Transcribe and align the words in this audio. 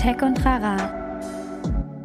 Tech 0.00 0.22
und 0.22 0.42
Rara. 0.46 0.78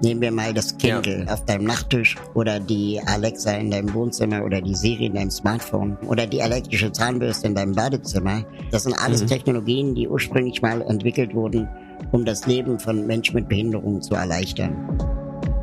Nehmen 0.03 0.19
wir 0.19 0.31
mal 0.33 0.53
das 0.53 0.77
Kindle 0.77 1.23
ja. 1.25 1.33
auf 1.33 1.45
deinem 1.45 1.63
Nachttisch 1.63 2.17
oder 2.33 2.59
die 2.59 2.99
Alexa 3.05 3.53
in 3.53 3.71
deinem 3.71 3.93
Wohnzimmer 3.93 4.43
oder 4.43 4.59
die 4.59 4.75
Siri 4.75 5.05
in 5.05 5.13
deinem 5.13 5.31
Smartphone 5.31 5.95
oder 6.05 6.27
die 6.27 6.39
elektrische 6.39 6.91
Zahnbürste 6.91 7.47
in 7.47 7.55
deinem 7.55 7.73
Badezimmer. 7.73 8.43
Das 8.69 8.83
sind 8.83 8.95
alles 8.95 9.21
mhm. 9.21 9.27
Technologien, 9.27 9.95
die 9.95 10.09
ursprünglich 10.09 10.61
mal 10.61 10.81
entwickelt 10.81 11.33
wurden, 11.33 11.69
um 12.11 12.25
das 12.25 12.45
Leben 12.45 12.79
von 12.79 13.07
Menschen 13.07 13.35
mit 13.35 13.47
Behinderungen 13.47 14.01
zu 14.01 14.13
erleichtern. 14.13 14.75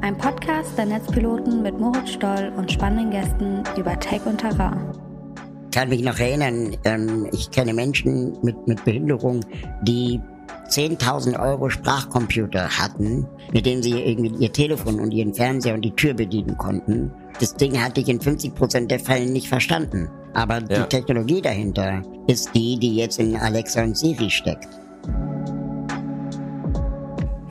Ein 0.01 0.17
Podcast 0.17 0.71
der 0.79 0.87
Netzpiloten 0.87 1.61
mit 1.61 1.79
Moritz 1.79 2.12
Stoll 2.12 2.51
und 2.57 2.73
spannenden 2.73 3.11
Gästen 3.11 3.62
über 3.77 4.01
Tech 4.01 4.23
und 4.25 4.39
Terrain 4.39 4.91
kann 5.73 5.89
mich 5.89 6.03
noch 6.03 6.19
erinnern, 6.19 6.77
ähm, 6.85 7.29
ich 7.33 7.51
kenne 7.51 7.73
Menschen 7.73 8.37
mit, 8.43 8.69
mit 8.69 8.85
Behinderung, 8.85 9.41
die 9.83 10.21
10.000 10.68 11.38
Euro 11.38 11.68
Sprachcomputer 11.68 12.68
hatten, 12.68 13.26
mit 13.53 13.67
denen 13.67 13.82
sie 13.82 13.93
irgendwie 13.93 14.35
ihr 14.43 14.53
Telefon 14.53 15.00
und 15.00 15.12
ihren 15.12 15.34
Fernseher 15.34 15.75
und 15.75 15.82
die 15.82 15.94
Tür 15.94 16.14
bedienen 16.14 16.57
konnten. 16.57 17.12
Das 17.40 17.54
Ding 17.54 17.82
hatte 17.82 18.00
ich 18.00 18.08
in 18.08 18.21
50% 18.21 18.86
der 18.86 19.00
Fälle 19.00 19.31
nicht 19.31 19.48
verstanden. 19.48 20.08
Aber 20.34 20.58
ja. 20.61 20.82
die 20.82 20.89
Technologie 20.89 21.43
dahinter 21.43 22.03
ist 22.26 22.50
die, 22.54 22.79
die 22.79 22.96
jetzt 22.96 23.18
in 23.18 23.36
Alexa 23.36 23.82
und 23.82 23.96
Siri 23.96 24.31
steckt. 24.31 24.68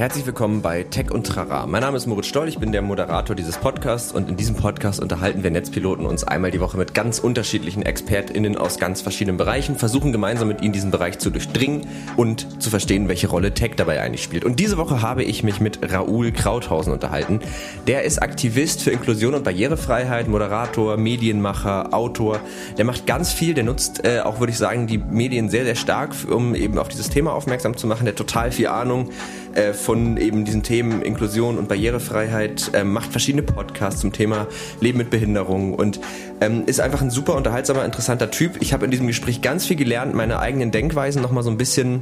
Herzlich 0.02 0.26
willkommen 0.26 0.64
bei 0.64 0.82
Tech 0.82 1.12
und 1.12 1.28
Trara. 1.28 1.68
Mein 1.68 1.82
Name 1.82 1.96
ist 1.96 2.08
Moritz 2.08 2.26
Stoll, 2.26 2.48
ich 2.48 2.58
bin 2.58 2.72
der 2.72 2.82
Moderator 2.82 3.36
dieses 3.36 3.60
Podcasts 3.60 4.12
und 4.12 4.30
in 4.30 4.36
diesem 4.36 4.56
Podcast 4.56 5.00
unterhalten 5.00 5.44
wir 5.44 5.52
Netzpiloten 5.52 6.08
uns 6.08 6.24
einmal 6.24 6.50
die 6.50 6.60
Woche 6.60 6.76
mit 6.76 6.96
ganz 6.96 7.20
unterschiedlichen 7.20 7.84
ExpertInnen 7.84 8.58
aus 8.58 8.80
ganz 8.80 9.02
verschiedenen 9.02 9.38
Bereichen, 9.38 9.76
versuchen 9.76 10.12
gemeinsam 10.12 10.48
mit 10.48 10.62
ihnen 10.62 10.74
diesen 10.74 10.90
Bereich 10.90 11.20
zu 11.20 11.30
durchdringen 11.30 11.86
und 12.18 12.64
zu 12.64 12.72
verstehen, 12.72 13.10
welche 13.10 13.28
Rolle 13.28 13.54
Tech 13.54 13.74
dabei 13.78 14.02
eigentlich 14.02 14.24
spielt. 14.24 14.44
Und 14.44 14.60
diese 14.60 14.78
Woche 14.78 15.04
habe 15.04 15.24
ich 15.24 15.44
mich 15.44 15.60
mit 15.60 15.78
Raoul 15.94 16.32
Krauthausen 16.32 16.92
unterhalten. 16.92 17.40
Der 17.86 18.02
ist 18.02 18.24
Aktivist 18.24 18.82
für 18.82 18.90
Inklusion 18.90 19.36
und 19.36 19.44
Barrierefreiheit, 19.44 20.28
Moderator, 20.28 20.98
Medienmacher, 20.98 21.94
Autor. 21.94 22.40
Der 22.80 22.86
macht 22.86 23.06
ganz 23.06 23.32
viel, 23.32 23.54
der 23.54 23.66
nutzt 23.66 24.04
äh, 24.04 24.22
auch, 24.22 24.40
würde 24.40 24.50
ich 24.50 24.58
sagen, 24.58 24.88
die 24.88 24.98
Medien 24.98 25.52
sehr, 25.52 25.64
sehr 25.64 25.76
stark, 25.76 26.16
um 26.28 26.56
eben 26.56 26.80
auf 26.80 26.88
dieses 26.88 27.10
Thema 27.10 27.34
aufmerksam 27.34 27.78
zu 27.78 27.86
machen. 27.86 28.06
Der 28.06 28.14
hat 28.14 28.18
total 28.18 28.52
viel 28.52 28.66
Ahnung 28.66 29.12
äh, 29.56 29.74
von 29.74 30.18
eben 30.18 30.46
diesen 30.46 30.64
Themen 30.64 31.02
Inklusion 31.02 31.58
und 31.58 31.68
Barrierefreiheit, 31.68 32.72
äh, 32.74 32.84
macht 32.84 33.12
verschiedene 33.12 33.44
Podcasts 33.44 34.02
zum 34.02 34.12
Thema 34.12 34.48
Leben 34.80 34.98
mit 34.98 35.10
Behinderung 35.10 35.74
und 35.74 36.00
ähm, 36.40 36.64
ist 36.66 36.80
einfach 36.80 37.02
ein 37.02 37.10
super 37.10 37.36
unterhaltsamer, 37.36 37.86
interessanter 37.86 38.32
Typ. 38.32 38.62
Ich 38.62 38.74
habe 38.74 38.86
in 38.86 38.92
diesem 38.92 39.08
Gespräch 39.08 39.42
ganz 39.42 39.66
viel 39.66 39.78
gelernt, 39.78 40.14
meine 40.14 40.40
eigenen 40.40 40.72
Denkweisen 40.72 41.22
nochmal 41.22 41.44
so 41.44 41.50
ein 41.50 41.58
bisschen 41.58 42.02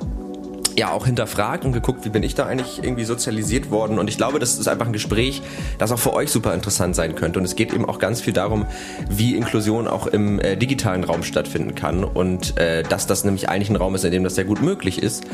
ja 0.77 0.91
auch 0.91 1.05
hinterfragt 1.05 1.65
und 1.65 1.71
geguckt, 1.71 2.05
wie 2.05 2.09
bin 2.09 2.23
ich 2.23 2.35
da 2.35 2.45
eigentlich 2.45 2.83
irgendwie 2.83 3.05
sozialisiert 3.05 3.71
worden. 3.71 3.99
Und 3.99 4.09
ich 4.09 4.17
glaube, 4.17 4.39
das 4.39 4.57
ist 4.57 4.67
einfach 4.67 4.85
ein 4.85 4.93
Gespräch, 4.93 5.41
das 5.77 5.91
auch 5.91 5.99
für 5.99 6.13
euch 6.13 6.29
super 6.29 6.53
interessant 6.53 6.95
sein 6.95 7.15
könnte. 7.15 7.39
Und 7.39 7.45
es 7.45 7.55
geht 7.55 7.73
eben 7.73 7.85
auch 7.85 7.99
ganz 7.99 8.21
viel 8.21 8.33
darum, 8.33 8.65
wie 9.09 9.35
Inklusion 9.35 9.87
auch 9.87 10.07
im 10.07 10.39
äh, 10.39 10.55
digitalen 10.55 11.03
Raum 11.03 11.23
stattfinden 11.23 11.75
kann 11.75 12.03
und 12.03 12.57
äh, 12.57 12.83
dass 12.83 13.07
das 13.07 13.23
nämlich 13.23 13.49
eigentlich 13.49 13.69
ein 13.69 13.75
Raum 13.75 13.95
ist, 13.95 14.03
in 14.03 14.11
dem 14.11 14.23
das 14.23 14.35
sehr 14.35 14.45
gut 14.45 14.61
möglich 14.61 15.01
ist 15.01 15.25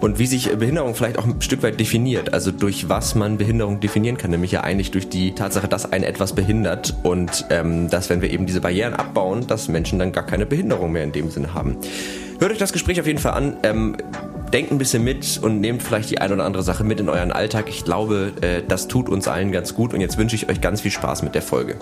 und 0.00 0.18
wie 0.18 0.26
sich 0.26 0.50
Behinderung 0.56 0.94
vielleicht 0.94 1.18
auch 1.18 1.24
ein 1.24 1.40
Stück 1.40 1.62
weit 1.62 1.80
definiert, 1.80 2.34
also 2.34 2.50
durch 2.50 2.88
was 2.88 3.14
man 3.14 3.38
Behinderung 3.38 3.80
definieren 3.80 4.16
kann, 4.16 4.30
nämlich 4.30 4.52
ja 4.52 4.60
eigentlich 4.62 4.90
durch 4.90 5.08
die 5.08 5.32
Tatsache, 5.32 5.68
dass 5.68 5.90
einen 5.90 6.04
etwas 6.04 6.34
behindert 6.34 6.94
und 7.02 7.46
ähm, 7.50 7.88
dass 7.88 8.10
wenn 8.10 8.20
wir 8.20 8.30
eben 8.30 8.46
diese 8.46 8.60
Barrieren 8.60 8.94
abbauen, 8.94 9.46
dass 9.46 9.68
Menschen 9.68 9.98
dann 9.98 10.12
gar 10.12 10.26
keine 10.26 10.46
Behinderung 10.46 10.92
mehr 10.92 11.04
in 11.04 11.12
dem 11.12 11.30
Sinne 11.30 11.54
haben. 11.54 11.76
Hört 12.38 12.52
euch 12.52 12.58
das 12.58 12.72
Gespräch 12.72 13.00
auf 13.00 13.06
jeden 13.06 13.18
Fall 13.18 13.32
an. 13.32 13.56
Ähm, 13.62 13.96
denkt 14.56 14.72
ein 14.72 14.78
bisschen 14.78 15.04
mit 15.04 15.38
und 15.42 15.60
nehmt 15.60 15.82
vielleicht 15.82 16.08
die 16.10 16.18
ein 16.18 16.32
oder 16.32 16.46
andere 16.46 16.62
Sache 16.62 16.82
mit 16.82 16.98
in 16.98 17.10
euren 17.10 17.30
Alltag. 17.30 17.66
Ich 17.68 17.84
glaube, 17.84 18.32
äh, 18.40 18.62
das 18.66 18.88
tut 18.88 19.10
uns 19.10 19.28
allen 19.28 19.52
ganz 19.52 19.74
gut 19.74 19.92
und 19.92 20.00
jetzt 20.00 20.16
wünsche 20.16 20.34
ich 20.34 20.48
euch 20.48 20.62
ganz 20.62 20.80
viel 20.80 20.90
Spaß 20.90 21.22
mit 21.24 21.34
der 21.34 21.42
Folge. 21.42 21.76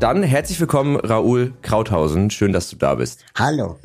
Dann 0.00 0.24
herzlich 0.24 0.58
willkommen, 0.58 0.96
Raoul 0.96 1.52
Krauthausen. 1.62 2.30
Schön, 2.30 2.52
dass 2.52 2.68
du 2.68 2.74
da 2.74 2.96
bist. 2.96 3.24
Hallo. 3.36 3.78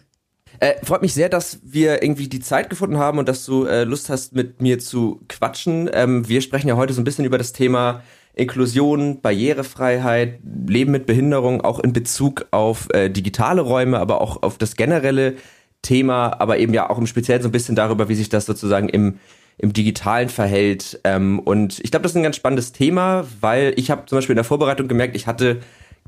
Äh, 0.60 0.84
freut 0.84 1.04
mich 1.04 1.14
sehr, 1.14 1.30
dass 1.30 1.60
wir 1.62 2.02
irgendwie 2.02 2.30
die 2.30 2.40
Zeit 2.40 2.72
gefunden 2.72 2.98
haben 2.98 3.20
und 3.20 3.30
dass 3.30 3.46
du 3.46 3.66
äh, 3.66 3.84
Lust 3.84 4.10
hast, 4.10 4.34
mit 4.34 4.64
mir 4.64 4.80
zu 4.80 5.22
quatschen. 5.30 5.92
Ähm, 5.94 6.28
wir 6.28 6.42
sprechen 6.42 6.68
ja 6.68 6.78
heute 6.78 6.94
so 6.94 7.02
ein 7.02 7.04
bisschen 7.04 7.26
über 7.26 7.38
das 7.38 7.54
Thema 7.54 8.02
Inklusion, 8.34 9.22
Barrierefreiheit, 9.22 10.40
Leben 10.66 10.92
mit 10.92 11.06
Behinderung, 11.06 11.62
auch 11.62 11.80
in 11.80 11.94
Bezug 11.94 12.48
auf 12.50 12.88
äh, 12.92 13.10
digitale 13.10 13.62
Räume, 13.62 14.00
aber 14.00 14.20
auch 14.20 14.42
auf 14.42 14.58
das 14.58 14.76
generelle 14.76 15.36
Thema, 15.84 16.42
aber 16.42 16.58
eben 16.58 16.74
ja 16.74 16.90
auch 16.90 16.98
im 16.98 17.06
Speziellen 17.06 17.44
so 17.44 17.50
ein 17.50 17.52
bisschen 17.52 17.76
darüber, 17.76 18.10
wie 18.10 18.16
sich 18.16 18.30
das 18.30 18.48
sozusagen 18.48 18.90
im 18.90 19.20
im 19.58 19.74
Digitalen 19.74 20.30
verhält. 20.30 21.00
Ähm, 21.04 21.40
und 21.40 21.80
ich 21.84 21.92
glaube, 21.92 22.04
das 22.04 22.14
ist 22.14 22.18
ein 22.18 22.24
ganz 22.24 22.36
spannendes 22.36 22.72
Thema, 22.72 23.26
weil 23.40 23.74
ich 23.78 23.92
habe 23.92 24.06
zum 24.06 24.18
Beispiel 24.18 24.34
in 24.34 24.38
der 24.38 24.44
Vorbereitung 24.44 24.88
gemerkt, 24.88 25.16
ich 25.16 25.28
hatte 25.28 25.62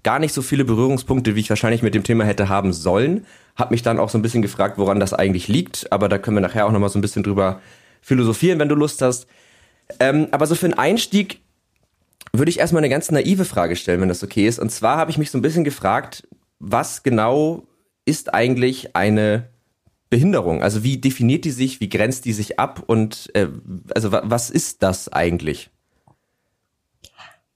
gar 0.04 0.20
nicht 0.20 0.34
so 0.34 0.42
viele 0.42 0.66
Berührungspunkte, 0.66 1.36
wie 1.36 1.40
ich 1.40 1.50
wahrscheinlich 1.50 1.82
mit 1.82 1.96
dem 1.96 2.04
Thema 2.04 2.26
hätte 2.26 2.50
haben 2.50 2.74
sollen. 2.74 3.26
Hab 3.56 3.72
mich 3.72 3.82
dann 3.82 4.00
auch 4.00 4.10
so 4.10 4.18
ein 4.18 4.22
bisschen 4.22 4.42
gefragt, 4.42 4.78
woran 4.78 5.00
das 5.00 5.14
eigentlich 5.14 5.48
liegt, 5.48 5.92
aber 5.92 6.10
da 6.10 6.18
können 6.18 6.38
wir 6.38 6.42
nachher 6.42 6.66
auch 6.66 6.72
nochmal 6.72 6.90
so 6.90 7.00
ein 7.00 7.02
bisschen 7.02 7.24
drüber 7.24 7.62
philosophieren, 8.02 8.60
wenn 8.60 8.70
du 8.70 8.76
Lust 8.76 9.02
hast. 9.02 9.28
Ähm, 10.00 10.28
aber 10.32 10.46
so 10.48 10.56
für 10.56 10.66
einen 10.66 10.76
Einstieg 10.76 11.42
würde 12.34 12.50
ich 12.50 12.60
erstmal 12.60 12.82
eine 12.82 12.90
ganz 12.90 13.10
naive 13.10 13.46
Frage 13.46 13.76
stellen, 13.76 14.02
wenn 14.02 14.10
das 14.10 14.24
okay 14.24 14.48
ist. 14.48 14.60
Und 14.60 14.72
zwar 14.72 14.98
habe 14.98 15.10
ich 15.12 15.18
mich 15.18 15.32
so 15.32 15.38
ein 15.38 15.42
bisschen 15.42 15.64
gefragt, 15.64 16.28
was 16.60 17.04
genau 17.04 17.64
ist 18.06 18.34
eigentlich 18.34 18.96
eine 18.96 19.48
Behinderung? 20.16 20.64
Also 20.64 20.82
wie 20.82 20.98
definiert 20.98 21.44
die 21.44 21.52
sich, 21.52 21.82
wie 21.82 21.90
grenzt 21.90 22.24
die 22.24 22.32
sich 22.32 22.58
ab 22.58 22.82
und 22.88 23.30
äh, 23.34 23.50
also 23.94 24.14
was 24.14 24.50
ist 24.50 24.82
das 24.82 25.12
eigentlich? 25.12 25.70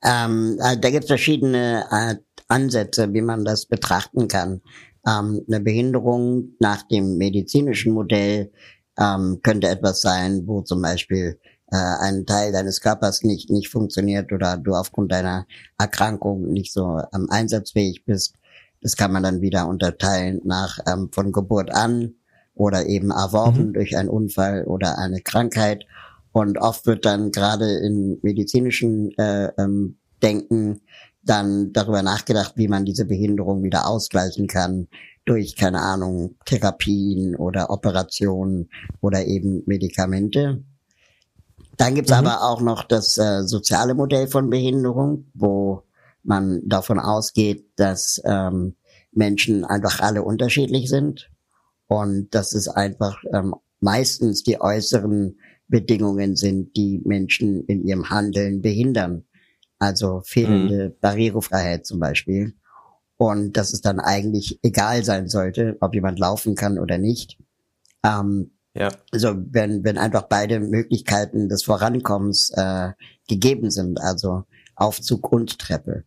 Ähm, 0.03 0.59
äh, 0.61 0.77
da 0.77 0.89
gibt 0.89 1.05
es 1.05 1.07
verschiedene 1.07 1.85
äh, 1.89 2.15
Ansätze, 2.49 3.13
wie 3.13 3.21
man 3.21 3.45
das 3.45 3.65
betrachten 3.65 4.27
kann. 4.27 4.59
Ähm, 5.07 5.41
eine 5.47 5.61
Behinderung 5.61 6.49
nach 6.59 6.83
dem 6.83 7.17
medizinischen 7.17 7.93
Modell 7.93 8.51
ähm, 8.99 9.39
könnte 9.41 9.69
etwas 9.69 10.01
sein, 10.01 10.43
wo 10.45 10.61
zum 10.61 10.81
Beispiel 10.81 11.39
äh, 11.71 11.77
ein 11.77 12.25
Teil 12.25 12.51
deines 12.51 12.81
Körpers 12.81 13.23
nicht, 13.23 13.49
nicht 13.49 13.69
funktioniert 13.69 14.33
oder 14.33 14.57
du 14.57 14.73
aufgrund 14.73 15.13
deiner 15.13 15.47
Erkrankung 15.77 16.51
nicht 16.51 16.73
so 16.73 17.01
ähm, 17.15 17.27
einsatzfähig 17.29 18.03
bist. 18.03 18.35
Das 18.81 18.97
kann 18.97 19.13
man 19.13 19.23
dann 19.23 19.39
wieder 19.39 19.65
unterteilen 19.65 20.41
nach 20.43 20.79
ähm, 20.85 21.09
von 21.13 21.31
Geburt 21.31 21.71
an 21.73 22.15
oder 22.59 22.87
eben 22.87 23.09
erworben 23.09 23.67
mhm. 23.67 23.73
durch 23.73 23.97
einen 23.97 24.09
Unfall 24.09 24.65
oder 24.65 24.97
eine 24.97 25.21
Krankheit. 25.21 25.85
Und 26.33 26.57
oft 26.57 26.85
wird 26.85 27.05
dann 27.05 27.31
gerade 27.31 27.77
in 27.77 28.19
medizinischen 28.21 29.17
äh, 29.17 29.49
ähm, 29.57 29.97
Denken 30.21 30.81
dann 31.23 31.71
darüber 31.71 32.03
nachgedacht, 32.03 32.53
wie 32.57 32.67
man 32.67 32.83
diese 32.83 33.05
Behinderung 33.05 33.63
wieder 33.63 33.87
ausgleichen 33.87 34.47
kann 34.47 34.89
durch, 35.23 35.55
keine 35.55 35.79
Ahnung, 35.79 36.35
Therapien 36.43 37.35
oder 37.37 37.69
Operationen 37.69 38.69
oder 38.99 39.25
eben 39.25 39.63
Medikamente. 39.65 40.61
Dann 41.77 41.95
gibt's 41.95 42.11
mhm. 42.11 42.17
aber 42.17 42.43
auch 42.43 42.59
noch 42.59 42.83
das 42.83 43.17
äh, 43.17 43.43
soziale 43.43 43.93
Modell 43.93 44.27
von 44.27 44.49
Behinderung, 44.49 45.27
wo 45.33 45.83
man 46.23 46.59
davon 46.67 46.99
ausgeht, 46.99 47.69
dass 47.77 48.21
ähm, 48.25 48.75
Menschen 49.13 49.63
einfach 49.63 50.01
alle 50.01 50.23
unterschiedlich 50.23 50.89
sind 50.89 51.29
und 51.89 52.35
dass 52.35 52.53
es 52.53 52.67
einfach 52.67 53.21
ähm, 53.33 53.55
meistens 53.79 54.43
die 54.43 54.61
äußeren 54.61 55.39
Bedingungen 55.67 56.35
sind, 56.35 56.77
die 56.77 57.01
Menschen 57.03 57.65
in 57.65 57.83
ihrem 57.83 58.11
Handeln 58.11 58.61
behindern. 58.61 59.25
Also 59.79 60.21
fehlende 60.23 60.89
mhm. 60.89 60.95
Barrierefreiheit 61.01 61.87
zum 61.87 61.99
Beispiel. 61.99 62.53
Und 63.17 63.57
dass 63.57 63.73
es 63.73 63.81
dann 63.81 63.99
eigentlich 63.99 64.59
egal 64.61 65.03
sein 65.03 65.27
sollte, 65.27 65.77
ob 65.81 65.95
jemand 65.95 66.19
laufen 66.19 66.53
kann 66.55 66.77
oder 66.77 66.99
nicht. 66.99 67.39
Ähm, 68.05 68.51
ja. 68.75 68.89
Also 69.11 69.33
wenn, 69.35 69.83
wenn 69.83 69.97
einfach 69.97 70.23
beide 70.29 70.59
Möglichkeiten 70.59 71.49
des 71.49 71.63
Vorankommens 71.63 72.51
äh, 72.55 72.91
gegeben 73.27 73.71
sind, 73.71 73.99
also 73.99 74.43
Aufzug 74.75 75.31
und 75.31 75.57
Treppe. 75.57 76.03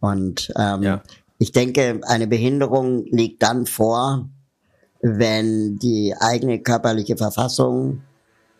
Und 0.00 0.52
ähm, 0.58 0.82
ja. 0.82 1.02
ich 1.38 1.52
denke, 1.52 2.02
eine 2.02 2.26
Behinderung 2.26 3.06
liegt 3.06 3.42
dann 3.42 3.64
vor, 3.64 4.28
wenn 5.06 5.78
die 5.78 6.14
eigene 6.18 6.60
körperliche 6.60 7.18
Verfassung 7.18 8.00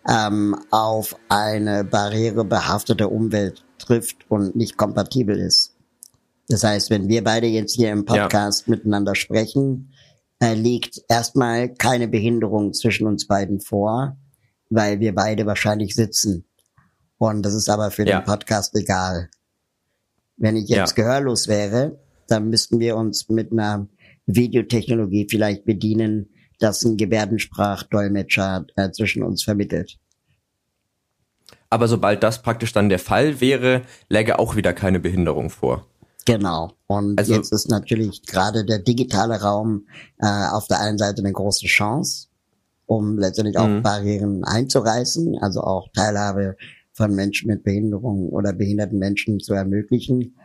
ähm, 0.07 0.55
auf 0.71 1.17
eine 1.31 1.85
barrierebehaftete 1.85 3.09
Umwelt 3.09 3.65
trifft 3.79 4.31
und 4.31 4.55
nicht 4.55 4.77
kompatibel 4.77 5.39
ist. 5.39 5.75
Das 6.49 6.63
heißt, 6.63 6.91
wenn 6.91 7.09
wir 7.09 7.25
beide 7.25 7.47
jetzt 7.47 7.75
hier 7.75 7.91
im 7.91 8.05
Podcast 8.05 8.67
ja. 8.67 8.73
miteinander 8.73 9.15
sprechen, 9.15 9.95
äh, 10.39 10.53
liegt 10.53 11.01
erstmal 11.09 11.71
keine 11.71 12.09
Behinderung 12.09 12.75
zwischen 12.75 13.07
uns 13.07 13.27
beiden 13.27 13.61
vor, 13.61 14.19
weil 14.69 15.01
wir 15.01 15.15
beide 15.15 15.47
wahrscheinlich 15.47 15.95
sitzen. 15.95 16.45
Und 17.17 17.41
das 17.41 17.55
ist 17.55 17.71
aber 17.71 17.91
für 17.91 18.07
ja. 18.07 18.21
den 18.21 18.27
Podcast 18.27 18.77
egal. 18.77 19.31
Wenn 20.37 20.57
ich 20.57 20.69
jetzt 20.69 20.99
ja. 20.99 21.05
gehörlos 21.05 21.49
wäre, 21.49 21.99
dann 22.29 22.51
müssten 22.51 22.81
wir 22.81 22.97
uns 22.97 23.31
mit 23.31 23.51
einer 23.51 23.89
Videotechnologie 24.27 25.27
vielleicht 25.31 25.65
bedienen, 25.65 26.29
das 26.65 26.83
ein 26.85 26.97
Gebärdensprachdolmetscher 26.97 28.67
äh, 28.77 28.91
zwischen 28.91 29.23
uns 29.23 29.45
vermittelt. 29.45 29.99
aber 31.71 31.89
sobald 31.89 32.23
das 32.23 32.41
praktisch 32.41 32.73
dann 32.73 32.89
der 32.89 33.01
Fall 33.01 33.41
wäre, 33.41 33.83
läge 34.09 34.39
auch 34.39 34.55
wieder 34.55 34.73
keine 34.73 35.01
Behinderung 35.01 35.51
vor. 35.51 35.87
Genau. 36.25 36.73
Und 36.87 37.19
also, 37.19 37.35
jetzt 37.35 37.53
ist 37.53 37.69
natürlich 37.69 38.23
gerade 38.23 38.65
der 38.65 38.79
digitale 38.79 39.41
Raum 39.43 39.87
äh, 40.19 40.27
auf 40.27 40.69
der 40.69 40.81
einen 40.81 40.99
Seite 40.99 41.21
eine 41.21 41.33
große 41.33 41.67
Chance, 41.67 42.29
um 42.87 43.19
letztendlich 43.19 43.59
auch 43.59 43.67
mhm. 43.67 43.83
Barrieren 43.83 44.45
einzureißen, 44.45 45.37
also 45.41 45.61
auch 45.63 45.89
Teilhabe 45.93 46.57
von 46.93 47.15
Menschen 47.15 47.49
mit 47.49 47.65
Behinderung 47.65 48.29
oder 48.31 48.53
behinderten 48.53 48.99
Menschen 48.99 49.41
zu 49.41 49.53
ermöglichen. 49.53 50.37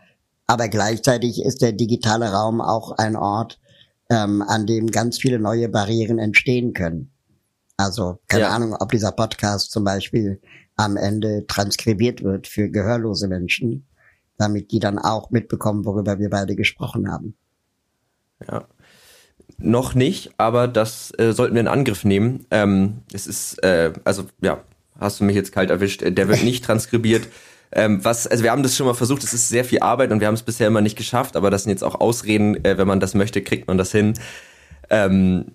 Aber 0.46 0.68
gleichzeitig 0.68 1.44
ist 1.44 1.62
der 1.62 1.72
digitale 1.72 2.32
Raum 2.32 2.60
auch 2.60 2.90
ein 2.98 3.16
Ort, 3.16 3.60
ähm, 4.10 4.42
an 4.42 4.66
dem 4.66 4.88
ganz 4.88 5.18
viele 5.18 5.38
neue 5.38 5.68
Barrieren 5.68 6.18
entstehen 6.18 6.74
können. 6.74 7.12
Also 7.76 8.18
keine 8.28 8.44
ja. 8.44 8.50
Ahnung, 8.50 8.76
ob 8.78 8.90
dieser 8.90 9.12
Podcast 9.12 9.70
zum 9.70 9.84
Beispiel 9.84 10.40
am 10.76 10.96
Ende 10.96 11.46
transkribiert 11.46 12.22
wird 12.22 12.46
für 12.46 12.68
gehörlose 12.68 13.28
Menschen, 13.28 13.86
damit 14.36 14.72
die 14.72 14.80
dann 14.80 14.98
auch 14.98 15.30
mitbekommen, 15.30 15.84
worüber 15.84 16.18
wir 16.18 16.28
beide 16.28 16.56
gesprochen 16.56 17.10
haben. 17.10 17.36
Ja. 18.46 18.66
Noch 19.58 19.94
nicht, 19.94 20.32
aber 20.38 20.68
das 20.68 21.12
äh, 21.18 21.32
sollten 21.32 21.54
wir 21.54 21.60
in 21.60 21.68
Angriff 21.68 22.04
nehmen. 22.04 22.46
Ähm, 22.50 23.02
es 23.12 23.26
ist, 23.26 23.62
äh, 23.62 23.92
also 24.04 24.24
ja, 24.40 24.64
hast 24.98 25.20
du 25.20 25.24
mich 25.24 25.36
jetzt 25.36 25.52
kalt 25.52 25.70
erwischt. 25.70 26.02
Der 26.02 26.28
wird 26.28 26.42
nicht 26.44 26.64
transkribiert. 26.66 27.28
Ähm, 27.72 28.04
was, 28.04 28.26
also 28.26 28.42
wir 28.42 28.50
haben 28.50 28.62
das 28.62 28.76
schon 28.76 28.86
mal 28.86 28.94
versucht, 28.94 29.22
es 29.22 29.32
ist 29.32 29.48
sehr 29.48 29.64
viel 29.64 29.80
Arbeit 29.80 30.10
und 30.10 30.20
wir 30.20 30.26
haben 30.26 30.34
es 30.34 30.42
bisher 30.42 30.66
immer 30.66 30.80
nicht 30.80 30.96
geschafft, 30.96 31.36
aber 31.36 31.50
das 31.50 31.64
sind 31.64 31.70
jetzt 31.70 31.84
auch 31.84 32.00
Ausreden, 32.00 32.64
äh, 32.64 32.78
wenn 32.78 32.88
man 32.88 33.00
das 33.00 33.14
möchte, 33.14 33.42
kriegt 33.42 33.68
man 33.68 33.78
das 33.78 33.92
hin. 33.92 34.14
Ähm, 34.90 35.52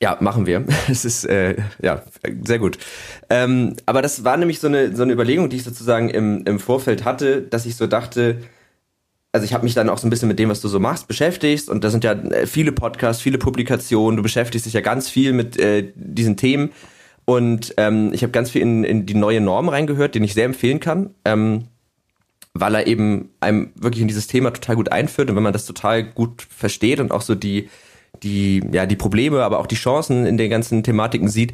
ja, 0.00 0.16
machen 0.20 0.46
wir. 0.46 0.64
Es 0.88 1.04
ist 1.04 1.24
äh, 1.24 1.56
ja 1.82 2.02
sehr 2.44 2.58
gut. 2.58 2.78
Ähm, 3.28 3.74
aber 3.84 4.00
das 4.00 4.24
war 4.24 4.36
nämlich 4.36 4.60
so 4.60 4.68
eine 4.68 4.96
so 4.96 5.02
eine 5.02 5.12
Überlegung, 5.12 5.50
die 5.50 5.56
ich 5.56 5.64
sozusagen 5.64 6.08
im 6.08 6.44
im 6.46 6.60
Vorfeld 6.60 7.04
hatte, 7.04 7.42
dass 7.42 7.66
ich 7.66 7.76
so 7.76 7.86
dachte, 7.86 8.38
also 9.32 9.44
ich 9.44 9.52
habe 9.52 9.64
mich 9.64 9.74
dann 9.74 9.90
auch 9.90 9.98
so 9.98 10.06
ein 10.06 10.10
bisschen 10.10 10.28
mit 10.28 10.38
dem, 10.38 10.48
was 10.48 10.60
du 10.60 10.68
so 10.68 10.80
machst, 10.80 11.08
beschäftigt 11.08 11.68
und 11.68 11.84
da 11.84 11.90
sind 11.90 12.04
ja 12.04 12.12
äh, 12.12 12.46
viele 12.46 12.72
Podcasts, 12.72 13.22
viele 13.22 13.38
Publikationen. 13.38 14.16
Du 14.16 14.22
beschäftigst 14.22 14.66
dich 14.66 14.72
ja 14.72 14.80
ganz 14.80 15.08
viel 15.10 15.32
mit 15.32 15.58
äh, 15.58 15.92
diesen 15.94 16.36
Themen 16.36 16.70
und 17.28 17.74
ähm, 17.76 18.14
ich 18.14 18.22
habe 18.22 18.30
ganz 18.30 18.48
viel 18.48 18.62
in, 18.62 18.84
in 18.84 19.04
die 19.04 19.12
neue 19.12 19.42
Norm 19.42 19.68
reingehört, 19.68 20.14
den 20.14 20.24
ich 20.24 20.32
sehr 20.32 20.46
empfehlen 20.46 20.80
kann. 20.80 21.10
Ähm, 21.26 21.64
weil 22.54 22.74
er 22.74 22.86
eben 22.86 23.28
einem 23.38 23.70
wirklich 23.74 24.00
in 24.00 24.08
dieses 24.08 24.28
Thema 24.28 24.50
total 24.50 24.76
gut 24.76 24.90
einführt 24.90 25.28
und 25.28 25.36
wenn 25.36 25.42
man 25.42 25.52
das 25.52 25.66
total 25.66 26.02
gut 26.02 26.40
versteht 26.48 27.00
und 27.00 27.12
auch 27.12 27.20
so 27.20 27.34
die 27.34 27.68
die, 28.22 28.62
ja, 28.72 28.86
die 28.86 28.96
Probleme, 28.96 29.42
aber 29.42 29.58
auch 29.58 29.66
die 29.66 29.74
Chancen 29.76 30.24
in 30.24 30.38
den 30.38 30.48
ganzen 30.48 30.82
Thematiken 30.82 31.28
sieht. 31.28 31.52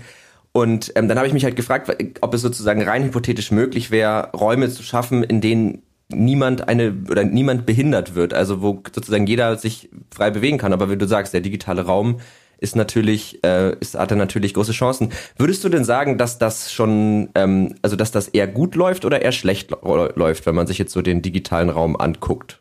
Und 0.52 0.92
ähm, 0.94 1.08
dann 1.08 1.18
habe 1.18 1.26
ich 1.26 1.34
mich 1.34 1.44
halt 1.44 1.56
gefragt, 1.56 1.90
ob 2.20 2.34
es 2.34 2.40
sozusagen 2.40 2.82
rein 2.82 3.02
hypothetisch 3.02 3.50
möglich 3.50 3.90
wäre, 3.90 4.30
Räume 4.30 4.70
zu 4.70 4.84
schaffen, 4.84 5.24
in 5.24 5.40
denen 5.40 5.82
niemand 6.08 6.68
eine 6.68 6.94
oder 7.10 7.24
niemand 7.24 7.66
behindert 7.66 8.14
wird, 8.14 8.32
also 8.32 8.62
wo 8.62 8.80
sozusagen 8.94 9.26
jeder 9.26 9.58
sich 9.58 9.90
frei 10.14 10.30
bewegen 10.30 10.58
kann. 10.58 10.72
Aber 10.72 10.88
wie 10.88 10.96
du 10.96 11.08
sagst, 11.08 11.34
der 11.34 11.40
digitale 11.40 11.82
Raum 11.82 12.20
ist 12.58 12.76
natürlich, 12.76 13.42
äh, 13.44 13.76
ist, 13.80 13.94
hat 13.94 14.10
er 14.10 14.16
natürlich 14.16 14.54
große 14.54 14.72
Chancen. 14.72 15.10
Würdest 15.36 15.64
du 15.64 15.68
denn 15.68 15.84
sagen, 15.84 16.18
dass 16.18 16.38
das 16.38 16.72
schon, 16.72 17.30
ähm, 17.34 17.74
also 17.82 17.96
dass 17.96 18.10
das 18.10 18.28
eher 18.28 18.46
gut 18.46 18.74
läuft 18.74 19.04
oder 19.04 19.22
eher 19.22 19.32
schlecht 19.32 19.70
läuft, 19.70 20.46
wenn 20.46 20.54
man 20.54 20.66
sich 20.66 20.78
jetzt 20.78 20.92
so 20.92 21.02
den 21.02 21.22
digitalen 21.22 21.70
Raum 21.70 21.96
anguckt? 21.96 22.60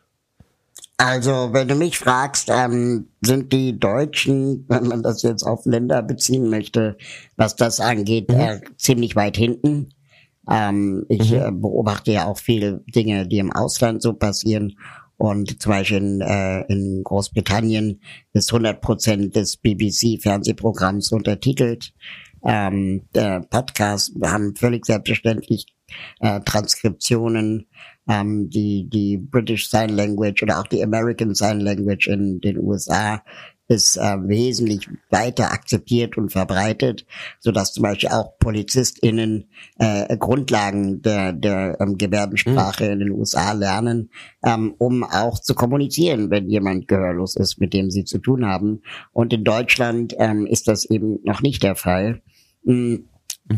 Also, 0.97 1.49
wenn 1.51 1.67
du 1.67 1.75
mich 1.75 1.97
fragst, 1.97 2.49
ähm, 2.49 3.07
sind 3.21 3.51
die 3.51 3.79
Deutschen, 3.79 4.65
wenn 4.69 4.87
man 4.87 5.01
das 5.01 5.23
jetzt 5.23 5.43
auf 5.43 5.65
Länder 5.65 6.03
beziehen 6.03 6.49
möchte, 6.49 6.97
was 7.35 7.55
das 7.55 7.79
angeht, 7.79 8.29
mhm. 8.29 8.39
äh, 8.39 8.61
ziemlich 8.77 9.15
weit 9.15 9.35
hinten. 9.35 9.89
Ähm, 10.49 11.05
ich 11.09 11.31
mhm. 11.31 11.37
äh, 11.37 11.51
beobachte 11.51 12.11
ja 12.11 12.25
auch 12.25 12.37
viele 12.37 12.83
Dinge, 12.87 13.27
die 13.27 13.39
im 13.39 13.51
Ausland 13.51 14.01
so 14.01 14.13
passieren. 14.13 14.77
Und 15.18 15.62
zum 15.62 15.71
Beispiel 15.71 15.98
in, 15.98 16.21
äh, 16.21 16.62
in 16.71 17.01
Großbritannien 17.04 18.01
ist 18.33 18.51
100 18.51 18.81
Prozent 18.81 19.36
des 19.36 19.57
BBC-Fernsehprogramms 19.57 21.12
untertitelt. 21.12 21.94
Ähm, 22.45 23.04
der 23.15 23.42
Podcast 23.42 24.13
haben 24.21 24.56
völlig 24.56 24.86
selbstverständlich 24.86 25.68
äh, 26.19 26.42
Transkriptionen 26.42 27.68
ähm, 28.10 28.50
die, 28.50 28.89
die 28.89 29.18
British 29.18 29.69
Sign 29.69 29.89
Language 29.89 30.44
oder 30.44 30.60
auch 30.60 30.68
die 30.68 30.83
American 30.83 31.33
Sign 31.33 31.62
Language 31.62 32.07
in 32.07 32.42
den 32.42 32.57
USA 32.57 33.24
ist 33.68 33.98
äh, 33.98 34.18
wesentlich 34.27 34.89
weiter 35.10 35.51
akzeptiert 35.51 36.18
und 36.18 36.31
verbreitet, 36.31 37.06
so 37.39 37.51
dass 37.51 37.74
zum 37.74 37.83
Beispiel 37.83 38.10
auch 38.10 38.38
PolizistInnen 38.38 39.50
äh, 39.80 40.18
Grundlagen 40.18 41.01
der, 41.01 41.33
der 41.33 41.77
ähm, 41.80 41.98
Gebärdensprache 41.98 42.86
mhm. 42.86 42.92
in 42.92 43.00
den 43.00 43.12
USA 43.12 43.54
lernen, 43.54 44.10
ähm, 44.44 44.75
um 44.77 45.04
auch 45.04 45.39
zu 45.39 45.56
kommunizieren, 45.56 46.30
wenn 46.30 46.50
jemand 46.50 46.88
gehörlos 46.88 47.36
ist, 47.36 47.60
mit 47.60 47.74
dem 47.74 47.89
sie 47.89 48.04
zu 48.04 48.19
tun 48.19 48.45
haben. 48.45 48.81
Und 49.12 49.33
in 49.33 49.44
Deutschland 49.44 50.13
ähm, 50.19 50.45
ist 50.45 50.68
das 50.68 50.86
eben 50.86 51.19
noch 51.24 51.42
nicht 51.42 51.63
der 51.63 51.75
Fall. 51.75 52.21
Mhm. 52.63 53.07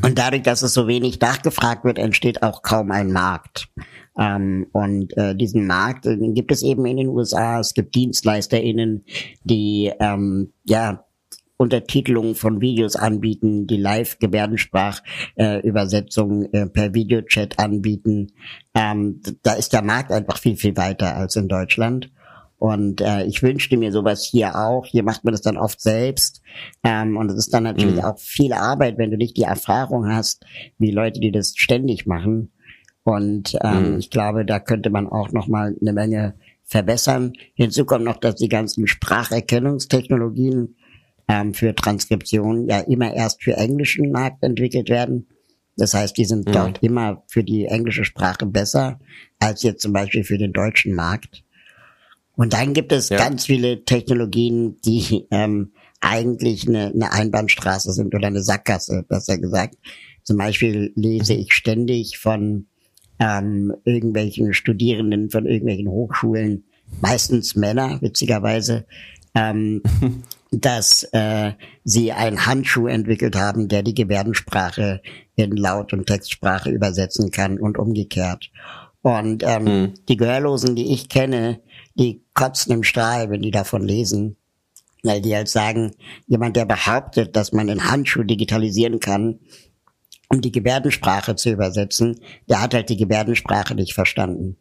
Und 0.03 0.17
dadurch, 0.17 0.41
dass 0.41 0.61
es 0.61 0.73
so 0.73 0.87
wenig 0.87 1.19
nachgefragt 1.19 1.83
wird, 1.83 1.99
entsteht 1.99 2.41
auch 2.41 2.63
kaum 2.63 2.91
ein 2.91 3.11
Markt. 3.11 3.69
Ähm, 4.17 4.67
und 4.71 5.15
äh, 5.17 5.35
diesen 5.35 5.67
Markt 5.67 6.05
äh, 6.05 6.15
gibt 6.17 6.51
es 6.51 6.63
eben 6.63 6.85
in 6.85 6.95
den 6.97 7.09
USA. 7.09 7.59
Es 7.59 7.73
gibt 7.73 7.95
DienstleisterInnen, 7.95 9.03
die 9.43 9.91
ähm, 9.99 10.53
ja 10.63 11.05
Untertitelung 11.57 12.35
von 12.35 12.59
Videos 12.59 12.97
anbieten, 12.97 13.65
die 13.67 13.77
Live-Gebärdensprach-Übersetzung 13.77 16.51
äh, 16.51 16.63
äh, 16.63 16.65
per 16.67 16.93
Videochat 16.93 17.57
anbieten. 17.59 18.33
Ähm, 18.73 19.21
da 19.41 19.53
ist 19.53 19.71
der 19.71 19.81
Markt 19.81 20.11
einfach 20.11 20.37
viel, 20.37 20.57
viel 20.57 20.75
weiter 20.75 21.15
als 21.15 21.37
in 21.37 21.47
Deutschland. 21.47 22.11
Und 22.57 23.01
äh, 23.01 23.25
ich 23.25 23.43
wünschte 23.43 23.77
mir 23.77 23.91
sowas 23.91 24.25
hier 24.25 24.55
auch. 24.55 24.85
Hier 24.85 25.03
macht 25.03 25.23
man 25.23 25.33
das 25.33 25.41
dann 25.41 25.57
oft 25.57 25.79
selbst. 25.79 26.41
Ähm, 26.83 27.17
und 27.17 27.29
es 27.29 27.37
ist 27.37 27.53
dann 27.53 27.63
natürlich 27.63 27.97
mhm. 27.97 28.05
auch 28.05 28.19
viel 28.19 28.53
Arbeit, 28.53 28.97
wenn 28.97 29.11
du 29.11 29.17
nicht 29.17 29.37
die 29.37 29.43
Erfahrung 29.43 30.07
hast, 30.07 30.45
wie 30.77 30.91
Leute, 30.91 31.19
die 31.19 31.31
das 31.31 31.53
ständig 31.55 32.05
machen. 32.05 32.51
Und 33.05 33.55
ähm, 33.63 33.91
mhm. 33.91 33.99
ich 33.99 34.09
glaube, 34.09 34.45
da 34.45 34.59
könnte 34.59 34.89
man 34.89 35.07
auch 35.07 35.31
noch 35.31 35.47
mal 35.47 35.75
eine 35.79 35.93
Menge 35.93 36.33
verbessern. 36.63 37.33
Hinzu 37.53 37.85
kommt 37.85 38.03
noch, 38.03 38.17
dass 38.17 38.35
die 38.35 38.49
ganzen 38.49 38.87
Spracherkennungstechnologien 38.87 40.75
ähm, 41.27 41.53
für 41.53 41.75
Transkription 41.75 42.67
ja 42.67 42.79
immer 42.79 43.13
erst 43.13 43.43
für 43.43 43.57
englischen 43.57 44.11
Markt 44.11 44.43
entwickelt 44.43 44.89
werden. 44.89 45.27
Das 45.77 45.93
heißt, 45.93 46.17
die 46.17 46.25
sind 46.25 46.47
mhm. 46.47 46.51
dort 46.53 46.81
immer 46.81 47.23
für 47.27 47.43
die 47.43 47.65
englische 47.65 48.05
Sprache 48.05 48.47
besser 48.47 48.99
als 49.37 49.61
jetzt 49.61 49.83
zum 49.83 49.93
Beispiel 49.93 50.23
für 50.23 50.39
den 50.39 50.51
deutschen 50.51 50.95
Markt. 50.95 51.43
Und 52.31 52.53
dann 52.53 52.73
gibt 52.73 52.91
es 52.91 53.09
ja. 53.09 53.17
ganz 53.17 53.45
viele 53.45 53.85
Technologien, 53.85 54.77
die 54.83 55.27
ähm, 55.29 55.73
eigentlich 56.01 56.67
eine, 56.67 56.87
eine 56.87 57.11
Einbahnstraße 57.11 57.93
sind 57.93 58.15
oder 58.15 58.27
eine 58.27 58.41
Sackgasse, 58.41 59.05
besser 59.07 59.37
gesagt. 59.37 59.75
Zum 60.23 60.37
Beispiel 60.37 60.91
lese 60.95 61.35
ich 61.35 61.53
ständig 61.53 62.17
von 62.17 62.65
ähm, 63.19 63.73
irgendwelchen 63.85 64.53
Studierenden 64.53 65.29
von 65.29 65.45
irgendwelchen 65.45 65.89
Hochschulen, 65.89 66.65
meistens 67.01 67.55
Männer, 67.55 68.01
witzigerweise, 68.01 68.85
ähm, 69.33 69.81
dass 70.51 71.03
äh, 71.11 71.53
sie 71.83 72.11
einen 72.11 72.45
Handschuh 72.45 72.87
entwickelt 72.87 73.35
haben, 73.35 73.67
der 73.67 73.83
die 73.83 73.95
Gebärdensprache 73.95 75.01
in 75.35 75.51
Laut- 75.51 75.93
und 75.93 76.07
Textsprache 76.07 76.69
übersetzen 76.69 77.31
kann 77.31 77.59
und 77.59 77.77
umgekehrt. 77.77 78.51
Und 79.01 79.43
ähm, 79.43 79.63
mhm. 79.63 79.93
die 80.07 80.17
Gehörlosen, 80.17 80.75
die 80.75 80.93
ich 80.93 81.09
kenne, 81.09 81.59
die 81.95 82.23
kotzen 82.33 82.73
im 82.73 82.83
Strahl, 82.83 83.29
wenn 83.29 83.41
die 83.41 83.51
davon 83.51 83.83
lesen, 83.83 84.37
weil 85.03 85.21
die 85.21 85.35
halt 85.35 85.47
sagen, 85.47 85.91
jemand, 86.25 86.55
der 86.55 86.65
behauptet, 86.65 87.35
dass 87.35 87.51
man 87.51 87.69
einen 87.69 87.89
Handschuh 87.89 88.23
digitalisieren 88.23 88.99
kann, 88.99 89.39
um 90.35 90.41
die 90.41 90.51
Gebärdensprache 90.51 91.35
zu 91.35 91.49
übersetzen, 91.49 92.19
der 92.49 92.61
hat 92.61 92.73
halt 92.73 92.89
die 92.89 92.97
Gebärdensprache 92.97 93.73
nicht 93.73 93.93
verstanden. 93.93 94.57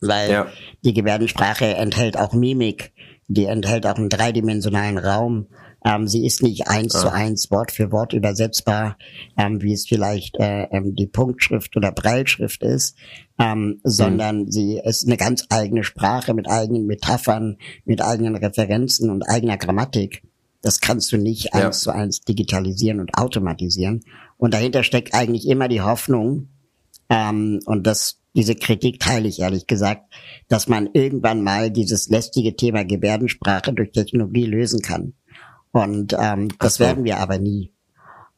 Weil 0.00 0.30
ja. 0.30 0.46
die 0.84 0.94
Gebärdensprache 0.94 1.66
enthält 1.76 2.16
auch 2.16 2.32
Mimik, 2.32 2.92
die 3.28 3.44
enthält 3.44 3.86
auch 3.86 3.96
einen 3.96 4.08
dreidimensionalen 4.08 4.98
Raum. 4.98 5.46
Ähm, 5.84 6.08
sie 6.08 6.26
ist 6.26 6.42
nicht 6.42 6.68
eins 6.68 6.94
ja. 6.94 7.00
zu 7.00 7.12
eins 7.12 7.50
Wort 7.50 7.70
für 7.70 7.92
Wort 7.92 8.12
übersetzbar, 8.12 8.96
ähm, 9.36 9.62
wie 9.62 9.72
es 9.72 9.86
vielleicht 9.86 10.36
äh, 10.38 10.64
ähm, 10.70 10.94
die 10.94 11.06
Punktschrift 11.06 11.76
oder 11.76 11.92
Breilschrift 11.92 12.62
ist, 12.62 12.96
ähm, 13.38 13.80
sondern 13.84 14.44
mhm. 14.44 14.50
sie 14.50 14.80
ist 14.82 15.06
eine 15.06 15.18
ganz 15.18 15.44
eigene 15.50 15.84
Sprache 15.84 16.32
mit 16.32 16.48
eigenen 16.48 16.86
Metaphern, 16.86 17.58
mit 17.84 18.02
eigenen 18.02 18.36
Referenzen 18.36 19.10
und 19.10 19.22
eigener 19.22 19.58
Grammatik. 19.58 20.22
Das 20.64 20.80
kannst 20.80 21.12
du 21.12 21.18
nicht 21.18 21.50
ja. 21.52 21.66
eins 21.66 21.80
zu 21.80 21.90
eins 21.90 22.22
digitalisieren 22.22 23.00
und 23.00 23.14
automatisieren. 23.18 24.02
Und 24.44 24.52
dahinter 24.52 24.82
steckt 24.82 25.14
eigentlich 25.14 25.48
immer 25.48 25.68
die 25.68 25.80
Hoffnung, 25.80 26.50
ähm, 27.08 27.60
und 27.64 27.86
das, 27.86 28.20
diese 28.36 28.54
Kritik 28.54 29.00
teile 29.00 29.26
ich 29.26 29.40
ehrlich 29.40 29.66
gesagt, 29.66 30.12
dass 30.48 30.68
man 30.68 30.90
irgendwann 30.92 31.42
mal 31.42 31.70
dieses 31.70 32.10
lästige 32.10 32.54
Thema 32.54 32.84
Gebärdensprache 32.84 33.72
durch 33.72 33.92
Technologie 33.92 34.44
lösen 34.44 34.82
kann. 34.82 35.14
Und 35.72 36.14
ähm, 36.20 36.48
das 36.58 36.74
so. 36.74 36.84
werden 36.84 37.04
wir 37.04 37.20
aber 37.20 37.38
nie. 37.38 37.72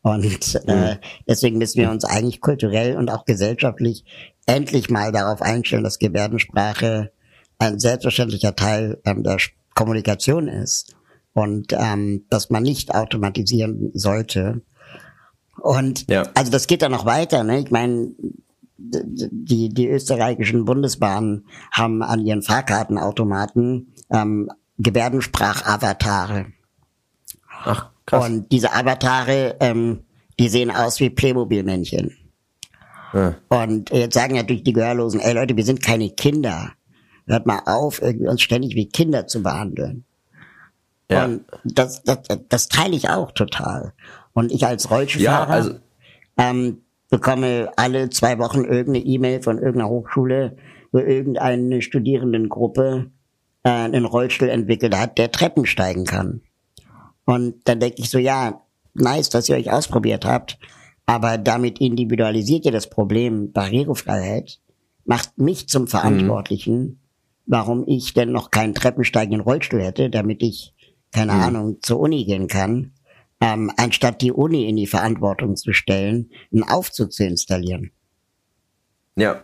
Und 0.01 0.55
äh, 0.69 0.95
mhm. 0.95 0.99
deswegen 1.27 1.59
müssen 1.59 1.81
wir 1.81 1.91
uns 1.91 2.05
eigentlich 2.05 2.41
kulturell 2.41 2.97
und 2.97 3.11
auch 3.11 3.25
gesellschaftlich 3.25 4.05
endlich 4.47 4.89
mal 4.89 5.11
darauf 5.11 5.43
einstellen, 5.43 5.83
dass 5.83 5.99
Gebärdensprache 5.99 7.11
ein 7.59 7.81
selbstverständlicher 7.81 8.55
Teil 8.55 9.01
ähm, 9.05 9.25
der 9.25 9.39
Kommunikation 9.75 10.47
ist 10.47 10.95
und 11.33 11.73
ähm, 11.73 12.27
dass 12.31 12.49
man 12.49 12.63
nicht 12.63 12.95
automatisieren 12.95 13.91
sollte. 13.93 14.63
Und 15.59 16.11
ja. 16.11 16.25
also 16.35 16.51
das 16.51 16.67
geht 16.67 16.83
dann 16.83 16.93
noch 16.93 17.07
weiter. 17.07 17.43
Ne? 17.45 17.61
Ich 17.61 17.71
meine, 17.71 18.11
die, 18.79 19.71
die 19.71 19.89
österreichischen 19.89 20.65
Bundesbahnen 20.65 21.47
haben 21.73 22.03
an 22.03 22.25
ihren 22.25 22.43
Fahrkartenautomaten 22.43 23.95
ähm, 24.11 24.51
Gebärdensprachavatare. 24.79 26.47
Ach, 27.65 27.91
krass. 28.05 28.27
Und 28.27 28.53
diese 28.53 28.73
Avatare, 28.73 29.57
ähm, 29.61 30.01
die 30.39 30.49
sehen 30.49 30.71
aus 30.71 31.01
wie 31.01 31.11
Playmobil-Männchen. 31.11 32.17
Ja. 33.13 33.35
Und 33.49 33.91
jetzt 33.91 34.15
sagen 34.15 34.37
natürlich 34.37 34.65
die 34.65 34.75
Gehörlosen, 34.75 35.21
ey 35.21 35.33
Leute, 35.33 35.57
wir 35.57 35.65
sind 35.65 35.83
keine 35.83 36.11
Kinder. 36.11 36.73
Hört 37.27 37.47
mal 37.47 37.63
auf, 37.65 38.03
irgendwie 38.03 38.29
uns 38.29 38.43
ständig 38.43 38.75
wie 38.75 38.89
Kinder 38.89 39.27
zu 39.27 39.43
behandeln. 39.43 40.05
Ja. 41.11 41.25
Und 41.25 41.45
das, 41.65 42.03
das, 42.03 42.19
das 42.49 42.69
teile 42.69 42.95
ich 42.95 43.09
auch 43.09 43.33
total. 43.33 43.95
Und 44.37 44.53
ich 44.53 44.67
als 44.67 44.91
Rollstuhlfahrer 44.91 45.49
ja, 45.49 45.55
also 45.55 45.75
ähm, 46.37 46.83
bekomme 47.09 47.73
alle 47.77 48.11
zwei 48.11 48.39
Wochen 48.39 48.65
irgendeine 48.65 48.99
E-Mail 48.99 49.43
von 49.43 49.57
irgendeiner 49.57 49.89
Hochschule, 49.89 50.59
wo 50.93 50.99
irgendeine 50.99 51.81
Studierendengruppe 51.81 53.11
äh, 53.63 53.69
einen 53.71 54.05
Rollstuhl 54.05 54.51
entwickelt 54.51 54.95
hat, 54.95 55.17
der 55.17 55.33
Treppen 55.33 55.65
steigen 55.65 56.05
kann. 56.05 56.43
Und 57.25 57.67
dann 57.67 57.81
denke 57.81 58.03
ich 58.03 58.11
so, 58.11 58.19
ja, 58.19 58.61
nice, 58.93 59.31
dass 59.31 59.49
ihr 59.49 59.57
euch 59.57 59.73
ausprobiert 59.73 60.27
habt, 60.27 60.59
aber 61.07 61.39
damit 61.39 61.81
individualisiert 61.81 62.67
ihr 62.67 62.73
das 62.73 62.91
Problem 62.91 63.53
Barrierefreiheit, 63.53 64.61
macht 65.07 65.39
mich 65.39 65.67
zum 65.67 65.87
Verantwortlichen, 65.87 66.79
mhm. 66.79 66.99
warum 67.47 67.85
ich 67.87 68.13
denn 68.13 68.33
noch 68.33 68.51
keinen 68.51 68.75
treppensteigenden 68.75 69.41
Rollstuhl 69.41 69.83
hätte, 69.83 70.11
damit 70.11 70.43
ich, 70.43 70.75
keine 71.11 71.33
mhm. 71.33 71.41
Ahnung, 71.41 71.79
zur 71.81 72.01
Uni 72.01 72.27
gehen 72.27 72.49
kann 72.49 72.93
ähm, 73.41 73.71
anstatt 73.77 74.23
die 74.23 74.33
Uni 74.33 74.69
in 74.69 74.77
die 74.77 74.87
Verantwortung 74.87 75.57
zu 75.57 75.73
stellen, 75.73 76.31
einen 76.53 76.63
Aufzug 76.63 77.13
zu 77.13 77.25
installieren. 77.25 77.91
Ja. 79.17 79.43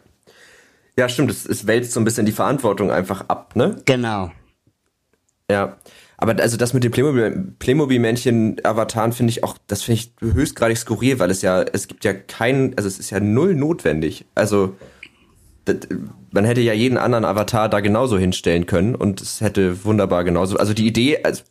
Ja, 0.96 1.08
stimmt. 1.08 1.30
Es, 1.30 1.46
es 1.46 1.66
wälzt 1.66 1.92
so 1.92 2.00
ein 2.00 2.04
bisschen 2.04 2.26
die 2.26 2.32
Verantwortung 2.32 2.90
einfach 2.90 3.28
ab, 3.28 3.56
ne? 3.56 3.76
Genau. 3.84 4.30
Ja. 5.50 5.78
Aber 6.16 6.40
also 6.40 6.56
das 6.56 6.72
mit 6.72 6.84
den 6.84 6.92
Playmobil-Männchen-Avataren 7.58 9.12
finde 9.12 9.30
ich 9.30 9.42
auch, 9.42 9.58
das 9.66 9.82
finde 9.82 10.00
ich 10.00 10.12
höchstgradig 10.20 10.78
skurril, 10.78 11.18
weil 11.18 11.30
es 11.30 11.42
ja, 11.42 11.62
es 11.62 11.88
gibt 11.88 12.04
ja 12.04 12.12
keinen, 12.14 12.76
also 12.76 12.86
es 12.86 13.00
ist 13.00 13.10
ja 13.10 13.18
null 13.18 13.56
notwendig. 13.56 14.24
Also 14.36 14.76
das, 15.64 15.78
man 16.30 16.44
hätte 16.44 16.60
ja 16.60 16.74
jeden 16.74 16.96
anderen 16.96 17.24
Avatar 17.24 17.68
da 17.68 17.80
genauso 17.80 18.18
hinstellen 18.18 18.66
können 18.66 18.94
und 18.94 19.20
es 19.20 19.40
hätte 19.40 19.84
wunderbar 19.84 20.22
genauso. 20.22 20.56
Also 20.58 20.74
die 20.74 20.86
Idee, 20.86 21.24
also 21.24 21.42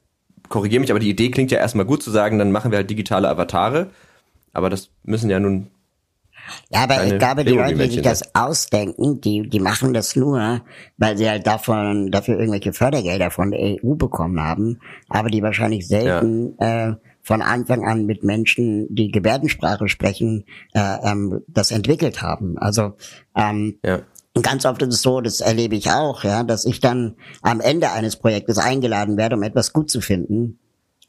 korrigiere 0.52 0.82
mich, 0.82 0.92
aber 0.92 1.00
die 1.00 1.10
Idee 1.10 1.32
klingt 1.32 1.52
ja 1.52 1.58
erstmal 1.58 1.86
gut 1.86 2.04
zu 2.04 2.12
sagen, 2.12 2.38
dann 2.38 2.52
machen 2.52 2.72
wir 2.72 2.78
halt 2.78 2.90
digitale 2.90 3.28
Avatare. 3.28 3.90
Aber 4.54 4.70
das 4.70 4.90
müssen 5.04 5.30
ja 5.30 5.40
nun. 5.40 5.68
Ja, 6.70 6.84
aber 6.84 7.06
ich 7.06 7.18
glaube, 7.18 7.46
die 7.46 7.54
Leute, 7.54 7.76
die 7.76 7.94
sich 7.94 8.02
das 8.02 8.36
ausdenken, 8.36 9.22
die, 9.22 9.48
die 9.48 9.60
machen 9.60 9.94
das 9.94 10.16
nur, 10.16 10.62
weil 10.98 11.18
sie 11.18 11.30
halt 11.30 11.48
davon, 11.48 12.12
dafür 12.12 12.38
irgendwelche 12.38 12.74
Fördergelder 12.74 13.32
von 13.32 13.52
der 13.52 13.60
EU 13.62 13.96
bekommen 13.96 14.42
haben, 14.42 14.80
aber 15.08 15.30
die 15.30 15.44
wahrscheinlich 15.44 15.88
selten 15.88 16.56
ja. 16.60 16.90
äh, 16.90 16.96
von 17.22 17.42
Anfang 17.42 17.86
an 17.86 18.06
mit 18.06 18.24
Menschen, 18.24 18.94
die 18.94 19.12
Gebärdensprache 19.12 19.88
sprechen, 19.88 20.46
äh, 20.74 20.98
ähm, 21.04 21.42
das 21.48 21.72
entwickelt 21.72 22.22
haben. 22.22 22.58
Also 22.58 22.94
ähm, 23.36 23.78
ja. 23.86 24.00
Und 24.34 24.44
ganz 24.44 24.66
oft 24.66 24.82
ist 24.82 24.94
es 24.94 25.02
so, 25.02 25.20
das 25.20 25.42
erlebe 25.42 25.76
ich 25.76 25.92
auch, 25.92 26.24
ja, 26.24 26.44
dass 26.44 26.66
ich 26.66 26.80
dann 26.80 27.16
am 27.42 27.60
Ende 27.60 27.92
eines 27.92 28.16
Projektes 28.16 28.58
eingeladen 28.58 29.18
werde, 29.18 29.36
um 29.36 29.44
etwas 29.44 29.74
gut 29.74 29.92
zu 29.92 30.00
finden. 30.00 30.60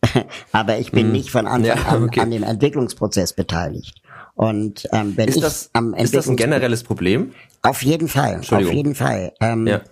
Aber 0.52 0.79
ich 0.79 0.91
bin 0.91 1.07
hm. 1.07 1.12
nicht 1.12 1.31
von 1.31 1.47
Anfang 1.47 1.64
ja, 1.64 2.02
okay. 2.02 2.21
an, 2.21 2.26
an 2.26 2.31
dem 2.33 2.43
Entwicklungsprozess 2.43 3.35
beteiligt. 3.35 4.02
Und 4.35 4.88
ähm, 4.93 5.17
wenn 5.17 5.29
ist 5.29 5.37
ich 5.37 5.43
das, 5.43 5.71
am 5.73 5.95
Ist 5.95 6.14
das 6.14 6.29
ein 6.29 6.37
generelles 6.37 6.83
Problem? 6.83 7.33
Auf 7.62 7.83
jeden 7.83 8.09
Fall, 8.09 8.41
auf 8.41 8.73
jeden 8.73 8.95
Fall. 8.95 9.33
Ähm, 9.41 9.67
ja. 9.67 9.83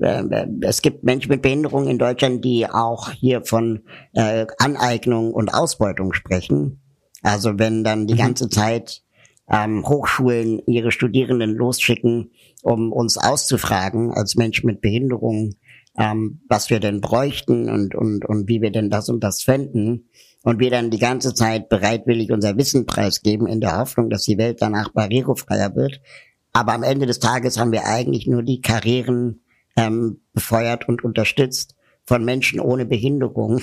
Äh, 0.00 0.46
es 0.62 0.82
gibt 0.82 1.04
Menschen 1.04 1.30
mit 1.30 1.42
Behinderung 1.42 1.86
in 1.86 1.98
Deutschland, 1.98 2.44
die 2.44 2.68
auch 2.68 3.10
hier 3.10 3.44
von 3.44 3.82
äh, 4.14 4.46
Aneignung 4.58 5.32
und 5.32 5.52
Ausbeutung 5.52 6.12
sprechen. 6.12 6.80
Also 7.22 7.58
wenn 7.58 7.84
dann 7.84 8.06
die 8.06 8.14
mhm. 8.14 8.18
ganze 8.18 8.48
Zeit 8.48 9.02
ähm, 9.50 9.86
Hochschulen 9.86 10.62
ihre 10.66 10.92
Studierenden 10.92 11.54
losschicken, 11.54 12.30
um 12.62 12.92
uns 12.92 13.18
auszufragen 13.18 14.12
als 14.12 14.36
Menschen 14.36 14.66
mit 14.66 14.80
Behinderung, 14.80 15.54
ähm, 15.98 16.40
was 16.48 16.70
wir 16.70 16.80
denn 16.80 17.00
bräuchten 17.00 17.68
und, 17.68 17.94
und, 17.94 18.24
und 18.24 18.48
wie 18.48 18.62
wir 18.62 18.70
denn 18.70 18.90
das 18.90 19.08
und 19.08 19.22
das 19.22 19.42
fänden. 19.42 20.08
Und 20.42 20.58
wir 20.58 20.70
dann 20.70 20.90
die 20.90 20.98
ganze 20.98 21.34
Zeit 21.34 21.68
bereitwillig 21.68 22.32
unser 22.32 22.56
Wissen 22.56 22.86
preisgeben 22.86 23.46
in 23.46 23.60
der 23.60 23.78
Hoffnung, 23.78 24.08
dass 24.08 24.22
die 24.22 24.38
Welt 24.38 24.62
danach 24.62 24.90
barrierefreier 24.90 25.74
wird. 25.76 26.00
Aber 26.52 26.72
am 26.72 26.82
Ende 26.82 27.06
des 27.06 27.18
Tages 27.18 27.58
haben 27.58 27.72
wir 27.72 27.84
eigentlich 27.84 28.26
nur 28.26 28.42
die 28.42 28.62
Karrieren 28.62 29.42
ähm, 29.76 30.20
befeuert 30.32 30.88
und 30.88 31.04
unterstützt 31.04 31.76
von 32.04 32.24
Menschen 32.24 32.58
ohne 32.58 32.86
Behinderung, 32.86 33.60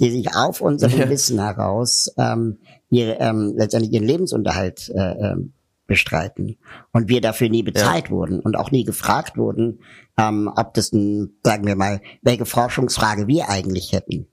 die 0.00 0.10
sich 0.10 0.34
auf 0.34 0.60
unserem 0.60 0.98
ja. 0.98 1.08
Wissen 1.08 1.40
heraus 1.40 2.12
ähm, 2.18 2.58
ihr, 2.90 3.20
ähm, 3.20 3.54
letztendlich 3.56 3.92
ihren 3.92 4.06
Lebensunterhalt 4.06 4.90
äh, 4.94 5.12
ähm, 5.12 5.52
bestreiten. 5.86 6.56
Und 6.92 7.08
wir 7.08 7.20
dafür 7.20 7.48
nie 7.48 7.62
bezahlt 7.62 8.06
ja. 8.06 8.10
wurden 8.10 8.40
und 8.40 8.56
auch 8.56 8.70
nie 8.70 8.84
gefragt 8.84 9.36
wurden, 9.36 9.80
ähm, 10.18 10.50
ob 10.54 10.74
das 10.74 10.92
ein, 10.92 11.36
sagen 11.42 11.66
wir 11.66 11.76
mal, 11.76 12.00
welche 12.22 12.46
Forschungsfrage 12.46 13.26
wir 13.26 13.48
eigentlich 13.48 13.92
hätten. 13.92 14.26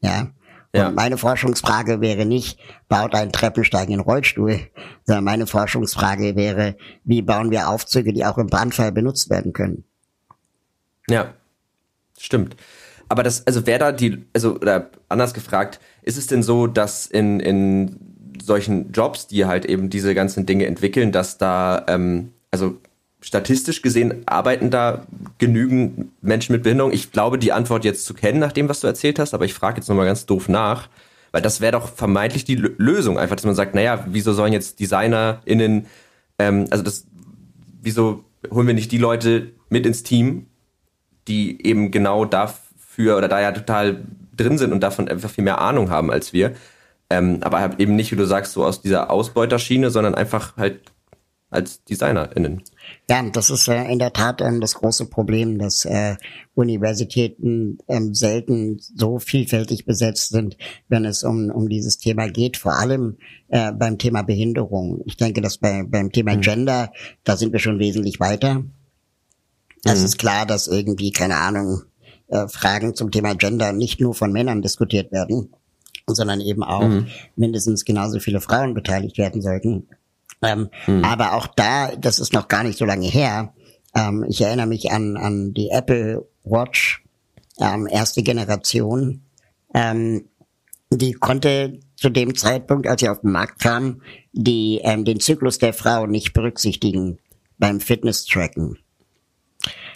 Ja. 0.00 0.28
Ja. 0.74 0.88
Und 0.88 0.94
meine 0.94 1.18
Forschungsfrage 1.18 2.00
wäre 2.00 2.24
nicht, 2.24 2.58
baut 2.88 3.14
einen 3.14 3.30
treppensteigenden 3.30 4.00
Rollstuhl, 4.00 4.58
sondern 5.04 5.24
meine 5.24 5.46
Forschungsfrage 5.46 6.34
wäre, 6.34 6.76
wie 7.04 7.20
bauen 7.20 7.50
wir 7.50 7.68
Aufzüge, 7.68 8.14
die 8.14 8.24
auch 8.24 8.38
im 8.38 8.46
Brandfall 8.46 8.90
benutzt 8.90 9.28
werden 9.28 9.52
können. 9.52 9.84
Ja, 11.08 11.34
stimmt. 12.18 12.56
Aber 13.10 13.22
das, 13.22 13.46
also 13.46 13.66
wer 13.66 13.78
da 13.78 13.92
die, 13.92 14.24
also, 14.32 14.54
oder 14.54 14.90
anders 15.10 15.34
gefragt, 15.34 15.80
ist 16.00 16.16
es 16.16 16.28
denn 16.28 16.42
so, 16.42 16.66
dass 16.66 17.04
in, 17.04 17.40
in 17.40 18.11
solchen 18.40 18.92
Jobs, 18.92 19.26
die 19.26 19.46
halt 19.46 19.64
eben 19.64 19.90
diese 19.90 20.14
ganzen 20.14 20.46
Dinge 20.46 20.66
entwickeln, 20.66 21.12
dass 21.12 21.38
da, 21.38 21.84
ähm, 21.88 22.32
also 22.50 22.76
statistisch 23.20 23.82
gesehen 23.82 24.22
arbeiten 24.26 24.70
da 24.70 25.06
genügend 25.38 26.10
Menschen 26.22 26.52
mit 26.52 26.64
Behinderung? 26.64 26.92
Ich 26.92 27.12
glaube, 27.12 27.38
die 27.38 27.52
Antwort 27.52 27.84
jetzt 27.84 28.04
zu 28.04 28.14
kennen, 28.14 28.40
nach 28.40 28.52
dem, 28.52 28.68
was 28.68 28.80
du 28.80 28.86
erzählt 28.86 29.18
hast, 29.18 29.32
aber 29.32 29.44
ich 29.44 29.54
frage 29.54 29.78
jetzt 29.78 29.88
nochmal 29.88 30.06
ganz 30.06 30.26
doof 30.26 30.48
nach, 30.48 30.88
weil 31.30 31.42
das 31.42 31.60
wäre 31.60 31.72
doch 31.72 31.88
vermeintlich 31.88 32.44
die 32.44 32.56
Lösung, 32.56 33.18
einfach, 33.18 33.36
dass 33.36 33.44
man 33.44 33.54
sagt, 33.54 33.74
naja, 33.74 34.04
wieso 34.08 34.32
sollen 34.32 34.52
jetzt 34.52 34.80
DesignerInnen, 34.80 35.86
ähm, 36.38 36.66
also 36.70 36.82
das, 36.82 37.06
wieso 37.80 38.24
holen 38.50 38.66
wir 38.66 38.74
nicht 38.74 38.92
die 38.92 38.98
Leute 38.98 39.52
mit 39.68 39.86
ins 39.86 40.02
Team, 40.02 40.46
die 41.28 41.64
eben 41.64 41.90
genau 41.90 42.24
dafür 42.24 43.16
oder 43.16 43.28
da 43.28 43.40
ja 43.40 43.52
total 43.52 44.02
drin 44.36 44.58
sind 44.58 44.72
und 44.72 44.80
davon 44.80 45.08
einfach 45.08 45.30
viel 45.30 45.44
mehr 45.44 45.60
Ahnung 45.60 45.90
haben 45.90 46.10
als 46.10 46.32
wir. 46.32 46.54
Ähm, 47.12 47.38
aber 47.42 47.60
halt 47.60 47.78
eben 47.78 47.94
nicht, 47.94 48.10
wie 48.10 48.16
du 48.16 48.26
sagst, 48.26 48.54
so 48.54 48.64
aus 48.64 48.80
dieser 48.80 49.10
Ausbeuterschiene, 49.10 49.90
sondern 49.90 50.14
einfach 50.14 50.56
halt 50.56 50.80
als 51.50 51.84
DesignerInnen. 51.84 52.62
Ja, 53.10 53.22
das 53.30 53.50
ist 53.50 53.68
äh, 53.68 53.84
in 53.92 53.98
der 53.98 54.14
Tat 54.14 54.40
ähm, 54.40 54.62
das 54.62 54.74
große 54.74 55.06
Problem, 55.10 55.58
dass 55.58 55.84
äh, 55.84 56.16
Universitäten 56.54 57.76
ähm, 57.86 58.14
selten 58.14 58.80
so 58.80 59.18
vielfältig 59.18 59.84
besetzt 59.84 60.30
sind, 60.30 60.56
wenn 60.88 61.04
es 61.04 61.22
um, 61.22 61.50
um 61.50 61.68
dieses 61.68 61.98
Thema 61.98 62.28
geht, 62.28 62.56
vor 62.56 62.78
allem 62.78 63.18
äh, 63.48 63.70
beim 63.72 63.98
Thema 63.98 64.22
Behinderung. 64.22 65.02
Ich 65.04 65.18
denke, 65.18 65.42
dass 65.42 65.58
bei, 65.58 65.84
beim 65.86 66.10
Thema 66.10 66.36
mhm. 66.36 66.40
Gender, 66.40 66.92
da 67.24 67.36
sind 67.36 67.52
wir 67.52 67.60
schon 67.60 67.78
wesentlich 67.78 68.18
weiter. 68.18 68.64
Es 69.84 70.00
mhm. 70.00 70.06
ist 70.06 70.18
klar, 70.18 70.46
dass 70.46 70.68
irgendwie, 70.68 71.12
keine 71.12 71.36
Ahnung, 71.36 71.82
äh, 72.28 72.48
Fragen 72.48 72.94
zum 72.94 73.10
Thema 73.10 73.34
Gender 73.34 73.74
nicht 73.74 74.00
nur 74.00 74.14
von 74.14 74.32
Männern 74.32 74.62
diskutiert 74.62 75.12
werden, 75.12 75.52
sondern 76.06 76.40
eben 76.40 76.62
auch 76.62 76.86
mhm. 76.86 77.06
mindestens 77.36 77.84
genauso 77.84 78.18
viele 78.20 78.40
Frauen 78.40 78.74
beteiligt 78.74 79.18
werden 79.18 79.42
sollten. 79.42 79.88
Ähm, 80.42 80.68
mhm. 80.86 81.04
Aber 81.04 81.34
auch 81.34 81.46
da, 81.46 81.94
das 81.96 82.18
ist 82.18 82.32
noch 82.32 82.48
gar 82.48 82.64
nicht 82.64 82.78
so 82.78 82.84
lange 82.84 83.06
her. 83.06 83.52
Ähm, 83.94 84.24
ich 84.28 84.40
erinnere 84.40 84.66
mich 84.66 84.90
an, 84.90 85.16
an 85.16 85.54
die 85.54 85.70
Apple 85.70 86.26
Watch, 86.44 87.04
ähm, 87.58 87.86
erste 87.90 88.22
Generation. 88.22 89.22
Ähm, 89.74 90.28
die 90.90 91.12
konnte 91.12 91.80
zu 91.96 92.10
dem 92.10 92.34
Zeitpunkt, 92.34 92.86
als 92.86 93.00
sie 93.00 93.08
auf 93.08 93.20
den 93.20 93.32
Markt 93.32 93.60
kam, 93.60 94.02
die, 94.32 94.80
ähm, 94.82 95.04
den 95.04 95.20
Zyklus 95.20 95.58
der 95.58 95.72
Frau 95.72 96.06
nicht 96.06 96.32
berücksichtigen 96.32 97.18
beim 97.58 97.80
Fitness-Tracken. 97.80 98.78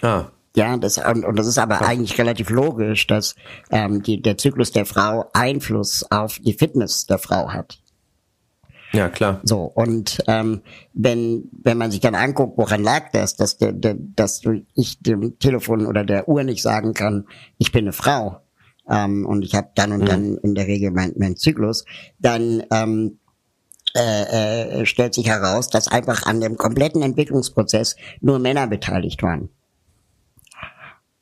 Ah. 0.03 0.27
Ja, 0.57 0.79
das, 0.79 0.97
und, 0.97 1.27
und 1.27 1.39
das 1.39 1.47
ist 1.47 1.59
aber 1.59 1.83
eigentlich 1.83 2.19
relativ 2.19 2.49
logisch, 2.49 3.07
dass 3.07 3.35
ähm, 3.71 4.03
die, 4.03 4.23
der 4.23 4.39
Zyklus 4.39 4.73
der 4.73 4.87
Frau 4.87 5.27
Einfluss 5.35 6.11
auf 6.11 6.39
die 6.39 6.55
Fitness 6.55 7.05
der 7.05 7.19
Frau 7.19 7.51
hat. 7.51 7.79
Ja, 8.93 9.11
klar. 9.11 9.41
So, 9.43 9.65
und 9.65 10.23
ähm, 10.27 10.63
wenn, 10.95 11.51
wenn 11.63 11.77
man 11.77 11.91
sich 11.91 12.01
dann 12.01 12.15
anguckt, 12.15 12.57
woran 12.57 12.83
lag 12.83 13.11
das, 13.13 13.37
dass, 13.37 13.59
der, 13.59 13.73
der, 13.73 13.97
dass 13.99 14.41
ich 14.75 14.99
dem 15.01 15.39
Telefon 15.39 15.85
oder 15.85 16.05
der 16.05 16.27
Uhr 16.27 16.43
nicht 16.43 16.63
sagen 16.63 16.95
kann, 16.95 17.27
ich 17.59 17.71
bin 17.71 17.85
eine 17.85 17.93
Frau 17.93 18.41
ähm, 18.89 19.27
und 19.27 19.45
ich 19.45 19.55
habe 19.55 19.69
dann 19.75 19.93
und 19.93 20.03
mhm. 20.03 20.07
dann 20.07 20.37
in 20.39 20.55
der 20.55 20.67
Regel 20.69 20.91
mein, 20.91 21.13
mein 21.19 21.37
Zyklus, 21.37 21.85
dann 22.19 22.63
ähm, 22.71 23.19
äh, 23.95 24.81
äh, 24.81 24.87
stellt 24.87 25.13
sich 25.13 25.29
heraus, 25.29 25.69
dass 25.69 25.89
einfach 25.89 26.25
an 26.25 26.41
dem 26.41 26.57
kompletten 26.57 27.03
Entwicklungsprozess 27.03 27.97
nur 28.23 28.39
Männer 28.39 28.67
beteiligt 28.67 29.23
waren. 29.23 29.51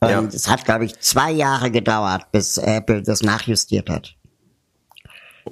Und 0.06 0.32
ja. 0.32 0.36
es 0.36 0.48
hat, 0.48 0.64
glaube 0.64 0.84
ich, 0.84 0.98
zwei 1.00 1.30
Jahre 1.30 1.70
gedauert, 1.70 2.30
bis 2.32 2.58
Apple 2.58 3.02
das 3.02 3.22
nachjustiert 3.22 3.90
hat. 3.90 4.16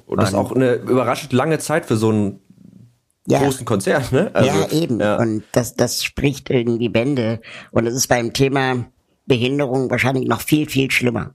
Und 0.07 0.21
das 0.21 0.31
ist 0.31 0.35
auch 0.35 0.53
eine 0.53 0.75
überraschend 0.75 1.33
lange 1.33 1.59
Zeit 1.59 1.87
für 1.87 1.97
so 1.97 2.11
einen 2.11 2.41
ja. 3.27 3.41
großen 3.41 3.65
Konzern, 3.65 4.05
ne? 4.11 4.31
Also, 4.35 4.49
ja, 4.49 4.69
eben. 4.71 5.01
Ja. 5.01 5.17
Und 5.17 5.45
das, 5.53 5.75
das 5.75 6.03
spricht 6.03 6.51
irgendwie 6.51 6.89
Bände. 6.89 7.41
Und 7.71 7.87
es 7.87 7.95
ist 7.95 8.09
beim 8.09 8.33
Thema 8.33 8.87
Behinderung 9.27 9.91
wahrscheinlich 9.91 10.29
noch 10.29 10.41
viel, 10.41 10.69
viel 10.69 10.91
schlimmer. 10.91 11.35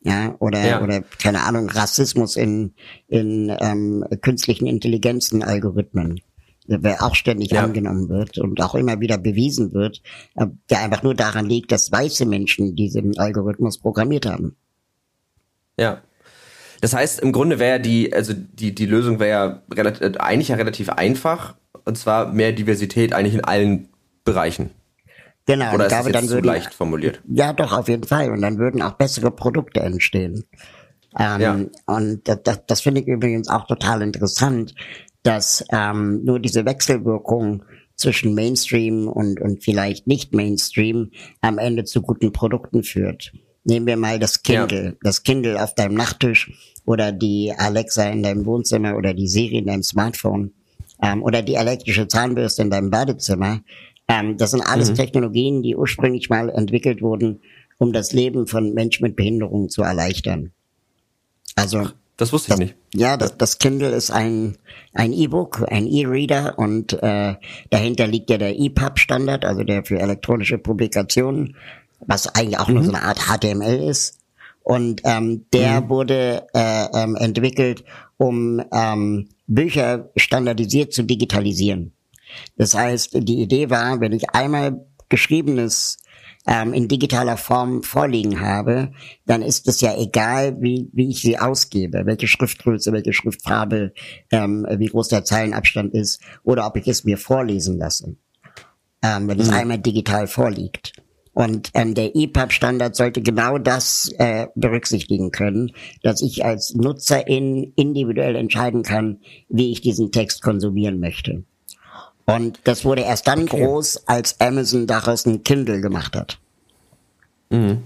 Ja, 0.00 0.36
oder, 0.38 0.64
ja. 0.64 0.80
oder, 0.80 1.02
keine 1.20 1.42
Ahnung, 1.42 1.68
Rassismus 1.68 2.36
in, 2.36 2.74
in 3.08 3.54
ähm, 3.60 4.04
künstlichen 4.22 4.66
Intelligenzen, 4.66 5.42
Algorithmen 5.42 6.20
der 6.68 7.02
auch 7.02 7.14
ständig 7.14 7.50
ja. 7.50 7.64
angenommen 7.64 8.08
wird 8.08 8.38
und 8.38 8.60
auch 8.60 8.74
immer 8.74 9.00
wieder 9.00 9.18
bewiesen 9.18 9.72
wird, 9.72 10.02
äh, 10.36 10.46
der 10.70 10.80
einfach 10.80 11.02
nur 11.02 11.14
daran 11.14 11.46
liegt, 11.46 11.72
dass 11.72 11.90
weiße 11.90 12.26
Menschen 12.26 12.76
diesen 12.76 13.18
Algorithmus 13.18 13.78
programmiert 13.78 14.26
haben. 14.26 14.56
Ja, 15.78 16.02
das 16.80 16.94
heißt, 16.94 17.20
im 17.20 17.32
Grunde 17.32 17.58
wäre 17.58 17.80
die, 17.80 18.12
also 18.12 18.32
die, 18.34 18.74
die 18.74 18.86
Lösung 18.86 19.18
wäre 19.18 19.30
ja 19.30 19.62
relativ, 19.74 20.02
äh, 20.02 20.18
eigentlich 20.18 20.48
ja 20.48 20.56
relativ 20.56 20.90
einfach. 20.90 21.56
Und 21.84 21.96
zwar 21.96 22.32
mehr 22.32 22.52
Diversität 22.52 23.12
eigentlich 23.12 23.34
in 23.34 23.44
allen 23.44 23.88
Bereichen. 24.24 24.70
Genau, 25.46 25.74
Oder 25.74 25.86
ich 25.86 25.88
glaube, 25.88 26.12
dann 26.12 26.28
würde 26.28 26.46
leicht 26.46 26.74
formuliert. 26.74 27.22
Ja, 27.26 27.54
doch, 27.54 27.72
auf 27.72 27.88
jeden 27.88 28.04
Fall. 28.04 28.30
Und 28.30 28.42
dann 28.42 28.58
würden 28.58 28.82
auch 28.82 28.92
bessere 28.92 29.30
Produkte 29.30 29.80
entstehen. 29.80 30.44
Ähm, 31.18 31.40
ja. 31.40 31.58
Und 31.86 32.28
das, 32.28 32.42
das, 32.44 32.66
das 32.66 32.80
finde 32.82 33.00
ich 33.00 33.06
übrigens 33.06 33.48
auch 33.48 33.66
total 33.66 34.02
interessant, 34.02 34.74
dass 35.22 35.64
ähm, 35.72 36.24
nur 36.24 36.40
diese 36.40 36.64
Wechselwirkung 36.64 37.64
zwischen 37.96 38.34
Mainstream 38.34 39.08
und, 39.08 39.40
und 39.40 39.62
vielleicht 39.62 40.06
nicht 40.06 40.32
Mainstream 40.32 41.10
am 41.40 41.58
Ende 41.58 41.84
zu 41.84 42.00
guten 42.00 42.32
Produkten 42.32 42.84
führt. 42.84 43.32
Nehmen 43.64 43.86
wir 43.86 43.96
mal 43.96 44.18
das 44.18 44.42
Kindle, 44.42 44.84
ja. 44.84 44.92
das 45.02 45.24
Kindle 45.24 45.62
auf 45.62 45.74
deinem 45.74 45.94
Nachttisch 45.94 46.52
oder 46.86 47.12
die 47.12 47.52
Alexa 47.54 48.08
in 48.08 48.22
deinem 48.22 48.46
Wohnzimmer 48.46 48.96
oder 48.96 49.12
die 49.12 49.28
Siri 49.28 49.58
in 49.58 49.66
deinem 49.66 49.82
Smartphone 49.82 50.52
ähm, 51.02 51.22
oder 51.22 51.42
die 51.42 51.54
elektrische 51.54 52.08
Zahnbürste 52.08 52.62
in 52.62 52.70
deinem 52.70 52.90
Badezimmer. 52.90 53.60
Ähm, 54.06 54.38
das 54.38 54.52
sind 54.52 54.62
alles 54.62 54.90
mhm. 54.90 54.94
Technologien, 54.94 55.62
die 55.62 55.76
ursprünglich 55.76 56.30
mal 56.30 56.48
entwickelt 56.48 57.02
wurden, 57.02 57.40
um 57.78 57.92
das 57.92 58.12
Leben 58.12 58.46
von 58.46 58.72
Menschen 58.72 59.02
mit 59.02 59.16
Behinderungen 59.16 59.68
zu 59.68 59.82
erleichtern. 59.82 60.52
Also 61.56 61.88
das 62.18 62.32
wusste 62.32 62.48
ich 62.48 62.50
das, 62.50 62.58
nicht. 62.58 62.74
Ja, 62.94 63.16
das, 63.16 63.38
das 63.38 63.58
Kindle 63.58 63.90
ist 63.90 64.10
ein 64.10 64.58
ein 64.92 65.12
E-Book, 65.12 65.64
ein 65.70 65.86
E-Reader 65.86 66.58
und 66.58 66.92
äh, 67.02 67.36
dahinter 67.70 68.06
liegt 68.06 68.28
ja 68.28 68.36
der 68.36 68.58
EPUB-Standard, 68.58 69.46
also 69.46 69.64
der 69.64 69.84
für 69.84 69.98
elektronische 69.98 70.58
Publikationen 70.58 71.56
was 72.00 72.34
eigentlich 72.34 72.58
auch 72.58 72.68
mhm. 72.68 72.74
nur 72.74 72.84
so 72.84 72.92
eine 72.92 73.02
Art 73.02 73.18
HTML 73.18 73.88
ist. 73.88 74.18
Und 74.62 75.00
ähm, 75.04 75.46
der 75.52 75.82
mhm. 75.82 75.88
wurde 75.88 76.46
äh, 76.54 76.86
ähm, 76.94 77.16
entwickelt, 77.16 77.84
um 78.18 78.62
ähm, 78.72 79.28
Bücher 79.46 80.10
standardisiert 80.16 80.92
zu 80.92 81.04
digitalisieren. 81.04 81.92
Das 82.56 82.74
heißt, 82.74 83.10
die 83.14 83.40
Idee 83.40 83.70
war, 83.70 84.00
wenn 84.00 84.12
ich 84.12 84.30
einmal 84.30 84.86
geschriebenes 85.08 85.98
ähm, 86.48 86.72
in 86.72 86.88
digitaler 86.88 87.36
Form 87.36 87.82
vorliegen 87.82 88.40
habe, 88.40 88.92
dann 89.26 89.42
ist 89.42 89.68
es 89.68 89.82
ja 89.82 89.94
egal, 89.96 90.56
wie, 90.60 90.88
wie 90.94 91.10
ich 91.10 91.20
sie 91.20 91.38
ausgebe, 91.38 92.06
welche 92.06 92.26
Schriftgröße, 92.26 92.90
welche 92.92 93.12
Schriftfarbe, 93.12 93.92
ähm, 94.32 94.66
wie 94.78 94.86
groß 94.86 95.08
der 95.08 95.24
Zeilenabstand 95.24 95.92
ist 95.92 96.22
oder 96.42 96.66
ob 96.66 96.76
ich 96.76 96.88
es 96.88 97.04
mir 97.04 97.18
vorlesen 97.18 97.76
lasse, 97.76 98.16
ähm, 99.02 99.28
wenn 99.28 99.38
es 99.38 99.48
mhm. 99.48 99.54
einmal 99.54 99.78
digital 99.78 100.26
vorliegt. 100.26 100.94
Und 101.34 101.70
ähm, 101.74 101.94
der 101.94 102.16
EPUB-Standard 102.16 102.96
sollte 102.96 103.20
genau 103.20 103.58
das 103.58 104.10
äh, 104.18 104.48
berücksichtigen 104.56 105.30
können, 105.30 105.70
dass 106.02 106.22
ich 106.22 106.44
als 106.44 106.74
Nutzerin 106.74 107.74
individuell 107.76 108.34
entscheiden 108.34 108.82
kann, 108.82 109.20
wie 109.48 109.70
ich 109.70 109.80
diesen 109.80 110.10
Text 110.10 110.42
konsumieren 110.42 110.98
möchte. 110.98 111.44
Und 112.28 112.60
das 112.64 112.84
wurde 112.84 113.02
erst 113.02 113.26
dann 113.26 113.44
okay. 113.44 113.56
groß, 113.56 114.06
als 114.06 114.38
Amazon 114.38 114.86
daraus 114.86 115.24
ein 115.24 115.44
Kindle 115.44 115.80
gemacht 115.80 116.14
hat. 116.14 116.38
Mhm. 117.48 117.84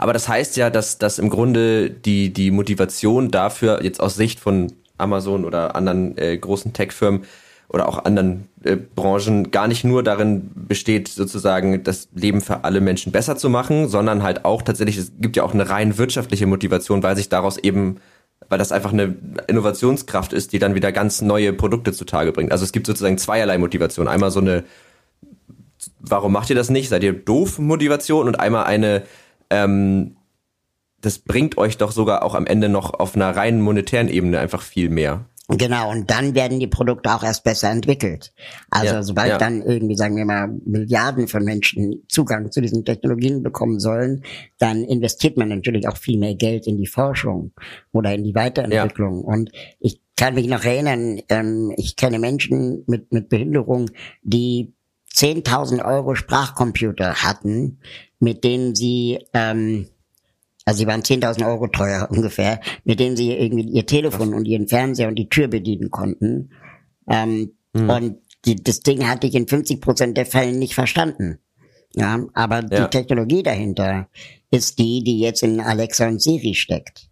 Aber 0.00 0.12
das 0.12 0.28
heißt 0.28 0.56
ja, 0.56 0.68
dass, 0.68 0.98
dass 0.98 1.20
im 1.20 1.30
Grunde 1.30 1.90
die, 1.90 2.32
die 2.32 2.50
Motivation 2.50 3.30
dafür 3.30 3.84
jetzt 3.84 4.00
aus 4.00 4.16
Sicht 4.16 4.40
von 4.40 4.72
Amazon 4.98 5.44
oder 5.44 5.76
anderen 5.76 6.18
äh, 6.18 6.36
großen 6.36 6.72
Tech-Firmen 6.72 7.24
oder 7.68 7.88
auch 7.88 8.04
anderen 8.04 8.48
äh, 8.64 8.76
Branchen 8.76 9.52
gar 9.52 9.68
nicht 9.68 9.84
nur 9.84 10.02
darin 10.02 10.50
besteht, 10.54 11.06
sozusagen 11.06 11.84
das 11.84 12.08
Leben 12.14 12.40
für 12.40 12.64
alle 12.64 12.80
Menschen 12.80 13.12
besser 13.12 13.36
zu 13.36 13.48
machen, 13.48 13.88
sondern 13.88 14.24
halt 14.24 14.44
auch 14.44 14.62
tatsächlich, 14.62 14.96
es 14.96 15.12
gibt 15.20 15.36
ja 15.36 15.44
auch 15.44 15.54
eine 15.54 15.68
rein 15.70 15.98
wirtschaftliche 15.98 16.46
Motivation, 16.46 17.04
weil 17.04 17.16
sich 17.16 17.28
daraus 17.28 17.58
eben, 17.58 17.98
weil 18.48 18.58
das 18.58 18.72
einfach 18.72 18.92
eine 18.92 19.16
Innovationskraft 19.46 20.32
ist, 20.32 20.52
die 20.52 20.58
dann 20.58 20.74
wieder 20.74 20.92
ganz 20.92 21.22
neue 21.22 21.52
Produkte 21.52 21.92
zutage 21.92 22.32
bringt. 22.32 22.52
Also 22.52 22.64
es 22.64 22.72
gibt 22.72 22.86
sozusagen 22.86 23.18
zweierlei 23.18 23.58
Motivation. 23.58 24.08
Einmal 24.08 24.30
so 24.30 24.40
eine, 24.40 24.64
warum 26.00 26.32
macht 26.32 26.50
ihr 26.50 26.56
das 26.56 26.70
nicht? 26.70 26.88
Seid 26.88 27.02
ihr 27.02 27.12
doof 27.12 27.58
Motivation 27.58 28.28
und 28.28 28.38
einmal 28.38 28.64
eine, 28.64 29.02
ähm, 29.50 30.16
das 31.00 31.18
bringt 31.18 31.58
euch 31.58 31.76
doch 31.76 31.92
sogar 31.92 32.22
auch 32.22 32.34
am 32.34 32.46
Ende 32.46 32.68
noch 32.68 32.94
auf 32.94 33.14
einer 33.14 33.34
rein 33.34 33.60
monetären 33.60 34.08
Ebene 34.08 34.38
einfach 34.38 34.62
viel 34.62 34.88
mehr. 34.88 35.26
Genau, 35.48 35.90
und 35.90 36.10
dann 36.10 36.34
werden 36.34 36.58
die 36.58 36.66
Produkte 36.66 37.14
auch 37.14 37.22
erst 37.22 37.44
besser 37.44 37.70
entwickelt. 37.70 38.32
Also 38.70 38.94
ja, 38.94 39.02
sobald 39.02 39.28
ja. 39.28 39.38
dann 39.38 39.60
irgendwie, 39.60 39.94
sagen 39.94 40.16
wir 40.16 40.24
mal, 40.24 40.48
Milliarden 40.64 41.28
von 41.28 41.44
Menschen 41.44 42.02
Zugang 42.08 42.50
zu 42.50 42.62
diesen 42.62 42.86
Technologien 42.86 43.42
bekommen 43.42 43.78
sollen, 43.78 44.24
dann 44.58 44.84
investiert 44.84 45.36
man 45.36 45.50
natürlich 45.50 45.86
auch 45.86 45.98
viel 45.98 46.18
mehr 46.18 46.34
Geld 46.34 46.66
in 46.66 46.78
die 46.78 46.86
Forschung 46.86 47.52
oder 47.92 48.14
in 48.14 48.24
die 48.24 48.34
Weiterentwicklung. 48.34 49.24
Ja. 49.26 49.34
Und 49.34 49.50
ich 49.80 50.00
kann 50.16 50.34
mich 50.34 50.46
noch 50.46 50.64
erinnern, 50.64 51.20
ähm, 51.28 51.74
ich 51.76 51.96
kenne 51.96 52.18
Menschen 52.18 52.84
mit, 52.86 53.12
mit 53.12 53.28
Behinderung, 53.28 53.90
die 54.22 54.72
10.000 55.12 55.84
Euro 55.84 56.14
Sprachcomputer 56.14 57.22
hatten, 57.22 57.80
mit 58.18 58.44
denen 58.44 58.74
sie 58.74 59.18
ähm, 59.34 59.88
also 60.64 60.78
sie 60.78 60.86
waren 60.86 61.02
10.000 61.02 61.46
Euro 61.46 61.68
teuer 61.68 62.08
ungefähr, 62.10 62.60
mit 62.84 63.00
denen 63.00 63.16
sie 63.16 63.32
irgendwie 63.32 63.68
ihr 63.68 63.86
Telefon 63.86 64.34
und 64.34 64.46
ihren 64.46 64.68
Fernseher 64.68 65.08
und 65.08 65.16
die 65.16 65.28
Tür 65.28 65.48
bedienen 65.48 65.90
konnten. 65.90 66.50
Ähm, 67.08 67.52
mhm. 67.72 67.90
Und 67.90 68.18
die, 68.44 68.56
das 68.56 68.80
Ding 68.80 69.08
hatte 69.08 69.26
ich 69.26 69.34
in 69.34 69.48
50 69.48 69.80
Prozent 69.80 70.16
der 70.16 70.26
Fällen 70.26 70.58
nicht 70.58 70.74
verstanden. 70.74 71.38
Ja, 71.94 72.24
aber 72.34 72.60
ja. 72.70 72.86
die 72.86 72.90
Technologie 72.90 73.42
dahinter 73.42 74.08
ist 74.50 74.78
die, 74.78 75.04
die 75.04 75.20
jetzt 75.20 75.42
in 75.42 75.60
Alexa 75.60 76.08
und 76.08 76.20
Siri 76.20 76.54
steckt. 76.54 77.08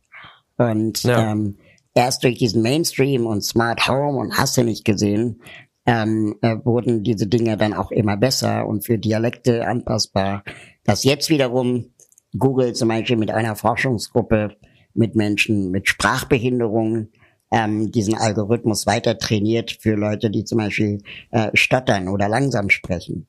Und 0.57 1.05
ja. 1.05 1.33
ähm, 1.33 1.59
erst 1.95 2.25
durch 2.25 2.38
diesen 2.38 2.62
Mainstream 2.62 3.27
und 3.27 3.43
Smart 3.43 3.88
Home 3.88 4.19
und 4.19 4.37
hast 4.37 4.57
du 4.57 4.65
nicht 4.65 4.85
gesehen, 4.85 5.41
ähm, 5.87 6.37
äh, 6.43 6.57
wurden 6.65 7.03
diese 7.03 7.27
Dinge 7.27 7.57
dann 7.57 7.75
auch 7.75 7.91
immer 7.91 8.17
besser 8.17 8.67
und 8.67 8.85
für 8.85 8.99
Dialekte 8.99 9.67
anpassbar. 9.67 10.45
Das 10.85 11.05
jetzt 11.05 11.29
wiederum 11.29 11.91
Google 12.38 12.73
zum 12.73 12.88
Beispiel 12.88 13.16
mit 13.16 13.31
einer 13.31 13.57
Forschungsgruppe 13.57 14.57
mit 14.95 15.14
Menschen 15.14 15.71
mit 15.71 15.88
Sprachbehinderungen 15.88 17.12
ähm, 17.51 17.90
diesen 17.90 18.14
Algorithmus 18.14 18.87
weiter 18.87 19.18
trainiert 19.18 19.79
für 19.81 19.95
Leute, 19.95 20.31
die 20.31 20.45
zum 20.45 20.59
Beispiel 20.59 21.03
äh, 21.31 21.51
stottern 21.55 22.09
oder 22.09 22.29
langsam 22.29 22.71
sprechen, 22.71 23.27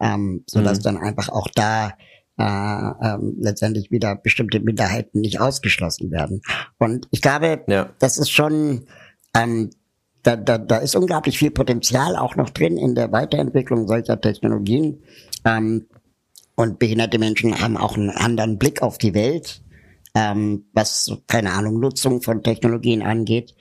ähm, 0.00 0.44
so 0.46 0.60
dass 0.60 0.78
mhm. 0.78 0.82
dann 0.82 0.96
einfach 0.98 1.28
auch 1.28 1.48
da 1.54 1.94
äh, 2.38 2.42
ähm, 2.42 3.36
letztendlich 3.38 3.90
wieder 3.90 4.16
bestimmte 4.16 4.60
Minderheiten 4.60 5.20
nicht 5.20 5.40
ausgeschlossen 5.40 6.10
werden. 6.10 6.42
Und 6.78 7.06
ich 7.10 7.22
glaube, 7.22 7.64
ja. 7.68 7.90
das 7.98 8.18
ist 8.18 8.30
schon 8.30 8.86
ähm, 9.36 9.70
da, 10.22 10.36
da, 10.36 10.58
da 10.58 10.78
ist 10.78 10.96
unglaublich 10.96 11.38
viel 11.38 11.50
Potenzial 11.50 12.16
auch 12.16 12.36
noch 12.36 12.50
drin 12.50 12.76
in 12.76 12.94
der 12.94 13.12
Weiterentwicklung 13.12 13.86
solcher 13.88 14.20
Technologien. 14.20 15.02
Ähm, 15.44 15.86
und 16.60 16.78
behinderte 16.78 17.18
Menschen 17.18 17.58
haben 17.58 17.78
auch 17.78 17.96
einen 17.96 18.10
anderen 18.10 18.58
Blick 18.58 18.82
auf 18.82 18.98
die 18.98 19.14
Welt, 19.14 19.62
ähm, 20.14 20.66
was, 20.74 21.10
keine 21.26 21.52
Ahnung, 21.52 21.80
Nutzung 21.80 22.20
von 22.20 22.42
Technologien 22.42 23.00
angeht. 23.00 23.54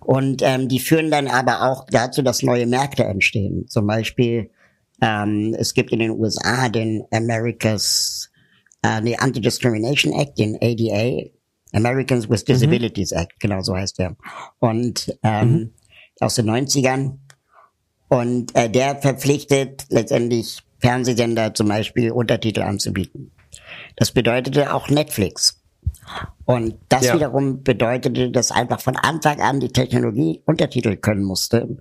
Und 0.00 0.42
ähm, 0.42 0.68
die 0.68 0.78
führen 0.78 1.10
dann 1.10 1.26
aber 1.26 1.62
auch 1.62 1.86
dazu, 1.90 2.20
dass 2.20 2.42
neue 2.42 2.66
Märkte 2.66 3.04
entstehen. 3.04 3.66
Zum 3.68 3.86
Beispiel, 3.86 4.50
ähm, 5.00 5.56
es 5.58 5.72
gibt 5.72 5.90
in 5.90 6.00
den 6.00 6.10
USA 6.10 6.68
den 6.68 7.04
America's 7.10 8.30
äh, 8.82 9.00
nee, 9.00 9.16
Anti-Discrimination 9.16 10.12
Act, 10.12 10.38
den 10.38 10.58
ADA, 10.60 11.30
Americans 11.72 12.28
with 12.28 12.42
mhm. 12.42 12.52
Disabilities 12.52 13.12
mhm. 13.12 13.20
Act, 13.20 13.40
genau 13.40 13.62
so 13.62 13.74
heißt 13.74 13.98
der. 14.00 14.16
Und 14.58 15.18
ähm, 15.22 15.50
mhm. 15.50 15.70
aus 16.20 16.34
den 16.34 16.50
90ern. 16.50 17.20
Und 18.08 18.54
äh, 18.54 18.68
der 18.68 18.96
verpflichtet 18.96 19.86
letztendlich 19.88 20.62
Fernsehsender 20.78 21.54
zum 21.54 21.68
Beispiel 21.68 22.10
Untertitel 22.12 22.62
anzubieten. 22.62 23.32
Das 23.96 24.12
bedeutete 24.12 24.72
auch 24.72 24.88
Netflix. 24.88 25.60
Und 26.44 26.76
das 26.88 27.06
ja. 27.06 27.14
wiederum 27.14 27.62
bedeutete, 27.62 28.30
dass 28.30 28.50
einfach 28.50 28.80
von 28.80 28.96
Anfang 28.96 29.40
an 29.40 29.60
die 29.60 29.72
Technologie 29.72 30.42
Untertitel 30.46 30.96
können 30.96 31.24
musste. 31.24 31.78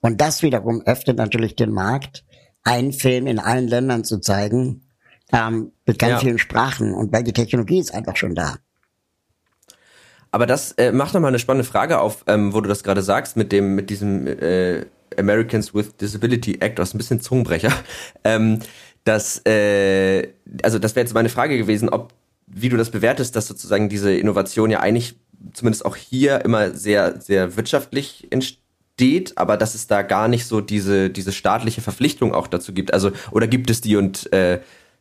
Und 0.00 0.20
das 0.20 0.42
wiederum 0.42 0.82
öffnet 0.82 1.18
natürlich 1.18 1.56
den 1.56 1.72
Markt, 1.72 2.24
einen 2.64 2.92
Film 2.92 3.26
in 3.26 3.38
allen 3.38 3.68
Ländern 3.68 4.04
zu 4.04 4.18
zeigen, 4.18 4.88
ähm, 5.32 5.72
mit 5.84 5.98
ganz 5.98 6.12
ja. 6.12 6.18
vielen 6.20 6.38
Sprachen. 6.38 6.94
Und 6.94 7.12
weil 7.12 7.24
die 7.24 7.32
Technologie 7.32 7.78
ist 7.78 7.92
einfach 7.92 8.16
schon 8.16 8.34
da. 8.34 8.56
Aber 10.30 10.46
das 10.46 10.72
äh, 10.72 10.92
macht 10.92 11.14
nochmal 11.14 11.30
eine 11.30 11.38
spannende 11.38 11.68
Frage 11.68 11.98
auf, 12.00 12.24
ähm, 12.26 12.52
wo 12.52 12.60
du 12.60 12.68
das 12.68 12.82
gerade 12.82 13.02
sagst, 13.02 13.36
mit 13.36 13.52
dem, 13.52 13.74
mit 13.74 13.90
diesem 13.90 14.26
äh, 14.26 14.86
Americans 15.18 15.74
with 15.74 15.96
Disability 15.96 16.58
Act, 16.60 16.78
was 16.78 16.94
ein 16.94 16.98
bisschen 16.98 17.20
Zungenbrecher. 17.20 17.72
Ähm, 18.24 18.60
das, 19.04 19.40
äh, 19.46 20.30
also 20.62 20.80
das 20.80 20.96
wäre 20.96 21.04
jetzt 21.04 21.14
meine 21.14 21.28
Frage 21.28 21.56
gewesen, 21.56 21.88
ob 21.88 22.12
wie 22.48 22.68
du 22.68 22.76
das 22.76 22.90
bewertest, 22.90 23.36
dass 23.36 23.46
sozusagen 23.46 23.88
diese 23.88 24.12
Innovation 24.12 24.70
ja 24.70 24.80
eigentlich 24.80 25.14
zumindest 25.52 25.84
auch 25.84 25.96
hier 25.96 26.44
immer 26.44 26.70
sehr, 26.72 27.20
sehr 27.20 27.56
wirtschaftlich 27.56 28.26
entsteht, 28.30 29.36
aber 29.36 29.56
dass 29.56 29.74
es 29.74 29.86
da 29.86 30.02
gar 30.02 30.28
nicht 30.28 30.46
so 30.46 30.60
diese, 30.60 31.10
diese 31.10 31.32
staatliche 31.32 31.80
Verpflichtung 31.80 32.34
auch 32.34 32.46
dazu 32.46 32.72
gibt. 32.72 32.92
Also, 32.94 33.12
oder 33.30 33.46
gibt 33.46 33.70
es 33.70 33.80
die 33.80 33.96
und 33.96 34.32
äh, 34.32 34.60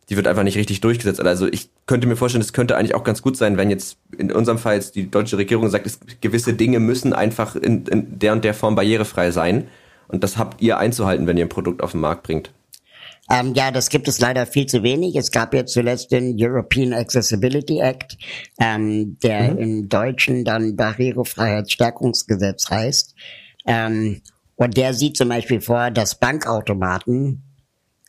die 0.09 0.15
wird 0.17 0.27
einfach 0.27 0.43
nicht 0.43 0.57
richtig 0.57 0.81
durchgesetzt. 0.81 1.19
Also 1.19 1.47
ich 1.47 1.69
könnte 1.87 2.07
mir 2.07 2.15
vorstellen, 2.15 2.43
es 2.43 2.53
könnte 2.53 2.77
eigentlich 2.77 2.93
auch 2.93 3.03
ganz 3.03 3.21
gut 3.21 3.37
sein, 3.37 3.57
wenn 3.57 3.69
jetzt 3.69 3.97
in 4.17 4.31
unserem 4.31 4.59
Fall 4.59 4.75
jetzt 4.75 4.95
die 4.95 5.09
deutsche 5.09 5.37
Regierung 5.37 5.69
sagt, 5.69 5.87
es, 5.87 5.99
gewisse 6.21 6.53
Dinge 6.53 6.79
müssen 6.79 7.13
einfach 7.13 7.55
in, 7.55 7.85
in 7.87 8.19
der 8.19 8.33
und 8.33 8.43
der 8.43 8.53
Form 8.53 8.75
barrierefrei 8.75 9.31
sein. 9.31 9.67
Und 10.07 10.23
das 10.23 10.37
habt 10.37 10.61
ihr 10.61 10.77
einzuhalten, 10.77 11.27
wenn 11.27 11.37
ihr 11.37 11.45
ein 11.45 11.49
Produkt 11.49 11.81
auf 11.81 11.91
den 11.91 12.01
Markt 12.01 12.23
bringt. 12.23 12.51
Ähm, 13.29 13.53
ja, 13.55 13.71
das 13.71 13.89
gibt 13.89 14.07
es 14.07 14.19
leider 14.19 14.45
viel 14.45 14.67
zu 14.67 14.83
wenig. 14.83 15.15
Es 15.15 15.31
gab 15.31 15.53
jetzt 15.53 15.73
zuletzt 15.73 16.11
den 16.11 16.35
European 16.37 16.93
Accessibility 16.93 17.79
Act, 17.79 18.17
ähm, 18.59 19.17
der 19.23 19.53
mhm. 19.53 19.57
im 19.57 19.89
Deutschen 19.89 20.45
dann 20.45 20.75
Barrierefreiheitsstärkungsgesetz 20.75 22.69
heißt. 22.69 23.15
Ähm, 23.65 24.21
und 24.55 24.77
der 24.77 24.93
sieht 24.93 25.17
zum 25.17 25.29
Beispiel 25.29 25.59
vor, 25.59 25.89
dass 25.89 26.15
Bankautomaten 26.15 27.41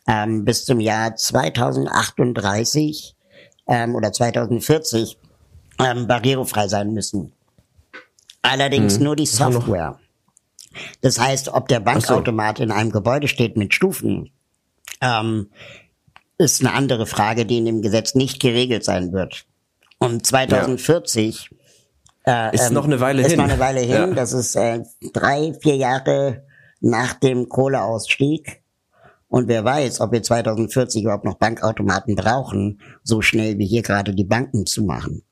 ähm, 0.07 0.45
bis 0.45 0.65
zum 0.65 0.79
Jahr 0.79 1.15
2038 1.15 3.15
ähm, 3.67 3.95
oder 3.95 4.13
2040 4.13 5.17
ähm, 5.79 6.07
barrierefrei 6.07 6.67
sein 6.67 6.93
müssen. 6.93 7.33
Allerdings 8.43 8.99
mhm. 8.99 9.05
nur 9.05 9.15
die 9.15 9.25
Software. 9.25 9.97
Das 11.01 11.19
heißt, 11.19 11.49
ob 11.49 11.67
der 11.67 11.79
Bankautomat 11.79 12.57
so. 12.57 12.63
in 12.63 12.71
einem 12.71 12.91
Gebäude 12.91 13.27
steht 13.27 13.57
mit 13.57 13.73
Stufen, 13.73 14.31
ähm, 15.01 15.49
ist 16.37 16.61
eine 16.61 16.73
andere 16.73 17.05
Frage, 17.05 17.45
die 17.45 17.57
in 17.57 17.65
dem 17.65 17.81
Gesetz 17.81 18.15
nicht 18.15 18.39
geregelt 18.39 18.83
sein 18.83 19.11
wird. 19.11 19.45
Und 19.99 20.25
2040 20.25 21.49
ja. 22.25 22.49
äh, 22.49 22.55
ist 22.55 22.67
ähm, 22.67 22.73
noch 22.73 22.85
eine 22.85 22.99
Weile 22.99 23.21
ist 23.21 23.31
hin. 23.31 23.39
Ist 23.39 23.45
noch 23.45 23.51
eine 23.51 23.59
Weile 23.59 23.79
hin. 23.79 24.09
Ja. 24.09 24.13
Das 24.13 24.33
ist 24.33 24.55
äh, 24.55 24.83
drei, 25.13 25.53
vier 25.61 25.75
Jahre 25.75 26.45
nach 26.79 27.15
dem 27.15 27.49
Kohleausstieg. 27.49 28.61
Und 29.29 29.47
wer 29.47 29.65
weiß, 29.65 29.99
ob 29.99 30.11
wir 30.11 30.23
2040 30.23 31.03
überhaupt 31.03 31.25
noch 31.25 31.35
Bankautomaten 31.35 32.15
brauchen, 32.15 32.81
so 33.03 33.21
schnell 33.21 33.57
wie 33.57 33.65
hier 33.65 33.81
gerade 33.81 34.13
die 34.13 34.23
Banken 34.23 34.65
zu 34.65 34.83
machen. 34.83 35.23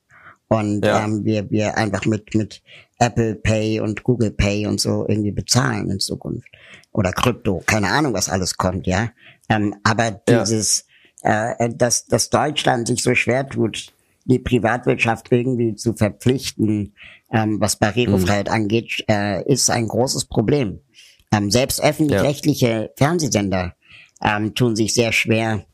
Und 0.48 0.86
ja. 0.86 1.04
ähm, 1.04 1.26
wir, 1.26 1.50
wir 1.50 1.78
einfach 1.78 2.06
mit, 2.06 2.36
mit 2.36 2.62
Apple 3.00 3.36
Pay 3.36 3.80
und 3.80 4.04
Google 4.04 4.32
Pay 4.32 4.68
und 4.68 4.80
so 4.80 5.06
irgendwie 5.08 5.32
bezahlen 5.32 5.90
in 5.90 6.00
Zukunft. 6.00 6.48
Oder 6.92 7.12
Krypto, 7.12 7.62
keine 7.66 7.90
Ahnung, 7.90 8.14
was 8.14 8.30
alles 8.30 8.58
kommt, 8.58 8.88
ja. 8.88 9.10
Ähm, 9.50 9.76
aber 9.84 10.12
dieses, 10.12 10.86
ja. 11.24 11.52
äh, 11.54 11.70
dass, 11.76 12.06
dass 12.06 12.30
Deutschland 12.30 12.88
sich 12.88 13.02
so 13.04 13.16
schwer 13.16 13.48
tut, 13.48 13.92
die 14.26 14.40
Privatwirtschaft 14.40 15.32
irgendwie 15.32 15.76
zu 15.76 15.94
verpflichten, 15.94 16.94
ähm, 17.32 17.60
was 17.60 17.76
Barrierefreiheit 17.76 18.48
mhm. 18.48 18.54
angeht, 18.54 19.04
äh, 19.10 19.44
ist 19.52 19.70
ein 19.70 19.88
großes 19.88 20.26
Problem. 20.26 20.80
Ähm, 21.32 21.52
selbst 21.52 21.84
öffentlich-rechtliche 21.84 22.68
ja. 22.68 22.88
Fernsehsender 22.96 23.76
ähm, 24.22 24.56
tun 24.56 24.76
sich 24.76 24.94
sehr 24.94 25.12
schwer, 25.12 25.66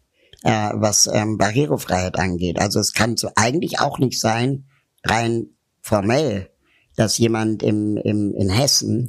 äh, 0.44 0.70
was 0.74 1.10
ähm, 1.12 1.38
Barrierefreiheit 1.38 2.18
angeht. 2.18 2.60
Also 2.60 2.80
es 2.80 2.94
kann 2.94 3.18
so 3.18 3.30
eigentlich 3.36 3.80
auch 3.80 4.00
nicht 4.00 4.20
sein, 4.20 4.66
rein 5.04 5.48
formell, 5.82 6.50
dass 6.96 7.18
jemand 7.18 7.64
im, 7.64 7.98
im, 7.98 8.34
in 8.34 8.50
Hessen 8.50 9.08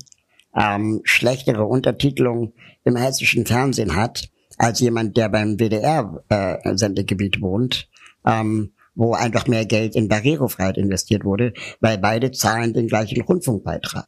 ähm, 0.54 1.00
schlechtere 1.04 1.64
Untertitelung 1.64 2.52
im 2.84 2.96
hessischen 2.96 3.46
Fernsehen 3.46 3.96
hat, 3.96 4.28
als 4.58 4.80
jemand, 4.80 5.16
der 5.16 5.28
beim 5.28 5.58
WDR-Sendegebiet 5.58 7.38
äh, 7.38 7.40
wohnt, 7.40 7.88
ähm, 8.26 8.72
wo 8.94 9.14
einfach 9.14 9.46
mehr 9.46 9.64
Geld 9.64 9.96
in 9.96 10.08
Barrierefreiheit 10.08 10.76
investiert 10.76 11.24
wurde, 11.24 11.54
weil 11.80 11.98
beide 11.98 12.30
zahlen 12.30 12.74
den 12.74 12.88
gleichen 12.88 13.22
Rundfunkbeitrag. 13.22 14.06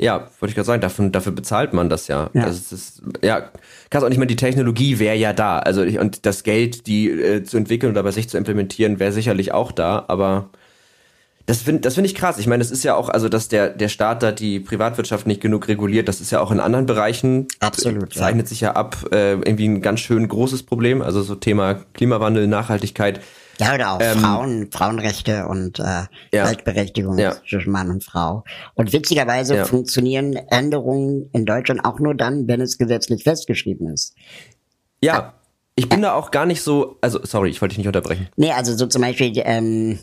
Ja, 0.00 0.28
wollte 0.38 0.50
ich 0.50 0.54
gerade 0.54 0.66
sagen, 0.66 0.80
dafür, 0.80 1.08
dafür 1.08 1.32
bezahlt 1.32 1.72
man 1.72 1.90
das 1.90 2.06
ja. 2.06 2.30
ja. 2.32 2.44
Also 2.44 2.58
es 2.58 2.72
ist, 2.72 3.02
ja, 3.22 3.50
kannst 3.90 4.04
auch 4.04 4.08
nicht 4.08 4.18
mehr, 4.18 4.28
die 4.28 4.36
Technologie 4.36 5.00
wäre 5.00 5.16
ja 5.16 5.32
da. 5.32 5.58
Also 5.58 5.82
ich, 5.82 5.98
und 5.98 6.24
das 6.24 6.44
Geld, 6.44 6.86
die 6.86 7.10
äh, 7.10 7.42
zu 7.42 7.56
entwickeln 7.56 7.90
oder 7.90 8.04
bei 8.04 8.12
sich 8.12 8.28
zu 8.28 8.38
implementieren, 8.38 9.00
wäre 9.00 9.10
sicherlich 9.10 9.52
auch 9.52 9.72
da, 9.72 10.04
aber 10.06 10.50
das 11.48 11.62
finde 11.62 11.80
das 11.80 11.94
finde 11.94 12.10
ich 12.10 12.14
krass. 12.14 12.38
Ich 12.38 12.46
meine, 12.46 12.62
es 12.62 12.70
ist 12.70 12.84
ja 12.84 12.94
auch, 12.94 13.08
also 13.08 13.30
dass 13.30 13.48
der, 13.48 13.70
der 13.70 13.88
Staat 13.88 14.22
da 14.22 14.32
die 14.32 14.60
Privatwirtschaft 14.60 15.26
nicht 15.26 15.40
genug 15.40 15.66
reguliert, 15.66 16.06
das 16.06 16.20
ist 16.20 16.30
ja 16.30 16.40
auch 16.40 16.52
in 16.52 16.60
anderen 16.60 16.84
Bereichen. 16.84 17.48
Absolut. 17.58 18.12
Zeichnet 18.12 18.46
ja. 18.46 18.48
sich 18.48 18.60
ja 18.60 18.72
ab, 18.72 18.98
äh, 19.12 19.32
irgendwie 19.32 19.66
ein 19.66 19.80
ganz 19.80 20.00
schön 20.00 20.28
großes 20.28 20.64
Problem. 20.64 21.00
Also 21.00 21.22
so 21.22 21.34
Thema 21.34 21.76
Klimawandel, 21.94 22.46
Nachhaltigkeit. 22.46 23.20
Ja, 23.60 23.74
oder 23.74 23.92
auch 23.92 24.00
ähm, 24.00 24.18
Frauen, 24.18 24.70
Frauenrechte 24.70 25.46
und 25.46 25.78
äh, 25.78 25.82
ja, 25.82 26.08
Gleichberechtigung 26.30 27.18
ja. 27.18 27.36
zwischen 27.48 27.72
Mann 27.72 27.90
und 27.90 28.04
Frau. 28.04 28.44
Und 28.74 28.92
witzigerweise 28.92 29.56
ja. 29.56 29.64
funktionieren 29.64 30.34
Änderungen 30.34 31.28
in 31.32 31.44
Deutschland 31.44 31.84
auch 31.84 31.98
nur 31.98 32.14
dann, 32.14 32.46
wenn 32.46 32.60
es 32.60 32.78
gesetzlich 32.78 33.24
festgeschrieben 33.24 33.88
ist. 33.88 34.14
Ja, 35.00 35.34
ich 35.74 35.88
bin 35.88 36.02
da 36.02 36.14
auch 36.14 36.30
gar 36.30 36.44
nicht 36.44 36.62
so, 36.62 36.98
also 37.00 37.20
sorry, 37.22 37.50
ich 37.50 37.60
wollte 37.62 37.72
dich 37.72 37.78
nicht 37.78 37.86
unterbrechen. 37.86 38.28
Nee, 38.36 38.50
also 38.50 38.76
so 38.76 38.86
zum 38.86 39.02
Beispiel, 39.02 39.32
ähm, 39.44 40.00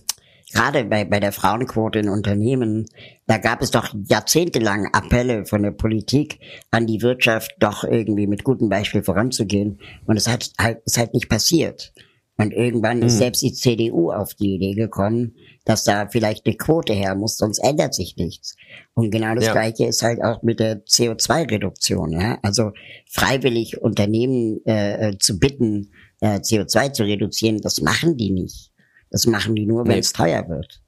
gerade 0.53 0.85
bei, 0.85 1.03
bei 1.03 1.19
der 1.19 1.33
Frauenquote 1.33 1.99
in 1.99 2.07
Unternehmen, 2.07 2.85
da 3.27 3.37
gab 3.37 3.61
es 3.61 3.71
doch 3.71 3.93
jahrzehntelang 4.07 4.87
Appelle 4.93 5.45
von 5.45 5.63
der 5.63 5.71
Politik 5.71 6.39
an 6.71 6.87
die 6.87 7.01
Wirtschaft, 7.01 7.55
doch 7.59 7.83
irgendwie 7.83 8.25
mit 8.25 8.45
gutem 8.45 8.69
Beispiel 8.69 9.03
voranzugehen. 9.03 9.79
Und 10.05 10.15
es 10.15 10.29
hat 10.29 10.49
halt, 10.57 10.81
ist 10.85 10.97
halt 10.97 11.13
nicht 11.13 11.27
passiert. 11.27 11.93
Und 12.37 12.51
irgendwann 12.51 13.01
ist 13.01 13.13
hm. 13.13 13.19
selbst 13.19 13.41
die 13.43 13.53
CDU 13.53 14.11
auf 14.11 14.33
die 14.33 14.55
Idee 14.55 14.73
gekommen, 14.73 15.35
dass 15.63 15.85
da 15.85 16.07
vielleicht 16.07 16.45
eine 16.45 16.55
Quote 16.55 16.93
her 16.93 17.15
muss, 17.15 17.37
sonst 17.37 17.59
ändert 17.59 17.93
sich 17.93 18.17
nichts. 18.17 18.55
Und 18.93 19.09
genau 19.11 19.35
das 19.35 19.45
ja. 19.45 19.53
Gleiche 19.53 19.85
ist 19.85 20.03
halt 20.03 20.21
auch 20.21 20.43
mit 20.43 20.59
der 20.59 20.83
CO2-Reduktion. 20.85 22.11
Ja? 22.11 22.37
Also 22.41 22.71
freiwillig 23.09 23.81
Unternehmen 23.81 24.59
äh, 24.65 25.09
äh 25.09 25.17
zu 25.17 25.39
bitten, 25.39 25.91
äh, 26.19 26.39
CO2 26.39 26.91
zu 26.91 27.03
reduzieren, 27.03 27.61
das 27.61 27.79
machen 27.81 28.17
die 28.17 28.31
nicht. 28.31 28.71
Das 29.11 29.25
machen 29.27 29.55
die 29.55 29.65
nur, 29.65 29.87
wenn 29.87 29.99
es 29.99 30.11
nee. 30.11 30.25
teuer 30.25 30.49
wird. 30.49 30.81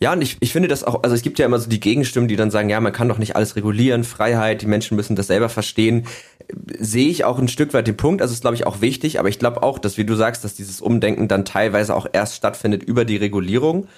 Ja, 0.00 0.12
und 0.12 0.22
ich, 0.22 0.36
ich 0.40 0.52
finde 0.52 0.68
das 0.68 0.84
auch, 0.84 1.02
also 1.02 1.14
es 1.14 1.22
gibt 1.22 1.38
ja 1.38 1.46
immer 1.46 1.58
so 1.58 1.68
die 1.68 1.80
Gegenstimmen, 1.80 2.28
die 2.28 2.36
dann 2.36 2.50
sagen, 2.50 2.68
ja, 2.68 2.80
man 2.80 2.92
kann 2.92 3.08
doch 3.08 3.18
nicht 3.18 3.34
alles 3.34 3.56
regulieren, 3.56 4.04
Freiheit, 4.04 4.62
die 4.62 4.66
Menschen 4.66 4.96
müssen 4.96 5.16
das 5.16 5.26
selber 5.26 5.48
verstehen. 5.48 6.06
Sehe 6.78 7.08
ich 7.08 7.24
auch 7.24 7.38
ein 7.38 7.48
Stück 7.48 7.74
weit 7.74 7.86
den 7.86 7.96
Punkt, 7.96 8.22
also 8.22 8.32
ist, 8.32 8.42
glaube 8.42 8.56
ich, 8.56 8.66
auch 8.66 8.80
wichtig, 8.80 9.18
aber 9.18 9.28
ich 9.28 9.38
glaube 9.38 9.62
auch, 9.62 9.78
dass, 9.78 9.98
wie 9.98 10.04
du 10.04 10.14
sagst, 10.14 10.44
dass 10.44 10.54
dieses 10.54 10.80
Umdenken 10.80 11.28
dann 11.28 11.44
teilweise 11.44 11.94
auch 11.94 12.06
erst 12.12 12.36
stattfindet 12.36 12.82
über 12.82 13.04
die 13.04 13.16
Regulierung. 13.16 13.88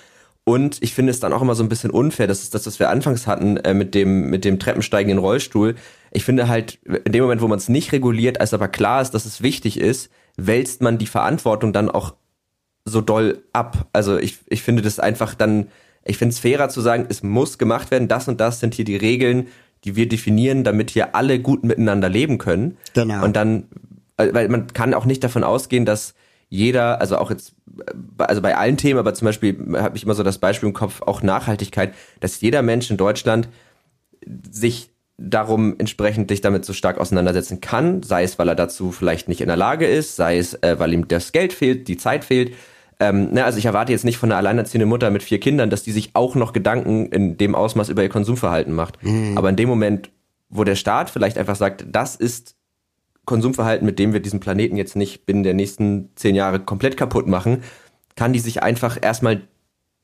Und 0.44 0.82
ich 0.82 0.94
finde 0.94 1.10
es 1.10 1.20
dann 1.20 1.32
auch 1.32 1.42
immer 1.42 1.54
so 1.54 1.62
ein 1.62 1.68
bisschen 1.68 1.90
unfair, 1.90 2.26
das 2.26 2.42
ist 2.42 2.54
das, 2.54 2.66
was 2.66 2.78
wir 2.78 2.88
anfangs 2.88 3.26
hatten 3.26 3.58
äh, 3.58 3.74
mit 3.74 3.94
dem 3.94 4.30
mit 4.30 4.44
dem 4.44 4.58
treppensteigenden 4.58 5.18
Rollstuhl. 5.18 5.74
Ich 6.12 6.24
finde 6.24 6.48
halt, 6.48 6.78
in 7.04 7.12
dem 7.12 7.22
Moment, 7.22 7.42
wo 7.42 7.46
man 7.46 7.58
es 7.58 7.68
nicht 7.68 7.92
reguliert, 7.92 8.40
als 8.40 8.54
aber 8.54 8.66
klar 8.68 9.02
ist, 9.02 9.12
dass 9.12 9.26
es 9.26 9.42
wichtig 9.42 9.78
ist, 9.78 10.10
wälzt 10.36 10.82
man 10.82 10.98
die 10.98 11.06
Verantwortung 11.06 11.72
dann 11.72 11.90
auch 11.90 12.14
so 12.84 13.00
doll 13.00 13.42
ab. 13.52 13.88
Also 13.92 14.18
ich, 14.18 14.38
ich 14.48 14.62
finde 14.62 14.82
das 14.82 14.98
einfach 14.98 15.34
dann, 15.34 15.68
ich 16.04 16.18
finde 16.18 16.32
es 16.32 16.38
fairer 16.38 16.68
zu 16.68 16.80
sagen, 16.80 17.06
es 17.08 17.22
muss 17.22 17.58
gemacht 17.58 17.90
werden, 17.90 18.08
das 18.08 18.28
und 18.28 18.40
das 18.40 18.60
sind 18.60 18.74
hier 18.74 18.84
die 18.84 18.96
Regeln, 18.96 19.48
die 19.84 19.96
wir 19.96 20.08
definieren, 20.08 20.64
damit 20.64 20.90
hier 20.90 21.14
alle 21.14 21.40
gut 21.40 21.64
miteinander 21.64 22.08
leben 22.08 22.38
können. 22.38 22.76
Genau. 22.94 23.24
Und 23.24 23.36
dann, 23.36 23.68
weil 24.16 24.48
man 24.48 24.66
kann 24.68 24.94
auch 24.94 25.04
nicht 25.04 25.24
davon 25.24 25.44
ausgehen, 25.44 25.84
dass 25.84 26.14
jeder, 26.48 27.00
also 27.00 27.16
auch 27.16 27.30
jetzt, 27.30 27.54
also 28.18 28.42
bei 28.42 28.56
allen 28.56 28.76
Themen, 28.76 28.98
aber 28.98 29.14
zum 29.14 29.26
Beispiel 29.26 29.56
habe 29.76 29.96
ich 29.96 30.02
immer 30.02 30.14
so 30.14 30.22
das 30.22 30.38
Beispiel 30.38 30.68
im 30.68 30.74
Kopf, 30.74 31.00
auch 31.02 31.22
Nachhaltigkeit, 31.22 31.94
dass 32.18 32.40
jeder 32.40 32.62
Mensch 32.62 32.90
in 32.90 32.96
Deutschland 32.96 33.48
sich 34.50 34.90
darum 35.16 35.76
entsprechend 35.78 36.30
dich 36.30 36.40
damit 36.40 36.64
so 36.64 36.72
stark 36.72 36.98
auseinandersetzen 36.98 37.60
kann, 37.60 38.02
sei 38.02 38.24
es, 38.24 38.38
weil 38.38 38.48
er 38.48 38.54
dazu 38.54 38.90
vielleicht 38.90 39.28
nicht 39.28 39.42
in 39.42 39.48
der 39.48 39.56
Lage 39.56 39.86
ist, 39.86 40.16
sei 40.16 40.38
es, 40.38 40.54
äh, 40.54 40.78
weil 40.78 40.92
ihm 40.92 41.08
das 41.08 41.32
Geld 41.32 41.52
fehlt, 41.52 41.88
die 41.88 41.98
Zeit 41.98 42.24
fehlt, 42.24 42.54
ähm, 43.00 43.32
ne, 43.32 43.44
also 43.44 43.58
ich 43.58 43.64
erwarte 43.64 43.92
jetzt 43.92 44.04
nicht 44.04 44.18
von 44.18 44.30
einer 44.30 44.36
alleinerziehenden 44.36 44.88
Mutter 44.88 45.10
mit 45.10 45.22
vier 45.22 45.40
Kindern, 45.40 45.70
dass 45.70 45.82
die 45.82 45.92
sich 45.92 46.10
auch 46.14 46.34
noch 46.34 46.52
Gedanken 46.52 47.06
in 47.06 47.38
dem 47.38 47.54
Ausmaß 47.54 47.88
über 47.88 48.02
ihr 48.02 48.10
Konsumverhalten 48.10 48.74
macht. 48.74 49.02
Mhm. 49.02 49.36
Aber 49.36 49.48
in 49.48 49.56
dem 49.56 49.68
Moment, 49.68 50.10
wo 50.50 50.64
der 50.64 50.76
Staat 50.76 51.08
vielleicht 51.08 51.38
einfach 51.38 51.56
sagt, 51.56 51.86
das 51.90 52.14
ist 52.14 52.56
Konsumverhalten, 53.24 53.86
mit 53.86 53.98
dem 53.98 54.12
wir 54.12 54.20
diesen 54.20 54.40
Planeten 54.40 54.76
jetzt 54.76 54.96
nicht 54.96 55.24
binnen 55.24 55.42
der 55.42 55.54
nächsten 55.54 56.10
zehn 56.14 56.34
Jahre 56.34 56.60
komplett 56.60 56.96
kaputt 56.96 57.26
machen, 57.26 57.62
kann 58.16 58.32
die 58.32 58.38
sich 58.38 58.62
einfach 58.62 58.98
erstmal 59.00 59.42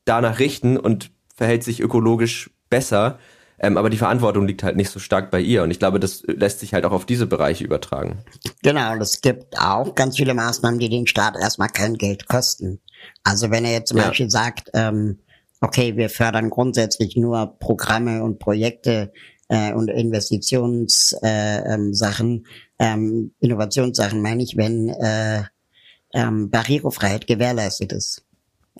danach 0.05 0.39
richten 0.39 0.77
und 0.77 1.11
verhält 1.35 1.63
sich 1.63 1.81
ökologisch 1.81 2.49
besser. 2.69 3.19
Ähm, 3.59 3.77
aber 3.77 3.89
die 3.89 3.97
Verantwortung 3.97 4.47
liegt 4.47 4.63
halt 4.63 4.75
nicht 4.75 4.89
so 4.89 4.99
stark 4.99 5.29
bei 5.29 5.39
ihr. 5.39 5.63
Und 5.63 5.71
ich 5.71 5.79
glaube, 5.79 5.99
das 5.99 6.23
lässt 6.27 6.59
sich 6.59 6.73
halt 6.73 6.85
auch 6.85 6.91
auf 6.91 7.05
diese 7.05 7.27
Bereiche 7.27 7.63
übertragen. 7.63 8.19
Genau, 8.63 8.93
und 8.93 9.01
es 9.01 9.21
gibt 9.21 9.59
auch 9.59 9.95
ganz 9.95 10.17
viele 10.17 10.33
Maßnahmen, 10.33 10.79
die 10.79 10.89
den 10.89 11.07
Staat 11.07 11.35
erstmal 11.35 11.69
kein 11.69 11.95
Geld 11.95 12.27
kosten. 12.27 12.79
Also 13.23 13.51
wenn 13.51 13.65
er 13.65 13.71
jetzt 13.71 13.89
zum 13.89 13.97
ja. 13.97 14.07
Beispiel 14.07 14.29
sagt, 14.29 14.69
ähm, 14.73 15.19
okay, 15.61 15.97
wir 15.97 16.09
fördern 16.09 16.49
grundsätzlich 16.49 17.15
nur 17.15 17.57
Programme 17.59 18.23
und 18.23 18.39
Projekte 18.39 19.11
äh, 19.49 19.73
und 19.73 19.89
Investitionssachen, 19.89 21.21
äh, 21.23 21.73
ähm, 21.73 22.45
ähm, 22.79 23.31
Innovationssachen 23.39 24.21
meine 24.21 24.43
ich, 24.43 24.57
wenn 24.57 24.89
äh, 24.89 25.43
ähm, 26.13 26.49
Barrierefreiheit 26.49 27.27
gewährleistet 27.27 27.91
ist. 27.91 28.23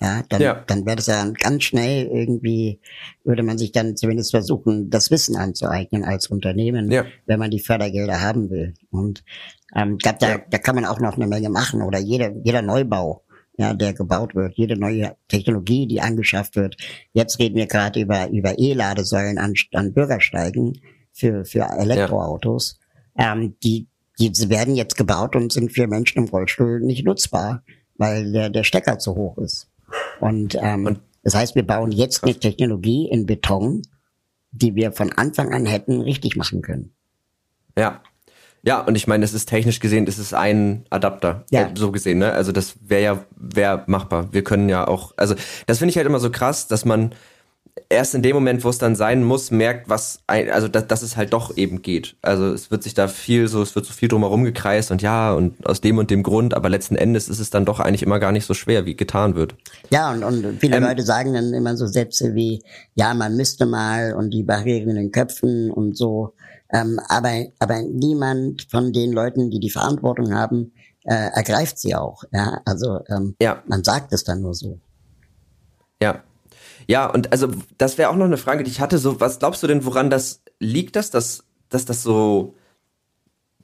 Ja, 0.00 0.22
dann, 0.28 0.40
ja. 0.40 0.64
dann 0.66 0.86
wäre 0.86 0.94
das 0.94 1.06
ja 1.06 1.28
ganz 1.40 1.64
schnell 1.64 2.06
irgendwie, 2.06 2.80
würde 3.24 3.42
man 3.42 3.58
sich 3.58 3.72
dann 3.72 3.96
zumindest 3.96 4.30
versuchen, 4.30 4.90
das 4.90 5.10
Wissen 5.10 5.34
anzueignen 5.34 6.04
als 6.04 6.28
Unternehmen, 6.28 6.88
ja. 6.92 7.04
wenn 7.26 7.40
man 7.40 7.50
die 7.50 7.58
Fördergelder 7.58 8.20
haben 8.20 8.48
will. 8.48 8.74
Und 8.90 9.24
ähm, 9.74 9.94
ich 9.94 10.02
glaube, 10.02 10.18
da, 10.20 10.28
ja. 10.30 10.40
da 10.50 10.58
kann 10.58 10.76
man 10.76 10.84
auch 10.84 11.00
noch 11.00 11.16
eine 11.16 11.26
Menge 11.26 11.50
machen. 11.50 11.82
Oder 11.82 11.98
jeder, 11.98 12.30
jeder 12.44 12.62
Neubau, 12.62 13.24
ja, 13.58 13.74
der 13.74 13.92
gebaut 13.92 14.34
wird, 14.36 14.54
jede 14.56 14.78
neue 14.78 15.16
Technologie, 15.26 15.86
die 15.88 16.00
angeschafft 16.00 16.54
wird. 16.54 16.76
Jetzt 17.12 17.40
reden 17.40 17.56
wir 17.56 17.66
gerade 17.66 18.00
über, 18.00 18.30
über 18.30 18.56
E-Ladesäulen 18.56 19.36
an, 19.36 19.54
an 19.74 19.92
Bürgersteigen 19.92 20.80
für, 21.12 21.44
für 21.44 21.64
Elektroautos. 21.64 22.78
Ja. 23.18 23.32
Ähm, 23.32 23.56
die, 23.64 23.88
die 24.20 24.30
werden 24.48 24.76
jetzt 24.76 24.96
gebaut 24.96 25.34
und 25.34 25.52
sind 25.52 25.72
für 25.72 25.88
Menschen 25.88 26.18
im 26.18 26.28
Rollstuhl 26.28 26.80
nicht 26.80 27.04
nutzbar, 27.04 27.64
weil 27.96 28.30
der, 28.30 28.48
der 28.48 28.62
Stecker 28.62 29.00
zu 29.00 29.16
hoch 29.16 29.36
ist. 29.38 29.68
Und, 30.20 30.56
ähm, 30.60 30.86
und 30.86 31.00
das 31.24 31.34
heißt, 31.34 31.56
wir 31.56 31.66
bauen 31.66 31.90
jetzt 31.90 32.22
eine 32.22 32.34
Technologie 32.34 33.08
in 33.10 33.26
Beton, 33.26 33.82
die 34.52 34.76
wir 34.76 34.92
von 34.92 35.12
Anfang 35.12 35.52
an 35.52 35.66
hätten 35.66 36.00
richtig 36.00 36.36
machen 36.36 36.62
können. 36.62 36.94
Ja. 37.76 38.02
Ja, 38.62 38.80
und 38.80 38.96
ich 38.96 39.06
meine, 39.06 39.24
es 39.24 39.34
ist 39.34 39.48
technisch 39.48 39.80
gesehen, 39.80 40.06
es 40.08 40.18
ist 40.18 40.34
ein 40.34 40.84
Adapter, 40.90 41.44
ja. 41.50 41.62
Äh, 41.62 41.70
so 41.74 41.92
gesehen, 41.92 42.18
ne? 42.18 42.32
Also 42.32 42.52
das 42.52 42.74
wäre 42.84 43.02
ja 43.02 43.24
wär 43.36 43.84
machbar. 43.86 44.28
Wir 44.32 44.42
können 44.42 44.68
ja 44.68 44.86
auch, 44.86 45.12
also 45.16 45.34
das 45.66 45.78
finde 45.78 45.90
ich 45.90 45.96
halt 45.96 46.06
immer 46.06 46.20
so 46.20 46.30
krass, 46.30 46.66
dass 46.66 46.84
man 46.84 47.14
erst 47.88 48.14
in 48.14 48.22
dem 48.22 48.34
Moment, 48.34 48.64
wo 48.64 48.68
es 48.68 48.78
dann 48.78 48.96
sein 48.96 49.24
muss, 49.24 49.50
merkt, 49.50 49.88
was, 49.88 50.20
ein, 50.26 50.50
also 50.50 50.68
dass, 50.68 50.86
dass 50.86 51.02
es 51.02 51.16
halt 51.16 51.32
doch 51.32 51.56
eben 51.56 51.82
geht. 51.82 52.16
Also 52.22 52.52
es 52.52 52.70
wird 52.70 52.82
sich 52.82 52.94
da 52.94 53.08
viel 53.08 53.48
so, 53.48 53.62
es 53.62 53.74
wird 53.74 53.86
so 53.86 53.92
viel 53.92 54.08
drumherum 54.08 54.44
gekreist 54.44 54.90
und 54.90 55.02
ja, 55.02 55.32
und 55.32 55.66
aus 55.66 55.80
dem 55.80 55.98
und 55.98 56.10
dem 56.10 56.22
Grund, 56.22 56.54
aber 56.54 56.68
letzten 56.68 56.96
Endes 56.96 57.28
ist 57.28 57.38
es 57.38 57.50
dann 57.50 57.64
doch 57.64 57.80
eigentlich 57.80 58.02
immer 58.02 58.18
gar 58.18 58.32
nicht 58.32 58.46
so 58.46 58.54
schwer, 58.54 58.86
wie 58.86 58.96
getan 58.96 59.34
wird. 59.34 59.54
Ja, 59.90 60.12
und, 60.12 60.24
und 60.24 60.60
viele 60.60 60.76
ähm, 60.76 60.84
Leute 60.84 61.02
sagen 61.02 61.34
dann 61.34 61.54
immer 61.54 61.76
so 61.76 61.86
Sätze 61.86 62.34
wie, 62.34 62.62
ja, 62.94 63.14
man 63.14 63.36
müsste 63.36 63.66
mal 63.66 64.14
und 64.14 64.30
die 64.30 64.42
Barrieren 64.42 64.90
in 64.90 64.96
den 64.96 65.12
Köpfen 65.12 65.70
und 65.70 65.96
so. 65.96 66.34
Ähm, 66.70 67.00
aber, 67.08 67.46
aber 67.58 67.82
niemand 67.82 68.66
von 68.70 68.92
den 68.92 69.12
Leuten, 69.12 69.50
die 69.50 69.60
die 69.60 69.70
Verantwortung 69.70 70.34
haben, 70.34 70.72
äh, 71.04 71.30
ergreift 71.34 71.78
sie 71.78 71.94
auch. 71.94 72.24
Ja, 72.32 72.60
also 72.64 73.00
ähm, 73.08 73.36
ja. 73.40 73.62
man 73.66 73.84
sagt 73.84 74.12
es 74.12 74.24
dann 74.24 74.42
nur 74.42 74.54
so. 74.54 74.78
Ja, 76.02 76.22
ja, 76.88 77.06
und 77.06 77.32
also 77.32 77.48
das 77.76 77.98
wäre 77.98 78.08
auch 78.08 78.16
noch 78.16 78.24
eine 78.24 78.38
Frage, 78.38 78.64
die 78.64 78.70
ich 78.70 78.80
hatte. 78.80 78.98
So, 78.98 79.20
was 79.20 79.38
glaubst 79.38 79.62
du 79.62 79.66
denn, 79.66 79.84
woran 79.84 80.08
das 80.10 80.42
liegt, 80.58 80.96
dass 80.96 81.10
das, 81.10 81.44
dass 81.68 81.84
das 81.84 82.02
so 82.02 82.54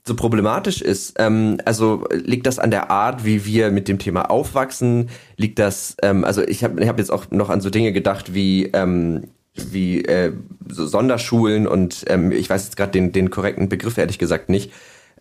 so 0.07 0.15
problematisch 0.15 0.83
ist. 0.83 1.15
Ähm, 1.19 1.59
also 1.65 2.05
liegt 2.11 2.47
das 2.47 2.59
an 2.59 2.71
der 2.71 2.91
Art, 2.91 3.25
wie 3.25 3.47
wir 3.47 3.71
mit 3.71 3.89
dem 3.89 3.99
Thema 3.99 4.31
aufwachsen? 4.31 5.09
Liegt 5.39 5.59
das, 5.59 5.97
ähm, 6.03 6.25
also 6.25 6.43
ich 6.43 6.63
habe 6.63 6.83
ich 6.83 6.89
hab 6.89 6.99
jetzt 6.99 7.11
auch 7.11 7.31
noch 7.31 7.49
an 7.49 7.63
so 7.63 7.71
Dinge 7.71 7.93
gedacht 7.95 8.35
wie 8.35 8.67
ähm, 8.67 9.31
wie 9.55 10.05
äh, 10.05 10.33
so 10.69 10.87
Sonderschulen 10.87 11.67
und 11.67 12.05
ähm, 12.09 12.33
ich 12.33 12.51
weiß 12.51 12.65
jetzt 12.65 12.77
gerade 12.77 12.93
den 12.93 13.13
den 13.13 13.31
korrekten 13.31 13.69
Begriff 13.69 13.99
ehrlich 13.99 14.19
gesagt 14.19 14.49
nicht. 14.49 14.73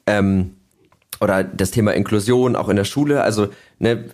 Ähm, 0.08 0.56
oder 1.22 1.44
das 1.44 1.72
Thema 1.72 1.94
Inklusion 1.94 2.56
auch 2.56 2.70
in 2.70 2.76
der 2.76 2.86
Schule. 2.86 3.22
Also 3.22 3.50
ne, 3.80 4.06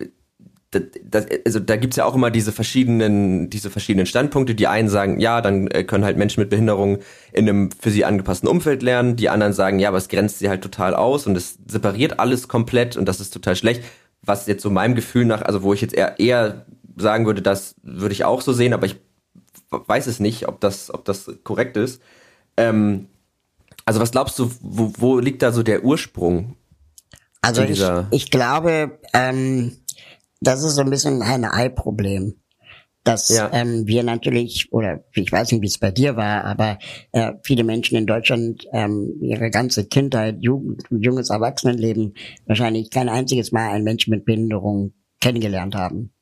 das, 0.70 1.26
also 1.44 1.58
da 1.58 1.76
gibt's 1.76 1.96
ja 1.96 2.04
auch 2.04 2.14
immer 2.14 2.30
diese 2.30 2.52
verschiedenen, 2.52 3.50
diese 3.50 3.70
verschiedenen 3.70 4.06
Standpunkte. 4.06 4.54
Die 4.54 4.68
einen 4.68 4.88
sagen, 4.88 5.18
ja, 5.18 5.40
dann 5.40 5.66
äh, 5.68 5.82
können 5.82 6.04
halt 6.04 6.16
Menschen 6.16 6.40
mit 6.40 6.50
Behinderung 6.50 6.98
in 7.32 7.48
einem 7.48 7.70
für 7.72 7.90
sie 7.90 8.04
angepassten 8.04 8.48
Umfeld 8.48 8.82
lernen. 8.82 9.16
Die 9.16 9.28
anderen 9.28 9.52
sagen, 9.52 9.80
ja, 9.80 9.88
aber 9.88 9.98
es 9.98 10.08
grenzt 10.08 10.38
sie 10.38 10.48
halt 10.48 10.62
total 10.62 10.94
aus 10.94 11.26
und 11.26 11.36
es 11.36 11.58
separiert 11.66 12.20
alles 12.20 12.46
komplett 12.46 12.96
und 12.96 13.06
das 13.06 13.20
ist 13.20 13.32
total 13.32 13.56
schlecht. 13.56 13.82
Was 14.22 14.46
jetzt 14.46 14.62
so 14.62 14.70
meinem 14.70 14.94
Gefühl 14.94 15.24
nach, 15.24 15.42
also 15.42 15.62
wo 15.62 15.72
ich 15.72 15.80
jetzt 15.80 15.94
eher, 15.94 16.20
eher 16.20 16.66
sagen 16.96 17.26
würde, 17.26 17.42
das 17.42 17.74
würde 17.82 18.12
ich 18.12 18.24
auch 18.24 18.42
so 18.42 18.52
sehen, 18.52 18.72
aber 18.72 18.86
ich 18.86 18.96
weiß 19.70 20.06
es 20.06 20.20
nicht, 20.20 20.48
ob 20.48 20.60
das, 20.60 20.92
ob 20.92 21.04
das 21.04 21.30
korrekt 21.44 21.76
ist. 21.76 22.02
Ähm, 22.56 23.08
also 23.84 24.00
was 24.00 24.10
glaubst 24.12 24.38
du, 24.38 24.50
wo, 24.60 24.92
wo 24.96 25.18
liegt 25.18 25.42
da 25.42 25.52
so 25.52 25.62
der 25.62 25.84
Ursprung? 25.84 26.56
Also 27.42 27.62
ich, 27.62 27.82
ich 28.10 28.30
glaube, 28.30 28.98
ähm, 29.14 29.72
das 30.40 30.62
ist 30.62 30.74
so 30.74 30.82
ein 30.82 30.90
bisschen 30.90 31.22
ein 31.22 31.44
Ei-Problem. 31.44 32.34
Dass 33.02 33.30
ja. 33.30 33.50
ähm, 33.54 33.86
wir 33.86 34.02
natürlich, 34.02 34.70
oder 34.72 35.02
ich 35.14 35.32
weiß 35.32 35.52
nicht, 35.52 35.62
wie 35.62 35.66
es 35.66 35.78
bei 35.78 35.90
dir 35.90 36.16
war, 36.16 36.44
aber 36.44 36.78
äh, 37.12 37.32
viele 37.42 37.64
Menschen 37.64 37.96
in 37.96 38.06
Deutschland 38.06 38.66
ähm, 38.74 39.14
ihre 39.22 39.50
ganze 39.50 39.86
Kindheit, 39.86 40.36
Jugend, 40.40 40.82
junges 40.90 41.30
Erwachsenenleben 41.30 42.12
wahrscheinlich 42.44 42.90
kein 42.90 43.08
einziges 43.08 43.52
Mal 43.52 43.70
einen 43.70 43.84
Menschen 43.84 44.10
mit 44.10 44.26
Behinderung 44.26 44.92
kennengelernt 45.18 45.74
haben. 45.74 46.12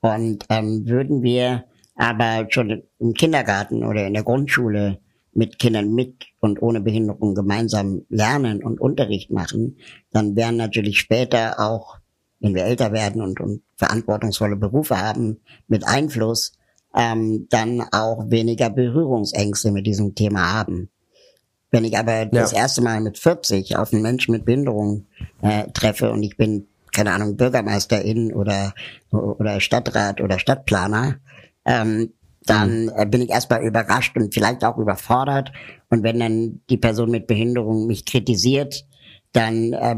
Und 0.00 0.46
ähm, 0.48 0.88
würden 0.88 1.22
wir 1.22 1.64
aber 1.94 2.46
schon 2.50 2.82
im 2.98 3.14
Kindergarten 3.14 3.84
oder 3.84 4.06
in 4.06 4.14
der 4.14 4.24
Grundschule 4.24 4.98
mit 5.32 5.58
Kindern 5.58 5.92
mit 5.92 6.26
und 6.40 6.62
ohne 6.62 6.80
Behinderung 6.80 7.34
gemeinsam 7.34 8.02
lernen 8.08 8.62
und 8.62 8.80
Unterricht 8.80 9.30
machen, 9.30 9.78
dann 10.12 10.36
wären 10.36 10.56
natürlich 10.56 10.98
später 10.98 11.58
auch 11.58 11.98
wenn 12.44 12.54
wir 12.54 12.64
älter 12.66 12.92
werden 12.92 13.22
und, 13.22 13.40
und 13.40 13.62
verantwortungsvolle 13.76 14.56
Berufe 14.56 15.00
haben 15.00 15.40
mit 15.66 15.86
Einfluss, 15.86 16.52
ähm, 16.94 17.46
dann 17.48 17.82
auch 17.90 18.30
weniger 18.30 18.68
Berührungsängste 18.68 19.72
mit 19.72 19.86
diesem 19.86 20.14
Thema 20.14 20.52
haben. 20.52 20.90
Wenn 21.70 21.84
ich 21.84 21.96
aber 21.96 22.24
ja. 22.24 22.26
das 22.26 22.52
erste 22.52 22.82
Mal 22.82 23.00
mit 23.00 23.18
40 23.18 23.78
auf 23.78 23.94
einen 23.94 24.02
Menschen 24.02 24.32
mit 24.32 24.44
Behinderung 24.44 25.06
äh, 25.40 25.70
treffe 25.72 26.12
und 26.12 26.22
ich 26.22 26.36
bin, 26.36 26.68
keine 26.92 27.12
Ahnung, 27.12 27.38
Bürgermeisterin 27.38 28.34
oder, 28.34 28.74
oder 29.10 29.58
Stadtrat 29.60 30.20
oder 30.20 30.38
Stadtplaner, 30.38 31.16
ähm, 31.64 32.12
dann 32.46 32.84
mhm. 32.84 32.92
äh, 32.96 33.06
bin 33.06 33.22
ich 33.22 33.30
erstmal 33.30 33.64
überrascht 33.64 34.16
und 34.16 34.34
vielleicht 34.34 34.64
auch 34.64 34.76
überfordert. 34.78 35.52
Und 35.88 36.02
wenn 36.02 36.20
dann 36.20 36.60
die 36.68 36.76
Person 36.76 37.10
mit 37.10 37.26
Behinderung 37.26 37.86
mich 37.86 38.04
kritisiert, 38.04 38.84
dann 39.32 39.72
äh, 39.72 39.96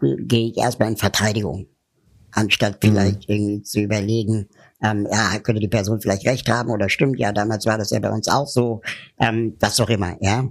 gehe 0.00 0.48
ich 0.48 0.58
erstmal 0.58 0.88
in 0.88 0.96
Verteidigung 0.96 1.66
anstatt 2.32 2.78
vielleicht 2.80 3.28
mhm. 3.28 3.34
irgendwie 3.34 3.62
zu 3.62 3.80
überlegen, 3.80 4.48
ähm, 4.82 5.06
ja, 5.10 5.38
könnte 5.40 5.60
die 5.60 5.68
Person 5.68 6.00
vielleicht 6.00 6.26
recht 6.26 6.48
haben 6.48 6.70
oder 6.70 6.88
stimmt, 6.88 7.18
ja, 7.18 7.32
damals 7.32 7.66
war 7.66 7.78
das 7.78 7.90
ja 7.90 7.98
bei 7.98 8.10
uns 8.10 8.28
auch 8.28 8.46
so, 8.46 8.80
ähm, 9.18 9.56
was 9.60 9.80
auch 9.80 9.90
immer, 9.90 10.16
ja. 10.20 10.48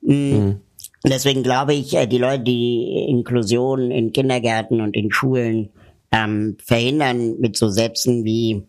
Mhm. 0.00 0.14
Mhm. 0.14 0.60
Deswegen 1.04 1.42
glaube 1.42 1.74
ich, 1.74 1.94
äh, 1.94 2.06
die 2.06 2.18
Leute, 2.18 2.44
die 2.44 3.06
Inklusion 3.08 3.90
in 3.90 4.12
Kindergärten 4.12 4.80
und 4.80 4.96
in 4.96 5.12
Schulen 5.12 5.70
ähm, 6.10 6.56
verhindern 6.64 7.38
mit 7.38 7.56
so 7.56 7.68
Sätzen 7.68 8.24
wie, 8.24 8.66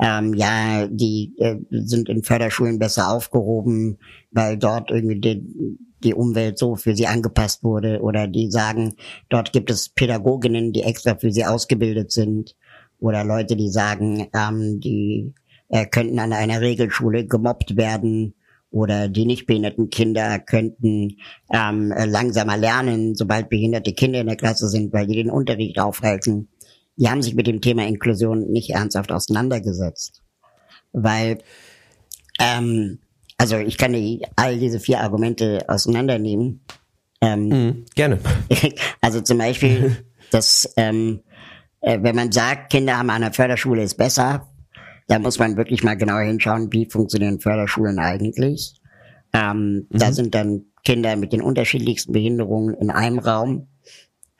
ähm, 0.00 0.34
ja, 0.34 0.86
die 0.86 1.34
äh, 1.38 1.56
sind 1.70 2.08
in 2.08 2.22
Förderschulen 2.22 2.78
besser 2.78 3.12
aufgehoben, 3.12 3.98
weil 4.30 4.56
dort 4.56 4.90
irgendwie 4.90 5.20
die, 5.20 5.78
die 6.02 6.14
Umwelt 6.14 6.58
so 6.58 6.76
für 6.76 6.96
sie 6.96 7.06
angepasst 7.06 7.62
wurde 7.62 8.00
oder 8.00 8.26
die 8.26 8.50
sagen, 8.50 8.94
dort 9.28 9.52
gibt 9.52 9.70
es 9.70 9.90
Pädagoginnen, 9.90 10.72
die 10.72 10.82
extra 10.82 11.16
für 11.16 11.30
sie 11.30 11.44
ausgebildet 11.44 12.12
sind 12.12 12.56
oder 12.98 13.24
Leute, 13.24 13.56
die 13.56 13.68
sagen, 13.68 14.28
ähm, 14.34 14.80
die 14.80 15.34
äh, 15.68 15.86
könnten 15.86 16.18
an 16.18 16.32
einer 16.32 16.60
Regelschule 16.60 17.26
gemobbt 17.26 17.76
werden 17.76 18.34
oder 18.70 19.08
die 19.08 19.26
nicht 19.26 19.46
behinderten 19.46 19.90
Kinder 19.90 20.38
könnten 20.38 21.16
ähm, 21.52 21.92
langsamer 22.06 22.56
lernen, 22.56 23.14
sobald 23.16 23.48
behinderte 23.48 23.92
Kinder 23.92 24.20
in 24.20 24.28
der 24.28 24.36
Klasse 24.36 24.68
sind, 24.68 24.92
weil 24.92 25.06
die 25.06 25.16
den 25.16 25.30
Unterricht 25.30 25.78
aufhalten. 25.78 26.48
Die 27.00 27.08
haben 27.08 27.22
sich 27.22 27.34
mit 27.34 27.46
dem 27.46 27.60
Thema 27.60 27.86
Inklusion 27.86 28.50
nicht 28.50 28.70
ernsthaft 28.70 29.10
auseinandergesetzt, 29.10 30.22
weil 30.92 31.38
ähm, 32.38 32.98
also 33.40 33.56
ich 33.56 33.78
kann 33.78 33.94
die, 33.94 34.20
all 34.36 34.58
diese 34.58 34.78
vier 34.78 35.00
Argumente 35.00 35.64
auseinandernehmen. 35.66 36.60
Ähm, 37.22 37.48
mhm, 37.48 37.84
gerne. 37.94 38.18
Also 39.00 39.22
zum 39.22 39.38
Beispiel, 39.38 39.96
dass 40.30 40.70
ähm, 40.76 41.20
äh, 41.80 41.98
wenn 42.02 42.14
man 42.14 42.32
sagt, 42.32 42.70
Kinder 42.70 42.98
haben 42.98 43.08
an 43.08 43.22
der 43.22 43.32
Förderschule 43.32 43.82
ist 43.82 43.96
besser, 43.96 44.46
dann 45.08 45.22
muss 45.22 45.38
man 45.38 45.56
wirklich 45.56 45.82
mal 45.82 45.96
genauer 45.96 46.20
hinschauen, 46.20 46.70
wie 46.70 46.84
funktionieren 46.84 47.40
Förderschulen 47.40 47.98
eigentlich. 47.98 48.74
Ähm, 49.32 49.86
mhm. 49.88 49.98
Da 49.98 50.12
sind 50.12 50.34
dann 50.34 50.66
Kinder 50.84 51.16
mit 51.16 51.32
den 51.32 51.40
unterschiedlichsten 51.40 52.12
Behinderungen 52.12 52.74
in 52.74 52.90
einem 52.90 53.18
Raum, 53.18 53.68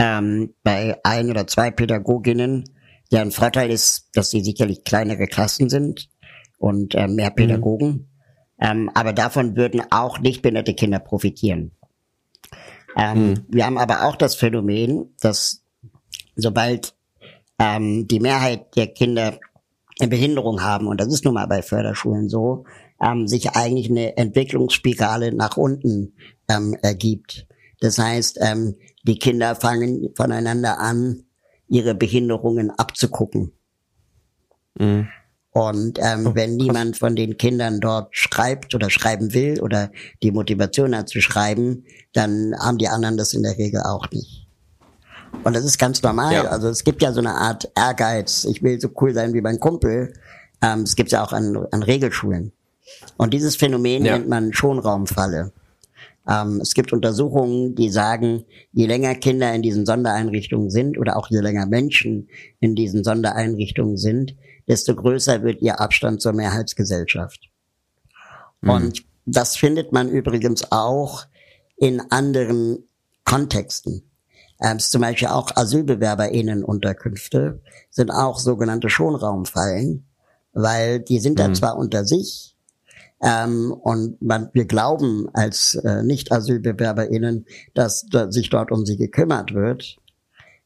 ähm, 0.00 0.54
bei 0.62 0.98
ein 1.04 1.30
oder 1.30 1.46
zwei 1.46 1.70
Pädagoginnen. 1.70 2.64
Deren 3.12 3.32
Vorteil 3.32 3.70
ist, 3.70 4.08
dass 4.14 4.30
sie 4.30 4.40
sicherlich 4.40 4.82
kleinere 4.84 5.26
Klassen 5.26 5.68
sind 5.68 6.08
und 6.58 6.94
äh, 6.94 7.06
mehr 7.06 7.30
mhm. 7.30 7.34
Pädagogen. 7.34 7.88
Mhm. 7.88 8.06
Ähm, 8.62 8.90
aber 8.94 9.12
davon 9.12 9.56
würden 9.56 9.82
auch 9.90 10.18
nicht 10.18 10.42
behinderte 10.42 10.74
Kinder 10.74 11.00
profitieren. 11.00 11.72
Ähm, 12.96 13.28
mhm. 13.28 13.46
Wir 13.48 13.66
haben 13.66 13.78
aber 13.78 14.04
auch 14.04 14.16
das 14.16 14.34
Phänomen, 14.36 15.14
dass 15.20 15.62
sobald 16.34 16.94
ähm, 17.58 18.08
die 18.08 18.20
Mehrheit 18.20 18.76
der 18.76 18.86
Kinder 18.86 19.38
eine 19.98 20.08
Behinderung 20.08 20.62
haben, 20.62 20.86
und 20.86 20.98
das 20.98 21.08
ist 21.08 21.26
nun 21.26 21.34
mal 21.34 21.46
bei 21.46 21.60
Förderschulen 21.60 22.30
so, 22.30 22.64
ähm, 23.02 23.28
sich 23.28 23.50
eigentlich 23.50 23.90
eine 23.90 24.16
Entwicklungsspirale 24.16 25.34
nach 25.34 25.58
unten 25.58 26.14
ähm, 26.48 26.74
ergibt. 26.80 27.46
Das 27.80 27.98
heißt, 27.98 28.38
ähm, 28.42 28.76
die 29.02 29.18
Kinder 29.18 29.54
fangen 29.54 30.10
voneinander 30.14 30.78
an, 30.78 31.24
ihre 31.68 31.94
Behinderungen 31.94 32.70
abzugucken. 32.70 33.52
Mhm. 34.78 35.08
Und 35.52 35.98
ähm, 36.00 36.28
oh, 36.28 36.34
wenn 36.34 36.56
niemand 36.56 36.96
von 36.96 37.16
den 37.16 37.36
Kindern 37.36 37.80
dort 37.80 38.16
schreibt 38.16 38.74
oder 38.74 38.88
schreiben 38.88 39.34
will 39.34 39.60
oder 39.60 39.90
die 40.22 40.30
Motivation 40.30 40.94
hat 40.96 41.08
zu 41.08 41.20
schreiben, 41.20 41.84
dann 42.12 42.54
haben 42.58 42.78
die 42.78 42.88
anderen 42.88 43.16
das 43.16 43.34
in 43.34 43.42
der 43.42 43.58
Regel 43.58 43.80
auch 43.82 44.08
nicht. 44.12 44.46
Und 45.42 45.56
das 45.56 45.64
ist 45.64 45.78
ganz 45.78 46.02
normal. 46.02 46.34
Ja. 46.34 46.44
Also 46.44 46.68
es 46.68 46.84
gibt 46.84 47.02
ja 47.02 47.12
so 47.12 47.20
eine 47.20 47.34
Art 47.34 47.70
Ehrgeiz. 47.74 48.44
Ich 48.44 48.62
will 48.62 48.80
so 48.80 48.90
cool 49.00 49.12
sein 49.12 49.32
wie 49.32 49.40
mein 49.40 49.58
Kumpel. 49.58 50.12
Ähm, 50.62 50.82
es 50.82 50.94
gibt 50.94 51.10
ja 51.10 51.24
auch 51.24 51.32
an, 51.32 51.56
an 51.70 51.82
Regelschulen. 51.82 52.52
Und 53.16 53.32
dieses 53.34 53.56
Phänomen 53.56 54.04
ja. 54.04 54.18
nennt 54.18 54.28
man 54.28 54.52
Schonraumfalle. 54.52 55.52
Ähm, 56.30 56.60
es 56.60 56.74
gibt 56.74 56.92
Untersuchungen, 56.92 57.74
die 57.74 57.88
sagen, 57.90 58.44
je 58.72 58.86
länger 58.86 59.16
Kinder 59.16 59.52
in 59.52 59.62
diesen 59.62 59.84
Sondereinrichtungen 59.84 60.70
sind 60.70 60.96
oder 60.96 61.16
auch 61.16 61.28
je 61.28 61.40
länger 61.40 61.66
Menschen 61.66 62.28
in 62.60 62.76
diesen 62.76 63.02
Sondereinrichtungen 63.02 63.96
sind, 63.96 64.36
desto 64.68 64.94
größer 64.94 65.42
wird 65.42 65.60
ihr 65.60 65.80
Abstand 65.80 66.22
zur 66.22 66.32
Mehrheitsgesellschaft. 66.32 67.50
Mhm. 68.60 68.70
Und 68.70 69.04
das 69.26 69.56
findet 69.56 69.90
man 69.92 70.08
übrigens 70.08 70.70
auch 70.70 71.26
in 71.76 72.00
anderen 72.10 72.84
Kontexten. 73.24 74.04
Ähm, 74.62 74.78
zum 74.78 75.00
Beispiel 75.00 75.28
auch 75.28 75.56
AsylbewerberInnen-Unterkünfte 75.56 77.62
sind 77.90 78.10
auch 78.10 78.38
sogenannte 78.38 78.90
Schonraumfallen, 78.90 80.06
weil 80.52 81.00
die 81.00 81.18
sind 81.18 81.32
mhm. 81.32 81.42
da 81.42 81.52
zwar 81.54 81.76
unter 81.76 82.04
sich, 82.04 82.54
ähm, 83.22 83.72
und 83.72 84.20
man, 84.22 84.48
wir 84.52 84.64
glauben 84.64 85.28
als 85.34 85.74
äh, 85.74 86.02
Nicht-AsylbewerberInnen, 86.02 87.46
dass, 87.74 88.06
dass 88.06 88.34
sich 88.34 88.48
dort 88.48 88.72
um 88.72 88.86
sie 88.86 88.96
gekümmert 88.96 89.52
wird. 89.54 89.96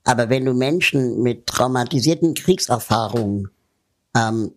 Aber 0.05 0.29
wenn 0.29 0.45
du 0.45 0.53
Menschen 0.53 1.23
mit 1.23 1.47
traumatisierten 1.47 2.35
Kriegserfahrungen 2.35 3.49
ähm, 4.17 4.53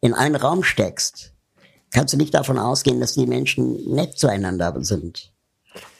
in 0.00 0.14
einen 0.14 0.36
Raum 0.36 0.62
steckst, 0.62 1.32
kannst 1.90 2.14
du 2.14 2.16
nicht 2.16 2.32
davon 2.32 2.58
ausgehen, 2.58 3.00
dass 3.00 3.14
die 3.14 3.26
Menschen 3.26 3.94
nett 3.94 4.18
zueinander 4.18 4.74
sind. 4.80 5.32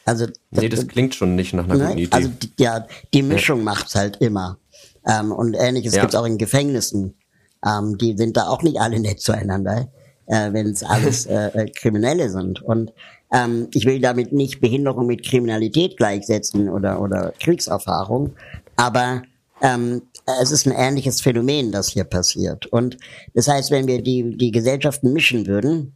Also 0.05 0.25
nee, 0.49 0.69
das, 0.69 0.79
das 0.79 0.87
klingt 0.87 1.13
schon 1.13 1.35
nicht 1.35 1.53
nach 1.53 1.65
einer 1.65 1.75
ne? 1.75 1.85
guten 1.87 1.97
Idee. 1.99 2.15
Also 2.15 2.29
die, 2.29 2.51
ja, 2.57 2.87
die 3.13 3.21
Mischung 3.21 3.59
ja. 3.59 3.65
macht's 3.65 3.93
halt 3.93 4.17
immer. 4.17 4.57
Ähm, 5.05 5.31
und 5.31 5.53
ähnliches 5.53 5.93
ja. 5.93 6.01
gibt's 6.01 6.15
auch 6.15 6.25
in 6.25 6.39
Gefängnissen. 6.39 7.15
Ähm, 7.63 7.97
die 7.97 8.17
sind 8.17 8.37
da 8.37 8.47
auch 8.47 8.63
nicht 8.63 8.79
alle 8.79 8.99
nett 8.99 9.21
zueinander 9.21 9.91
äh, 10.29 10.53
wenn 10.53 10.67
es 10.67 10.83
alles 10.83 11.25
äh, 11.25 11.47
äh, 11.47 11.69
Kriminelle 11.69 12.29
sind. 12.29 12.61
Und 12.61 12.93
ähm, 13.33 13.67
ich 13.73 13.85
will 13.85 13.99
damit 13.99 14.31
nicht 14.31 14.61
Behinderung 14.61 15.07
mit 15.07 15.25
Kriminalität 15.25 15.97
gleichsetzen 15.97 16.69
oder, 16.69 17.01
oder 17.01 17.33
Kriegserfahrung, 17.39 18.31
aber 18.75 19.23
ähm, 19.61 20.03
es 20.41 20.51
ist 20.51 20.67
ein 20.67 20.73
ähnliches 20.73 21.21
Phänomen, 21.21 21.71
das 21.71 21.89
hier 21.89 22.03
passiert. 22.03 22.67
Und 22.67 22.97
das 23.33 23.47
heißt, 23.47 23.71
wenn 23.71 23.87
wir 23.87 24.01
die, 24.01 24.37
die 24.37 24.51
Gesellschaften 24.51 25.11
mischen 25.11 25.47
würden, 25.47 25.93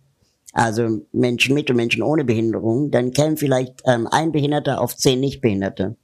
also 0.53 1.01
Menschen 1.11 1.53
mit 1.53 1.69
und 1.69 1.75
Menschen 1.75 2.01
ohne 2.03 2.23
Behinderung, 2.23 2.91
dann 2.91 3.11
kämen 3.11 3.37
vielleicht 3.37 3.81
ähm, 3.85 4.07
ein 4.07 4.31
Behinderter 4.31 4.81
auf 4.81 4.95
zehn 4.95 5.19
Nichtbehinderte. 5.19 5.95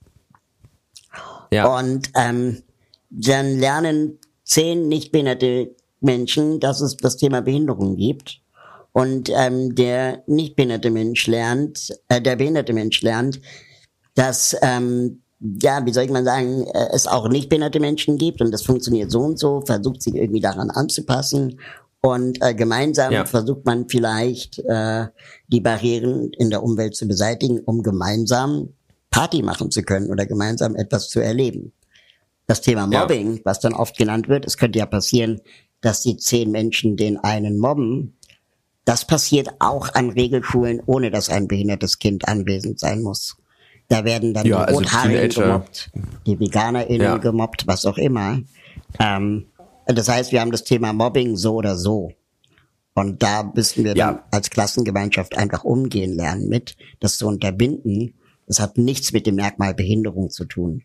Ja. 1.51 1.77
Und 1.77 2.11
ähm, 2.15 2.61
dann 3.09 3.57
lernen 3.59 4.19
zehn 4.43 4.87
Nichtbehinderte 4.87 5.75
Menschen, 6.01 6.59
dass 6.59 6.81
es 6.81 6.97
das 6.97 7.17
Thema 7.17 7.41
Behinderung 7.41 7.95
gibt. 7.95 8.41
Und 8.91 9.29
ähm, 9.29 9.75
der 9.75 10.23
nicht 10.25 10.55
behinderte 10.55 10.89
Mensch 10.89 11.27
lernt, 11.27 11.89
äh, 12.07 12.21
der 12.21 12.35
behinderte 12.35 12.73
Mensch 12.73 13.01
lernt, 13.01 13.39
dass 14.15 14.55
ähm, 14.61 15.21
ja, 15.39 15.85
wie 15.85 15.93
soll 15.93 16.03
ich 16.03 16.11
mal 16.11 16.25
sagen, 16.25 16.65
äh, 16.67 16.89
es 16.91 17.07
auch 17.07 17.29
nicht 17.29 17.49
behinderte 17.49 17.79
Menschen 17.79 18.17
gibt 18.17 18.41
und 18.41 18.51
das 18.51 18.63
funktioniert 18.63 19.11
so 19.11 19.21
und 19.21 19.39
so, 19.39 19.61
versucht 19.61 20.01
sich 20.01 20.15
irgendwie 20.15 20.41
daran 20.41 20.69
anzupassen 20.69 21.59
und 22.01 22.41
äh, 22.41 22.53
gemeinsam 22.53 23.11
ja. 23.11 23.25
versucht 23.25 23.65
man 23.65 23.87
vielleicht 23.89 24.59
äh, 24.59 25.07
die 25.47 25.61
Barrieren 25.61 26.31
in 26.33 26.49
der 26.49 26.63
Umwelt 26.63 26.95
zu 26.95 27.07
beseitigen, 27.07 27.59
um 27.59 27.83
gemeinsam 27.83 28.69
Party 29.11 29.41
machen 29.41 29.71
zu 29.71 29.83
können 29.83 30.09
oder 30.09 30.25
gemeinsam 30.25 30.75
etwas 30.75 31.09
zu 31.09 31.19
erleben. 31.19 31.73
Das 32.47 32.61
Thema 32.61 32.87
Mobbing, 32.87 33.35
ja. 33.35 33.41
was 33.43 33.59
dann 33.59 33.73
oft 33.73 33.97
genannt 33.97 34.27
wird, 34.27 34.45
es 34.45 34.57
könnte 34.57 34.79
ja 34.79 34.85
passieren, 34.85 35.41
dass 35.81 36.01
die 36.01 36.17
zehn 36.17 36.51
Menschen 36.51 36.97
den 36.97 37.17
einen 37.17 37.57
mobben, 37.57 38.17
das 38.85 39.05
passiert 39.05 39.49
auch 39.59 39.93
an 39.93 40.09
Regelschulen, 40.09 40.81
ohne 40.85 41.11
dass 41.11 41.29
ein 41.29 41.47
behindertes 41.47 41.99
Kind 41.99 42.27
anwesend 42.27 42.79
sein 42.79 43.03
muss. 43.03 43.37
Da 43.87 44.03
werden 44.03 44.33
dann 44.33 44.45
ja, 44.45 44.57
die 44.57 44.67
also 44.67 44.79
Rothaarigen 44.79 45.29
gemobbt, 45.29 45.91
die 46.25 46.39
VeganerInnen 46.39 47.01
ja. 47.01 47.17
gemobbt, 47.17 47.67
was 47.67 47.85
auch 47.85 47.97
immer. 47.97 48.39
Ähm, 48.99 49.47
das 49.85 50.07
heißt, 50.09 50.31
wir 50.31 50.41
haben 50.41 50.51
das 50.51 50.63
Thema 50.63 50.93
Mobbing 50.93 51.35
so 51.35 51.55
oder 51.55 51.75
so. 51.75 52.13
Und 52.93 53.23
da 53.23 53.43
müssen 53.43 53.83
wir 53.83 53.95
ja. 53.95 54.13
dann 54.13 54.19
als 54.31 54.49
Klassengemeinschaft 54.49 55.37
einfach 55.37 55.63
umgehen 55.63 56.15
lernen 56.15 56.49
mit, 56.49 56.75
das 56.99 57.17
zu 57.17 57.27
unterbinden. 57.27 58.15
Das 58.45 58.59
hat 58.59 58.77
nichts 58.77 59.13
mit 59.13 59.25
dem 59.25 59.35
Merkmal 59.35 59.73
Behinderung 59.73 60.29
zu 60.29 60.45
tun. 60.45 60.83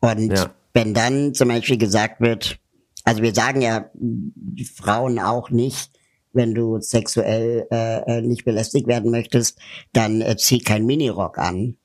Und 0.00 0.32
ja. 0.32 0.50
wenn 0.74 0.94
dann 0.94 1.34
zum 1.34 1.48
Beispiel 1.48 1.78
gesagt 1.78 2.20
wird, 2.20 2.58
also 3.08 3.22
wir 3.22 3.34
sagen 3.34 3.62
ja 3.62 3.90
Frauen 4.74 5.18
auch 5.18 5.48
nicht, 5.48 5.92
wenn 6.34 6.54
du 6.54 6.78
sexuell 6.78 7.66
äh, 7.70 8.18
äh, 8.18 8.20
nicht 8.20 8.44
belästigt 8.44 8.86
werden 8.86 9.10
möchtest, 9.10 9.58
dann 9.94 10.20
äh, 10.20 10.36
zieh 10.36 10.58
kein 10.58 10.84
Minirock 10.84 11.38
an. 11.38 11.78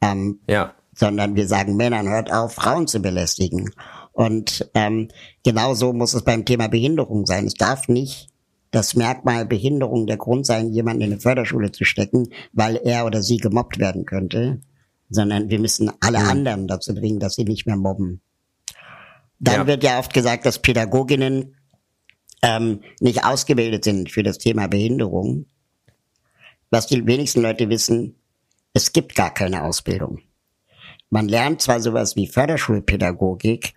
Ähm, 0.00 0.40
ja. 0.48 0.74
Sondern 0.92 1.36
wir 1.36 1.46
sagen 1.46 1.76
Männern, 1.76 2.08
hört 2.08 2.32
auf, 2.32 2.54
Frauen 2.54 2.88
zu 2.88 2.98
belästigen. 2.98 3.70
Und 4.10 4.68
ähm, 4.74 5.10
genauso 5.44 5.92
muss 5.92 6.12
es 6.12 6.24
beim 6.24 6.44
Thema 6.44 6.66
Behinderung 6.66 7.24
sein. 7.24 7.46
Es 7.46 7.54
darf 7.54 7.86
nicht 7.86 8.28
das 8.72 8.96
Merkmal 8.96 9.46
Behinderung 9.46 10.08
der 10.08 10.16
Grund 10.16 10.44
sein, 10.44 10.72
jemanden 10.72 11.02
in 11.02 11.12
eine 11.12 11.20
Förderschule 11.20 11.70
zu 11.70 11.84
stecken, 11.84 12.30
weil 12.52 12.80
er 12.82 13.06
oder 13.06 13.22
sie 13.22 13.36
gemobbt 13.36 13.78
werden 13.78 14.06
könnte, 14.06 14.60
sondern 15.08 15.50
wir 15.50 15.60
müssen 15.60 15.92
alle 16.00 16.18
mhm. 16.18 16.28
anderen 16.30 16.66
dazu 16.66 16.96
bringen, 16.96 17.20
dass 17.20 17.36
sie 17.36 17.44
nicht 17.44 17.64
mehr 17.64 17.76
mobben. 17.76 18.22
Dann 19.40 19.60
ja. 19.60 19.66
wird 19.66 19.84
ja 19.84 19.98
oft 19.98 20.12
gesagt, 20.12 20.46
dass 20.46 20.60
Pädagoginnen 20.60 21.56
ähm, 22.42 22.82
nicht 23.00 23.24
ausgebildet 23.24 23.84
sind 23.84 24.10
für 24.10 24.22
das 24.22 24.38
Thema 24.38 24.68
Behinderung. 24.68 25.46
Was 26.70 26.86
die 26.86 27.06
wenigsten 27.06 27.42
Leute 27.42 27.68
wissen, 27.68 28.16
es 28.74 28.92
gibt 28.92 29.14
gar 29.14 29.32
keine 29.32 29.64
Ausbildung. 29.64 30.20
Man 31.10 31.28
lernt 31.28 31.62
zwar 31.62 31.80
sowas 31.80 32.16
wie 32.16 32.26
Förderschulpädagogik, 32.26 33.74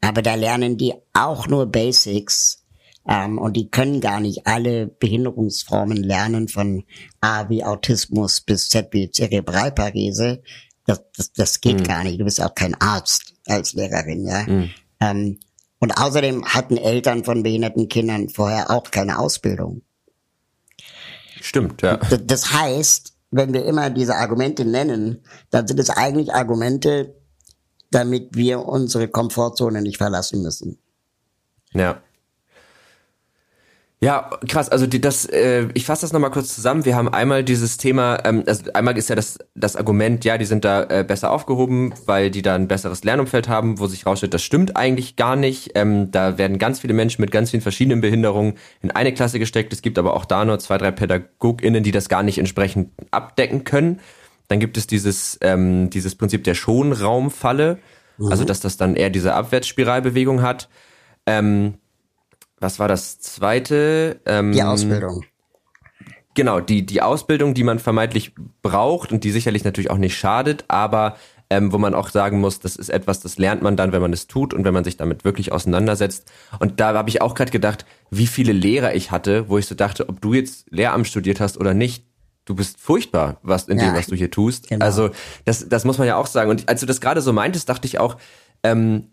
aber 0.00 0.22
da 0.22 0.34
lernen 0.34 0.76
die 0.76 0.94
auch 1.12 1.46
nur 1.46 1.66
Basics 1.66 2.64
ähm, 3.08 3.38
und 3.38 3.56
die 3.56 3.70
können 3.70 4.00
gar 4.00 4.20
nicht 4.20 4.46
alle 4.46 4.88
Behinderungsformen 4.88 5.98
lernen 5.98 6.48
von 6.48 6.84
A 7.20 7.48
wie 7.48 7.64
Autismus 7.64 8.40
bis 8.40 8.68
Z 8.68 8.88
wie 8.92 9.10
Zerebralparese. 9.10 10.42
Das, 10.84 11.02
das, 11.16 11.32
das 11.32 11.60
geht 11.60 11.80
mhm. 11.80 11.84
gar 11.84 12.02
nicht. 12.02 12.20
Du 12.20 12.24
bist 12.24 12.42
auch 12.42 12.54
kein 12.54 12.74
Arzt 12.80 13.34
als 13.46 13.74
Lehrerin, 13.74 14.26
ja. 14.26 14.42
Mhm. 14.42 14.70
Ähm, 15.02 15.40
und 15.78 15.98
außerdem 15.98 16.44
hatten 16.44 16.76
Eltern 16.76 17.24
von 17.24 17.42
behinderten 17.42 17.88
Kindern 17.88 18.28
vorher 18.28 18.70
auch 18.70 18.90
keine 18.90 19.18
Ausbildung. 19.18 19.82
Stimmt, 21.40 21.82
ja. 21.82 21.96
Das 21.96 22.52
heißt, 22.52 23.12
wenn 23.32 23.52
wir 23.52 23.64
immer 23.64 23.90
diese 23.90 24.14
Argumente 24.14 24.64
nennen, 24.64 25.24
dann 25.50 25.66
sind 25.66 25.80
es 25.80 25.90
eigentlich 25.90 26.32
Argumente, 26.32 27.16
damit 27.90 28.36
wir 28.36 28.60
unsere 28.60 29.08
Komfortzone 29.08 29.82
nicht 29.82 29.96
verlassen 29.96 30.42
müssen. 30.42 30.78
Ja. 31.72 32.00
Ja, 34.02 34.30
krass. 34.48 34.68
Also 34.68 34.88
die, 34.88 35.00
das, 35.00 35.26
äh, 35.26 35.68
ich 35.74 35.86
fasse 35.86 36.00
das 36.00 36.12
nochmal 36.12 36.32
kurz 36.32 36.52
zusammen. 36.56 36.84
Wir 36.84 36.96
haben 36.96 37.08
einmal 37.08 37.44
dieses 37.44 37.76
Thema, 37.76 38.18
ähm, 38.24 38.42
also 38.48 38.64
einmal 38.72 38.98
ist 38.98 39.08
ja 39.08 39.14
das, 39.14 39.38
das 39.54 39.76
Argument, 39.76 40.24
ja, 40.24 40.38
die 40.38 40.44
sind 40.44 40.64
da 40.64 40.82
äh, 40.82 41.04
besser 41.06 41.30
aufgehoben, 41.30 41.94
weil 42.04 42.32
die 42.32 42.42
da 42.42 42.56
ein 42.56 42.66
besseres 42.66 43.04
Lernumfeld 43.04 43.48
haben, 43.48 43.78
wo 43.78 43.86
sich 43.86 44.04
rausstellt, 44.04 44.34
das 44.34 44.42
stimmt 44.42 44.76
eigentlich 44.76 45.14
gar 45.14 45.36
nicht. 45.36 45.70
Ähm, 45.76 46.10
da 46.10 46.36
werden 46.36 46.58
ganz 46.58 46.80
viele 46.80 46.94
Menschen 46.94 47.20
mit 47.20 47.30
ganz 47.30 47.52
vielen 47.52 47.60
verschiedenen 47.60 48.00
Behinderungen 48.00 48.54
in 48.80 48.90
eine 48.90 49.14
Klasse 49.14 49.38
gesteckt. 49.38 49.72
Es 49.72 49.82
gibt 49.82 49.96
aber 50.00 50.14
auch 50.14 50.24
da 50.24 50.44
nur 50.44 50.58
zwei, 50.58 50.78
drei 50.78 50.90
PädagogInnen, 50.90 51.84
die 51.84 51.92
das 51.92 52.08
gar 52.08 52.24
nicht 52.24 52.38
entsprechend 52.38 52.90
abdecken 53.12 53.62
können. 53.62 54.00
Dann 54.48 54.58
gibt 54.58 54.76
es 54.78 54.88
dieses, 54.88 55.38
ähm, 55.42 55.90
dieses 55.90 56.16
Prinzip 56.16 56.42
der 56.42 56.54
Schonraumfalle, 56.54 57.78
mhm. 58.18 58.32
also 58.32 58.44
dass 58.44 58.58
das 58.58 58.76
dann 58.76 58.96
eher 58.96 59.10
diese 59.10 59.34
Abwärtsspiralbewegung 59.34 60.42
hat. 60.42 60.68
Ähm, 61.24 61.74
was 62.62 62.78
war 62.78 62.88
das 62.88 63.18
zweite? 63.18 64.20
Ähm, 64.24 64.52
die 64.52 64.62
Ausbildung. 64.62 65.24
Genau, 66.34 66.60
die, 66.60 66.86
die 66.86 67.02
Ausbildung, 67.02 67.52
die 67.52 67.64
man 67.64 67.78
vermeintlich 67.78 68.32
braucht 68.62 69.12
und 69.12 69.24
die 69.24 69.30
sicherlich 69.30 69.64
natürlich 69.64 69.90
auch 69.90 69.98
nicht 69.98 70.16
schadet, 70.16 70.64
aber 70.68 71.16
ähm, 71.50 71.72
wo 71.72 71.76
man 71.76 71.94
auch 71.94 72.08
sagen 72.08 72.40
muss, 72.40 72.60
das 72.60 72.76
ist 72.76 72.88
etwas, 72.88 73.20
das 73.20 73.36
lernt 73.36 73.60
man 73.60 73.76
dann, 73.76 73.92
wenn 73.92 74.00
man 74.00 74.14
es 74.14 74.26
tut 74.26 74.54
und 74.54 74.64
wenn 74.64 74.72
man 74.72 74.84
sich 74.84 74.96
damit 74.96 75.26
wirklich 75.26 75.52
auseinandersetzt. 75.52 76.32
Und 76.58 76.80
da 76.80 76.94
habe 76.94 77.10
ich 77.10 77.20
auch 77.20 77.34
gerade 77.34 77.50
gedacht, 77.50 77.84
wie 78.10 78.26
viele 78.26 78.52
Lehrer 78.52 78.94
ich 78.94 79.10
hatte, 79.10 79.50
wo 79.50 79.58
ich 79.58 79.66
so 79.66 79.74
dachte, 79.74 80.08
ob 80.08 80.22
du 80.22 80.32
jetzt 80.32 80.70
Lehramt 80.70 81.06
studiert 81.06 81.40
hast 81.40 81.58
oder 81.58 81.74
nicht, 81.74 82.06
du 82.46 82.54
bist 82.54 82.80
furchtbar, 82.80 83.38
was 83.42 83.68
in 83.68 83.78
ja, 83.78 83.86
dem, 83.86 83.94
was 83.94 84.06
du 84.06 84.16
hier 84.16 84.30
tust. 84.30 84.70
Genau. 84.70 84.82
Also 84.82 85.10
das, 85.44 85.68
das 85.68 85.84
muss 85.84 85.98
man 85.98 86.06
ja 86.06 86.16
auch 86.16 86.26
sagen. 86.26 86.48
Und 86.48 86.68
als 86.70 86.80
du 86.80 86.86
das 86.86 87.02
gerade 87.02 87.20
so 87.20 87.34
meintest, 87.34 87.68
dachte 87.68 87.86
ich 87.86 87.98
auch, 87.98 88.16
ähm, 88.62 89.08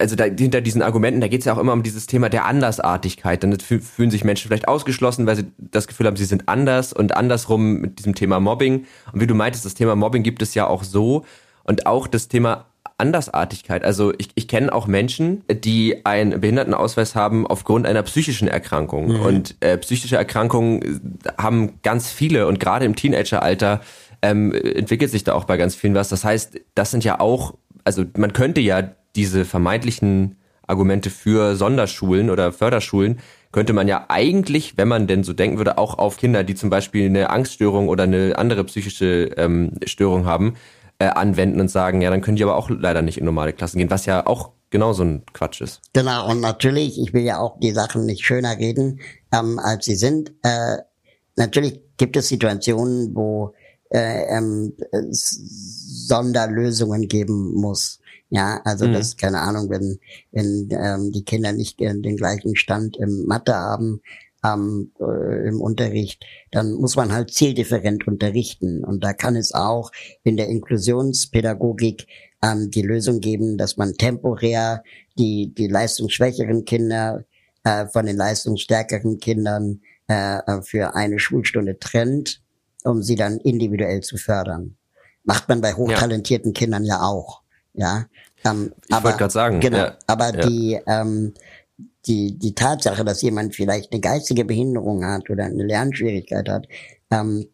also 0.00 0.16
da, 0.16 0.24
hinter 0.24 0.60
diesen 0.60 0.82
Argumenten, 0.82 1.20
da 1.20 1.28
geht 1.28 1.40
es 1.40 1.44
ja 1.46 1.54
auch 1.54 1.58
immer 1.58 1.72
um 1.72 1.82
dieses 1.82 2.06
Thema 2.06 2.28
der 2.28 2.46
Andersartigkeit. 2.46 3.42
Dann 3.42 3.58
fühlen 3.58 4.10
sich 4.10 4.24
Menschen 4.24 4.48
vielleicht 4.48 4.66
ausgeschlossen, 4.66 5.26
weil 5.26 5.36
sie 5.36 5.44
das 5.58 5.86
Gefühl 5.86 6.06
haben, 6.06 6.16
sie 6.16 6.24
sind 6.24 6.48
anders 6.48 6.92
und 6.92 7.16
andersrum 7.16 7.80
mit 7.80 7.98
diesem 7.98 8.14
Thema 8.14 8.40
Mobbing. 8.40 8.86
Und 9.12 9.20
wie 9.20 9.26
du 9.26 9.34
meintest, 9.34 9.64
das 9.64 9.74
Thema 9.74 9.94
Mobbing 9.94 10.22
gibt 10.22 10.42
es 10.42 10.54
ja 10.54 10.66
auch 10.66 10.82
so. 10.82 11.24
Und 11.62 11.86
auch 11.86 12.06
das 12.06 12.28
Thema 12.28 12.66
Andersartigkeit. 12.98 13.84
Also 13.84 14.12
ich, 14.18 14.28
ich 14.34 14.48
kenne 14.48 14.72
auch 14.72 14.86
Menschen, 14.86 15.42
die 15.48 16.04
einen 16.04 16.40
Behindertenausweis 16.40 17.14
haben 17.14 17.46
aufgrund 17.46 17.86
einer 17.86 18.02
psychischen 18.02 18.48
Erkrankung. 18.48 19.08
Mhm. 19.08 19.20
Und 19.20 19.56
äh, 19.60 19.78
psychische 19.78 20.16
Erkrankungen 20.16 21.20
haben 21.38 21.80
ganz 21.82 22.10
viele 22.10 22.46
und 22.46 22.60
gerade 22.60 22.84
im 22.84 22.94
Teenageralter 22.94 23.80
ähm, 24.22 24.52
entwickelt 24.52 25.10
sich 25.10 25.24
da 25.24 25.34
auch 25.34 25.44
bei 25.44 25.56
ganz 25.56 25.74
vielen 25.74 25.94
was. 25.94 26.08
Das 26.08 26.24
heißt, 26.24 26.60
das 26.74 26.90
sind 26.90 27.04
ja 27.04 27.20
auch, 27.20 27.54
also 27.84 28.04
man 28.16 28.32
könnte 28.32 28.60
ja 28.60 28.90
diese 29.16 29.44
vermeintlichen 29.44 30.36
Argumente 30.66 31.10
für 31.10 31.56
Sonderschulen 31.56 32.30
oder 32.30 32.52
Förderschulen 32.52 33.18
könnte 33.52 33.72
man 33.72 33.86
ja 33.86 34.06
eigentlich, 34.08 34.76
wenn 34.76 34.88
man 34.88 35.06
denn 35.06 35.22
so 35.22 35.32
denken 35.32 35.58
würde, 35.58 35.78
auch 35.78 35.98
auf 35.98 36.16
Kinder, 36.16 36.42
die 36.42 36.54
zum 36.54 36.70
Beispiel 36.70 37.06
eine 37.06 37.30
Angststörung 37.30 37.88
oder 37.88 38.04
eine 38.04 38.36
andere 38.36 38.64
psychische 38.64 39.30
ähm, 39.36 39.72
Störung 39.84 40.26
haben, 40.26 40.54
äh, 40.98 41.06
anwenden 41.06 41.60
und 41.60 41.68
sagen, 41.68 42.00
ja, 42.00 42.10
dann 42.10 42.20
können 42.20 42.36
die 42.36 42.42
aber 42.42 42.56
auch 42.56 42.70
leider 42.70 43.02
nicht 43.02 43.18
in 43.18 43.24
normale 43.24 43.52
Klassen 43.52 43.78
gehen, 43.78 43.90
was 43.90 44.06
ja 44.06 44.26
auch 44.26 44.50
genauso 44.70 45.04
ein 45.04 45.22
Quatsch 45.32 45.60
ist. 45.60 45.82
Genau, 45.92 46.28
und 46.30 46.40
natürlich, 46.40 47.00
ich 47.00 47.12
will 47.12 47.22
ja 47.22 47.38
auch 47.38 47.60
die 47.60 47.70
Sachen 47.70 48.06
nicht 48.06 48.24
schöner 48.24 48.58
reden, 48.58 49.00
ähm, 49.32 49.60
als 49.60 49.84
sie 49.84 49.94
sind. 49.94 50.32
Äh, 50.42 50.78
natürlich 51.36 51.80
gibt 51.96 52.16
es 52.16 52.26
Situationen, 52.28 53.14
wo 53.14 53.54
äh, 53.90 54.36
ähm, 54.36 54.72
Sonderlösungen 55.10 57.06
geben 57.06 57.54
muss. 57.54 58.00
Ja, 58.34 58.60
also 58.64 58.88
mhm. 58.88 58.94
das, 58.94 59.16
keine 59.16 59.42
Ahnung, 59.42 59.70
wenn, 59.70 60.00
wenn 60.32 60.68
ähm, 60.72 61.12
die 61.12 61.22
Kinder 61.24 61.52
nicht 61.52 61.78
den 61.78 62.16
gleichen 62.16 62.56
Stand 62.56 62.96
im 62.96 63.26
Mathe 63.26 63.54
haben, 63.54 64.00
ähm, 64.44 64.90
äh, 64.98 65.46
im 65.46 65.60
Unterricht, 65.60 66.24
dann 66.50 66.72
muss 66.72 66.96
man 66.96 67.12
halt 67.12 67.30
zieldifferent 67.30 68.08
unterrichten. 68.08 68.82
Und 68.82 69.04
da 69.04 69.12
kann 69.12 69.36
es 69.36 69.54
auch 69.54 69.92
in 70.24 70.36
der 70.36 70.48
Inklusionspädagogik 70.48 72.08
ähm, 72.42 72.72
die 72.72 72.82
Lösung 72.82 73.20
geben, 73.20 73.56
dass 73.56 73.76
man 73.76 73.94
temporär 73.94 74.82
die, 75.16 75.54
die 75.54 75.68
leistungsschwächeren 75.68 76.64
Kinder 76.64 77.24
äh, 77.62 77.86
von 77.86 78.04
den 78.04 78.16
leistungsstärkeren 78.16 79.20
Kindern 79.20 79.80
äh, 80.08 80.60
für 80.62 80.96
eine 80.96 81.20
Schulstunde 81.20 81.78
trennt, 81.78 82.42
um 82.82 83.00
sie 83.00 83.14
dann 83.14 83.38
individuell 83.38 84.00
zu 84.00 84.16
fördern. 84.16 84.76
Macht 85.22 85.48
man 85.48 85.60
bei 85.60 85.74
hochtalentierten 85.74 86.50
ja. 86.50 86.58
Kindern 86.58 86.82
ja 86.82 87.02
auch. 87.02 87.44
Ja, 87.76 88.06
ähm, 88.44 88.72
ich 88.88 89.02
wollte 89.02 89.18
gerade 89.18 89.32
sagen. 89.32 89.60
Genau, 89.60 89.78
ja, 89.78 89.98
aber 90.06 90.34
ja. 90.34 90.46
die 90.46 90.80
ähm, 90.86 91.34
die 92.06 92.38
die 92.38 92.54
Tatsache, 92.54 93.04
dass 93.04 93.22
jemand 93.22 93.54
vielleicht 93.54 93.92
eine 93.92 94.00
geistige 94.00 94.44
Behinderung 94.44 95.04
hat 95.04 95.30
oder 95.30 95.44
eine 95.44 95.64
Lernschwierigkeit 95.64 96.48
hat 96.48 96.66
ähm, 97.10 97.48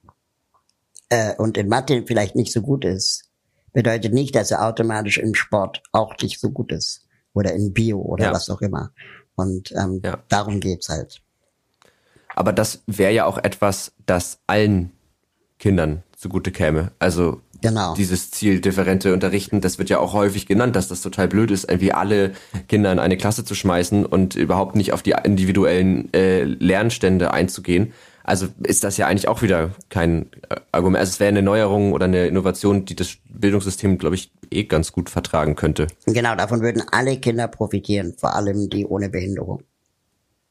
äh, 1.09 1.35
und 1.37 1.57
in 1.57 1.69
Mathe 1.69 2.05
vielleicht 2.07 2.35
nicht 2.35 2.53
so 2.53 2.63
gut 2.63 2.85
ist, 2.85 3.31
bedeutet 3.73 4.13
nicht, 4.13 4.35
dass 4.35 4.51
er 4.51 4.67
automatisch 4.67 5.19
im 5.19 5.35
Sport 5.35 5.83
auch 5.93 6.15
nicht 6.21 6.41
so 6.41 6.51
gut 6.51 6.73
ist 6.73 7.07
oder 7.33 7.53
in 7.53 7.73
Bio 7.73 8.01
oder 8.01 8.27
ja. 8.27 8.33
was 8.33 8.51
auch 8.51 8.61
immer. 8.61 8.93
Und 9.37 9.73
ähm, 9.73 10.01
ja. 10.05 10.19
darum 10.29 10.61
geht's 10.61 10.89
halt. 10.89 11.23
Aber 12.35 12.53
das 12.53 12.83
wäre 12.87 13.13
ja 13.13 13.27
auch 13.27 13.39
etwas, 13.39 13.93
das 14.07 14.39
allen 14.47 14.93
Kindern 15.59 16.03
zugute 16.17 16.53
käme. 16.53 16.93
Also 16.99 17.41
Genau. 17.63 17.95
Dieses 17.95 18.31
Ziel 18.31 18.61
differente 18.61 19.13
Unterrichten, 19.13 19.61
das 19.61 19.79
wird 19.79 19.91
ja 19.91 19.99
auch 19.99 20.13
häufig 20.13 20.47
genannt, 20.47 20.77
dass 20.77 20.89
das 20.89 21.03
total 21.03 21.29
blöd 21.29 21.51
ist, 21.51 21.69
irgendwie 21.69 21.93
alle 21.93 22.33
Kinder 22.69 22.91
in 22.93 22.99
eine 22.99 23.17
Klasse 23.17 23.45
zu 23.45 23.55
schmeißen 23.55 24.07
und 24.07 24.35
überhaupt 24.35 24.77
nicht 24.77 24.93
auf 24.93 25.03
die 25.03 25.15
individuellen 25.25 26.13
äh, 26.15 26.45
Lernstände 26.45 27.33
einzugehen. 27.33 27.93
Also 28.23 28.47
ist 28.63 28.85
das 28.85 28.97
ja 28.97 29.07
eigentlich 29.07 29.29
auch 29.29 29.43
wieder 29.43 29.71
kein 29.89 30.31
äh, 30.49 30.57
Argument. 30.73 31.01
Also 31.01 31.11
es 31.11 31.21
wäre 31.21 31.29
eine 31.29 31.43
Neuerung 31.43 31.93
oder 31.93 32.05
eine 32.05 32.27
Innovation, 32.27 32.85
die 32.85 32.95
das 32.95 33.17
Bildungssystem, 33.29 33.99
glaube 33.99 34.15
ich, 34.15 34.33
eh 34.51 34.65
ganz 34.65 34.93
gut 34.93 35.11
vertragen 35.11 35.57
könnte. 35.57 35.87
Genau, 36.07 36.35
davon 36.35 36.61
würden 36.61 36.83
alle 36.91 37.17
Kinder 37.19 37.49
profitieren, 37.49 38.15
vor 38.17 38.35
allem 38.35 38.69
die 38.69 38.87
ohne 38.87 39.09
Behinderung. 39.09 39.63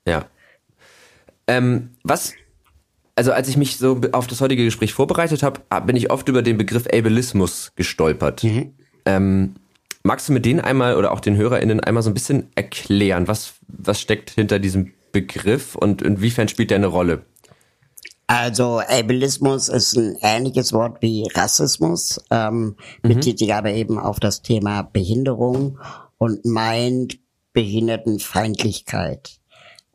Ja. 0.05 0.25
Ähm, 1.47 1.91
was 2.03 2.33
also 3.19 3.33
als 3.33 3.49
ich 3.49 3.57
mich 3.57 3.75
so 3.75 3.99
auf 4.13 4.27
das 4.27 4.39
heutige 4.39 4.63
Gespräch 4.63 4.93
vorbereitet 4.93 5.43
habe, 5.43 5.59
bin 5.85 5.97
ich 5.97 6.09
oft 6.09 6.29
über 6.29 6.41
den 6.41 6.57
Begriff 6.57 6.87
Ableismus 6.87 7.73
gestolpert. 7.75 8.45
Mhm. 8.45 8.75
Ähm, 9.03 9.55
magst 10.03 10.29
du 10.29 10.31
mir 10.31 10.39
den 10.39 10.61
einmal 10.61 10.95
oder 10.95 11.11
auch 11.11 11.19
den 11.19 11.35
HörerInnen 11.35 11.81
einmal 11.81 12.01
so 12.01 12.09
ein 12.09 12.13
bisschen 12.13 12.47
erklären, 12.55 13.27
was, 13.27 13.55
was 13.67 13.99
steckt 13.99 14.29
hinter 14.29 14.57
diesem 14.57 14.93
Begriff 15.11 15.75
und 15.75 16.01
inwiefern 16.01 16.47
spielt 16.47 16.69
der 16.69 16.77
eine 16.77 16.87
Rolle? 16.87 17.25
Also 18.27 18.79
Ableismus 18.79 19.67
ist 19.67 19.97
ein 19.97 20.15
ähnliches 20.21 20.71
Wort 20.71 21.01
wie 21.01 21.27
Rassismus, 21.33 22.21
ähm, 22.31 22.77
mhm. 23.03 23.15
bezieht 23.15 23.39
sich 23.39 23.53
aber 23.53 23.73
eben 23.73 23.99
auf 23.99 24.21
das 24.21 24.43
Thema 24.43 24.83
Behinderung 24.83 25.77
und 26.17 26.45
meint 26.45 27.19
Behindertenfeindlichkeit. 27.51 29.41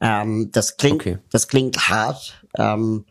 Ähm, 0.03 0.51
das 0.53 0.77
klingt, 0.77 1.01
okay. 1.01 1.19
das 1.33 1.49
klingt 1.49 1.89
hart. 1.89 2.44
Ähm, 2.59 3.05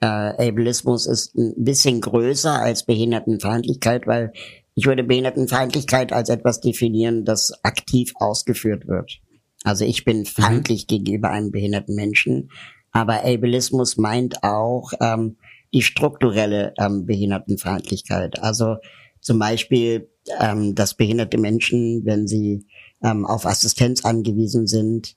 äh, 0.00 0.06
Ableismus 0.06 1.06
ist 1.06 1.36
ein 1.36 1.54
bisschen 1.56 2.00
größer 2.00 2.52
als 2.52 2.84
Behindertenfeindlichkeit, 2.86 4.06
weil 4.06 4.32
ich 4.74 4.86
würde 4.86 5.04
Behindertenfeindlichkeit 5.04 6.12
als 6.12 6.30
etwas 6.30 6.60
definieren, 6.60 7.24
das 7.24 7.52
aktiv 7.62 8.12
ausgeführt 8.16 8.86
wird. 8.86 9.20
Also 9.62 9.84
ich 9.84 10.04
bin 10.04 10.20
mhm. 10.20 10.26
feindlich 10.26 10.84
mhm. 10.84 10.86
gegenüber 10.88 11.30
einem 11.30 11.50
behinderten 11.50 11.94
Menschen, 11.94 12.50
aber 12.92 13.24
Ableismus 13.24 13.96
meint 13.96 14.42
auch 14.42 14.92
ähm, 15.00 15.36
die 15.72 15.82
strukturelle 15.82 16.74
ähm, 16.78 17.06
Behindertenfeindlichkeit. 17.06 18.42
Also 18.42 18.76
zum 19.20 19.38
Beispiel, 19.38 20.10
ähm, 20.40 20.74
dass 20.74 20.94
behinderte 20.94 21.38
Menschen, 21.38 22.04
wenn 22.04 22.26
sie 22.26 22.66
ähm, 23.02 23.26
auf 23.26 23.46
Assistenz 23.46 24.04
angewiesen 24.04 24.66
sind, 24.66 25.16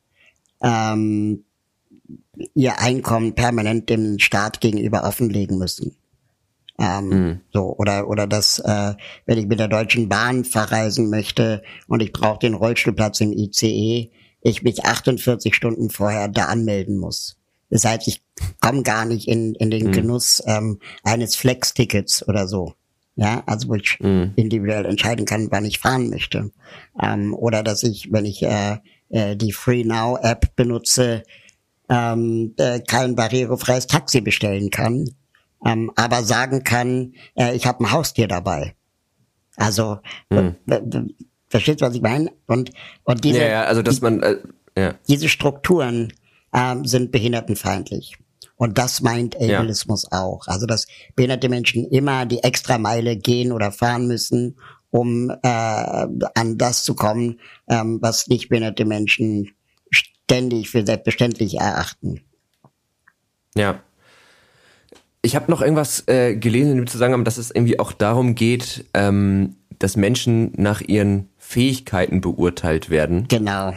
ähm, 0.61 1.45
ihr 2.53 2.79
Einkommen 2.79 3.35
permanent 3.35 3.89
dem 3.89 4.19
Staat 4.19 4.61
gegenüber 4.61 5.03
offenlegen 5.03 5.57
müssen. 5.57 5.95
Ähm, 6.79 7.09
mhm. 7.09 7.41
So 7.53 7.75
oder 7.77 8.09
oder 8.09 8.25
dass 8.25 8.59
äh, 8.59 8.93
wenn 9.25 9.37
ich 9.37 9.45
mit 9.45 9.59
der 9.59 9.67
Deutschen 9.67 10.09
Bahn 10.09 10.43
verreisen 10.43 11.09
möchte 11.09 11.61
und 11.87 12.01
ich 12.01 12.11
brauche 12.11 12.39
den 12.39 12.55
Rollstuhlplatz 12.55 13.21
im 13.21 13.31
ICE, 13.31 14.09
ich 14.41 14.63
mich 14.63 14.83
48 14.83 15.53
Stunden 15.53 15.89
vorher 15.91 16.27
da 16.27 16.45
anmelden 16.45 16.97
muss. 16.97 17.37
Das 17.69 17.85
heißt, 17.85 18.07
ich 18.07 18.23
komme 18.59 18.81
gar 18.81 19.05
nicht 19.05 19.27
in 19.27 19.53
in 19.55 19.69
den 19.69 19.87
mhm. 19.87 19.91
Genuss 19.91 20.41
ähm, 20.47 20.79
eines 21.03 21.35
Flex-Tickets 21.35 22.27
oder 22.27 22.47
so. 22.47 22.73
Ja, 23.15 23.43
also 23.45 23.69
wo 23.69 23.75
ich 23.75 23.99
mhm. 23.99 24.33
individuell 24.35 24.85
entscheiden 24.85 25.25
kann, 25.25 25.49
wann 25.51 25.65
ich 25.65 25.77
fahren 25.77 26.09
möchte. 26.09 26.51
Ähm, 26.99 27.35
oder 27.35 27.61
dass 27.61 27.83
ich, 27.83 28.11
wenn 28.11 28.25
ich 28.25 28.41
äh, 28.41 28.77
äh, 29.09 29.35
die 29.35 29.51
Free 29.51 29.83
Now 29.83 30.17
App 30.19 30.55
benutze, 30.55 31.23
ähm, 31.89 32.53
äh, 32.57 32.79
kein 32.79 33.15
barrierefreies 33.15 33.87
Taxi 33.87 34.21
bestellen 34.21 34.69
kann, 34.69 35.09
ähm, 35.65 35.91
aber 35.95 36.23
sagen 36.23 36.63
kann, 36.63 37.13
äh, 37.35 37.55
ich 37.55 37.65
habe 37.65 37.83
ein 37.83 37.91
Haustier 37.91 38.27
dabei. 38.27 38.75
Also 39.55 39.99
hm. 40.31 40.55
verstehst 41.47 41.81
du, 41.81 41.85
was 41.85 41.95
ich 41.95 42.01
meine? 42.01 42.31
Und 42.47 42.71
und 43.03 43.23
diese 43.23 43.39
ja, 43.39 43.47
ja 43.47 43.63
also 43.65 43.81
dass 43.81 44.01
man 44.01 44.21
äh, 44.23 44.37
ja. 44.77 44.95
diese 45.07 45.29
Strukturen 45.29 46.11
ähm, 46.53 46.85
sind 46.85 47.11
behindertenfeindlich. 47.11 48.17
Und 48.55 48.77
das 48.77 49.01
meint 49.01 49.35
Ableismus 49.35 50.07
ja. 50.11 50.21
auch. 50.21 50.47
Also 50.47 50.65
dass 50.65 50.87
behinderte 51.15 51.49
Menschen 51.49 51.85
immer 51.89 52.25
die 52.25 52.43
Extrameile 52.43 53.17
gehen 53.17 53.51
oder 53.51 53.71
fahren 53.71 54.07
müssen, 54.07 54.57
um 54.89 55.29
äh, 55.29 55.37
an 55.43 56.57
das 56.57 56.83
zu 56.83 56.95
kommen, 56.95 57.39
ähm, 57.67 57.99
was 58.01 58.27
nicht 58.27 58.49
behinderte 58.49 58.85
Menschen 58.85 59.51
ständig 60.25 60.69
für 60.69 60.85
selbstverständlich 60.85 61.55
erachten. 61.55 62.21
Ja. 63.55 63.81
Ich 65.21 65.35
habe 65.35 65.49
noch 65.49 65.61
irgendwas 65.61 66.07
äh, 66.07 66.35
gelesen 66.35 66.71
in 66.71 66.77
dem 66.77 66.87
Zusammenhang, 66.87 67.23
dass 67.23 67.37
es 67.37 67.51
irgendwie 67.51 67.79
auch 67.79 67.93
darum 67.93 68.35
geht, 68.35 68.85
ähm, 68.93 69.55
dass 69.79 69.95
Menschen 69.95 70.51
nach 70.57 70.81
ihren 70.81 71.29
Fähigkeiten 71.37 72.19
beurteilt 72.19 72.89
werden. 72.89 73.27
Genau. 73.29 73.73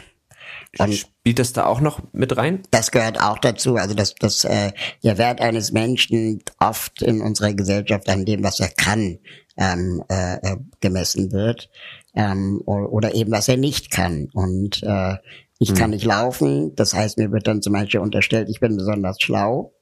Und 0.78 1.06
Spielt 1.26 1.40
das 1.40 1.52
da 1.52 1.66
auch 1.66 1.80
noch 1.80 2.02
mit 2.12 2.36
rein? 2.36 2.62
Das 2.70 2.92
gehört 2.92 3.20
auch 3.20 3.38
dazu. 3.38 3.74
Also 3.74 3.94
dass 3.94 4.14
das, 4.14 4.44
äh, 4.44 4.70
der 5.02 5.18
Wert 5.18 5.40
eines 5.40 5.72
Menschen 5.72 6.40
oft 6.60 7.02
in 7.02 7.20
unserer 7.20 7.52
Gesellschaft 7.52 8.08
an 8.08 8.24
dem, 8.24 8.44
was 8.44 8.60
er 8.60 8.68
kann, 8.68 9.18
ähm, 9.56 10.04
äh, 10.08 10.34
äh 10.34 10.56
gemessen 10.78 11.32
wird. 11.32 11.68
Ähm, 12.14 12.62
oder 12.64 13.16
eben 13.16 13.32
was 13.32 13.48
er 13.48 13.56
nicht 13.56 13.90
kann. 13.90 14.28
Und 14.34 14.84
äh, 14.84 15.16
ich 15.58 15.70
hm. 15.70 15.76
kann 15.76 15.90
nicht 15.90 16.04
laufen. 16.04 16.74
Das 16.74 16.94
heißt, 16.94 17.18
mir 17.18 17.32
wird 17.32 17.46
dann 17.46 17.62
zum 17.62 17.72
Beispiel 17.72 18.00
unterstellt, 18.00 18.48
ich 18.48 18.60
bin 18.60 18.76
besonders 18.76 19.20
schlau. 19.20 19.72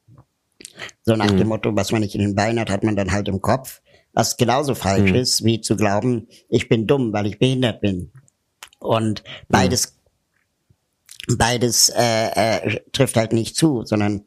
So 1.03 1.16
nach 1.16 1.31
hm. 1.31 1.39
dem 1.39 1.49
Motto, 1.49 1.75
was 1.75 1.93
man 1.93 2.01
nicht 2.01 2.14
in 2.14 2.20
den 2.20 2.35
Beinen 2.35 2.61
hat, 2.61 2.70
hat 2.70 2.85
man 2.85 2.97
dann 2.97 3.12
halt 3.12 3.29
im 3.29 3.41
Kopf. 3.41 3.81
Was 4.12 4.37
genauso 4.37 4.75
falsch 4.75 5.11
hm. 5.11 5.16
ist, 5.16 5.45
wie 5.45 5.61
zu 5.61 5.77
glauben, 5.77 6.29
ich 6.49 6.68
bin 6.68 6.87
dumm, 6.87 7.12
weil 7.12 7.27
ich 7.27 7.39
behindert 7.39 7.81
bin. 7.81 8.12
Und 8.79 9.25
beides, 9.49 9.99
beides 11.37 11.89
äh, 11.89 12.27
äh, 12.59 12.81
trifft 12.93 13.16
halt 13.16 13.33
nicht 13.33 13.57
zu, 13.57 13.85
sondern 13.85 14.25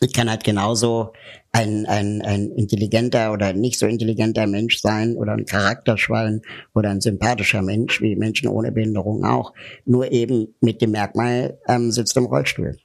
ich 0.00 0.12
kann 0.12 0.30
halt 0.30 0.44
genauso 0.44 1.12
ein, 1.52 1.86
ein, 1.86 2.22
ein 2.22 2.50
intelligenter 2.52 3.32
oder 3.32 3.52
nicht 3.52 3.78
so 3.78 3.86
intelligenter 3.86 4.46
Mensch 4.46 4.80
sein 4.80 5.16
oder 5.16 5.32
ein 5.32 5.46
Charakterschwein 5.46 6.42
oder 6.74 6.90
ein 6.90 7.00
sympathischer 7.00 7.62
Mensch, 7.62 8.00
wie 8.00 8.16
Menschen 8.16 8.48
ohne 8.48 8.70
Behinderung 8.70 9.24
auch, 9.24 9.54
nur 9.84 10.12
eben 10.12 10.54
mit 10.60 10.82
dem 10.82 10.90
Merkmal 10.90 11.58
ähm, 11.66 11.90
sitzt 11.90 12.16
im 12.16 12.26
Rollstuhl. 12.26 12.78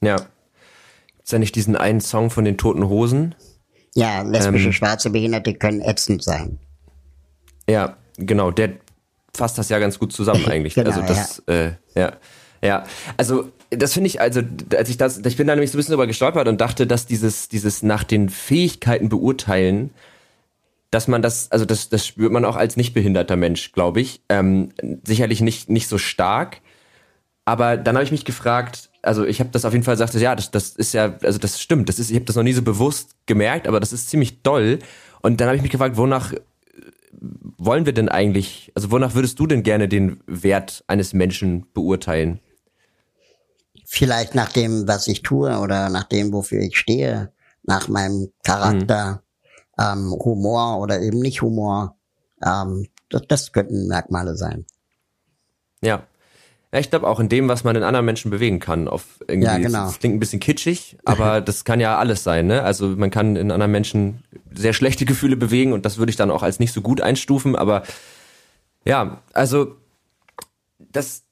Ja. 0.00 0.16
Ist 1.22 1.32
ja 1.32 1.38
nicht 1.38 1.54
diesen 1.54 1.76
einen 1.76 2.00
Song 2.00 2.30
von 2.30 2.44
den 2.44 2.56
Toten 2.56 2.88
Hosen? 2.88 3.34
Ja, 3.94 4.22
lesbische 4.22 4.68
ähm, 4.68 4.72
schwarze 4.72 5.10
Behinderte 5.10 5.54
können 5.54 5.80
ätzend 5.80 6.22
sein. 6.22 6.58
Ja, 7.68 7.98
genau, 8.16 8.50
der 8.50 8.74
fasst 9.34 9.58
das 9.58 9.68
ja 9.68 9.78
ganz 9.78 9.98
gut 9.98 10.12
zusammen 10.12 10.44
eigentlich. 10.48 10.74
genau, 10.74 10.90
also 10.90 11.02
das, 11.02 11.42
ja. 11.46 11.54
Äh, 11.54 11.72
ja. 11.94 12.12
Ja, 12.62 12.84
also 13.16 13.52
das 13.70 13.92
finde 13.92 14.08
ich, 14.08 14.20
also 14.20 14.40
als 14.76 14.88
ich 14.88 14.96
das, 14.96 15.18
ich 15.18 15.36
bin 15.36 15.46
da 15.46 15.54
nämlich 15.54 15.70
so 15.70 15.76
ein 15.76 15.80
bisschen 15.80 15.92
drüber 15.92 16.06
gestolpert 16.06 16.48
und 16.48 16.60
dachte, 16.60 16.86
dass 16.86 17.06
dieses, 17.06 17.48
dieses 17.48 17.82
nach 17.82 18.04
den 18.04 18.28
Fähigkeiten 18.28 19.08
beurteilen, 19.08 19.90
dass 20.90 21.06
man 21.06 21.20
das, 21.20 21.52
also 21.52 21.64
das, 21.64 21.90
das 21.90 22.06
spürt 22.06 22.32
man 22.32 22.44
auch 22.44 22.56
als 22.56 22.76
nicht 22.76 22.94
behinderter 22.94 23.36
Mensch, 23.36 23.72
glaube 23.72 24.00
ich. 24.00 24.22
Ähm, 24.28 24.70
sicherlich 25.04 25.42
nicht, 25.42 25.68
nicht 25.68 25.88
so 25.88 25.98
stark. 25.98 26.60
Aber 27.44 27.76
dann 27.76 27.96
habe 27.96 28.04
ich 28.04 28.10
mich 28.10 28.24
gefragt, 28.24 28.90
also 29.02 29.24
ich 29.24 29.40
habe 29.40 29.50
das 29.50 29.64
auf 29.64 29.72
jeden 29.72 29.84
Fall 29.84 29.94
gesagt, 29.94 30.14
ja, 30.14 30.34
das, 30.34 30.50
das 30.50 30.70
ist 30.70 30.94
ja, 30.94 31.16
also 31.22 31.38
das 31.38 31.60
stimmt, 31.60 31.88
das 31.88 31.98
ist, 31.98 32.10
ich 32.10 32.16
habe 32.16 32.24
das 32.24 32.36
noch 32.36 32.42
nie 32.42 32.52
so 32.52 32.62
bewusst 32.62 33.16
gemerkt, 33.26 33.68
aber 33.68 33.80
das 33.80 33.92
ist 33.92 34.08
ziemlich 34.08 34.42
doll. 34.42 34.78
Und 35.20 35.40
dann 35.40 35.48
habe 35.48 35.56
ich 35.56 35.62
mich 35.62 35.70
gefragt, 35.70 35.96
wonach 35.96 36.32
wollen 37.58 37.86
wir 37.86 37.92
denn 37.92 38.08
eigentlich, 38.08 38.72
also 38.74 38.90
wonach 38.90 39.14
würdest 39.14 39.38
du 39.38 39.46
denn 39.46 39.62
gerne 39.62 39.88
den 39.88 40.20
Wert 40.26 40.84
eines 40.86 41.12
Menschen 41.12 41.66
beurteilen? 41.74 42.40
Vielleicht 43.90 44.34
nach 44.34 44.52
dem, 44.52 44.86
was 44.86 45.08
ich 45.08 45.22
tue 45.22 45.58
oder 45.58 45.88
nach 45.88 46.04
dem, 46.04 46.30
wofür 46.32 46.60
ich 46.60 46.78
stehe, 46.78 47.32
nach 47.62 47.88
meinem 47.88 48.30
Charakter, 48.44 49.22
mhm. 49.78 49.82
ähm, 49.82 50.12
Humor 50.12 50.78
oder 50.78 51.00
eben 51.00 51.20
nicht 51.20 51.40
Humor. 51.40 51.96
Ähm, 52.44 52.86
das, 53.08 53.22
das 53.28 53.52
könnten 53.52 53.88
Merkmale 53.88 54.36
sein. 54.36 54.66
Ja. 55.80 56.02
Ja, 56.70 56.80
ich 56.80 56.90
glaube 56.90 57.06
auch 57.06 57.18
in 57.18 57.30
dem, 57.30 57.48
was 57.48 57.64
man 57.64 57.76
in 57.76 57.82
anderen 57.82 58.04
Menschen 58.04 58.30
bewegen 58.30 58.60
kann. 58.60 58.88
Auf 58.88 59.24
irgendwie, 59.26 59.46
ja, 59.46 59.56
genau. 59.56 59.86
Das 59.86 60.00
klingt 60.00 60.16
ein 60.16 60.20
bisschen 60.20 60.40
kitschig, 60.40 60.98
aber 61.06 61.40
das 61.40 61.64
kann 61.64 61.80
ja 61.80 61.96
alles 61.96 62.22
sein. 62.22 62.46
Ne? 62.46 62.62
Also 62.62 62.88
man 62.88 63.10
kann 63.10 63.36
in 63.36 63.50
anderen 63.50 63.72
Menschen 63.72 64.22
sehr 64.52 64.74
schlechte 64.74 65.06
Gefühle 65.06 65.36
bewegen 65.36 65.72
und 65.72 65.86
das 65.86 65.96
würde 65.96 66.10
ich 66.10 66.16
dann 66.16 66.30
auch 66.30 66.42
als 66.42 66.58
nicht 66.58 66.74
so 66.74 66.82
gut 66.82 67.00
einstufen. 67.00 67.56
Aber 67.56 67.84
ja, 68.84 69.22
also 69.32 69.76
das, 70.78 71.22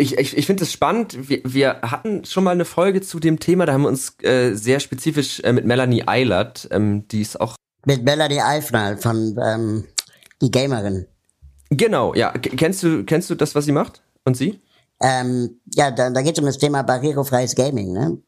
ich, 0.00 0.16
ich, 0.16 0.36
ich 0.36 0.46
finde 0.46 0.62
es 0.62 0.72
spannend. 0.72 1.28
Wir, 1.28 1.40
wir 1.44 1.80
hatten 1.82 2.24
schon 2.24 2.44
mal 2.44 2.52
eine 2.52 2.64
Folge 2.64 3.02
zu 3.02 3.18
dem 3.18 3.40
Thema, 3.40 3.66
da 3.66 3.72
haben 3.72 3.82
wir 3.82 3.88
uns 3.88 4.14
äh, 4.22 4.54
sehr 4.54 4.80
spezifisch 4.80 5.40
äh, 5.40 5.52
mit 5.52 5.66
Melanie 5.66 6.04
Eilert, 6.06 6.68
ähm, 6.70 7.06
die 7.08 7.20
ist 7.20 7.40
auch. 7.40 7.56
Mit 7.84 8.04
Melanie 8.04 8.40
Eifnal 8.40 8.96
von 8.96 9.36
ähm, 9.44 9.84
Die 10.40 10.50
Gamerin. 10.50 11.06
Genau, 11.70 12.14
ja. 12.14 12.32
Kennst 12.32 12.82
du, 12.82 13.04
kennst 13.04 13.28
du 13.28 13.34
das, 13.34 13.54
was 13.54 13.64
sie 13.64 13.72
macht? 13.72 14.02
Und 14.24 14.36
sie? 14.36 14.60
Ähm, 15.00 15.60
ja, 15.74 15.90
da, 15.90 16.10
da 16.10 16.22
geht 16.22 16.34
es 16.34 16.38
um 16.38 16.46
das 16.46 16.58
Thema 16.58 16.82
barrierefreies 16.82 17.54
Gaming, 17.54 17.92
ne? 17.92 18.18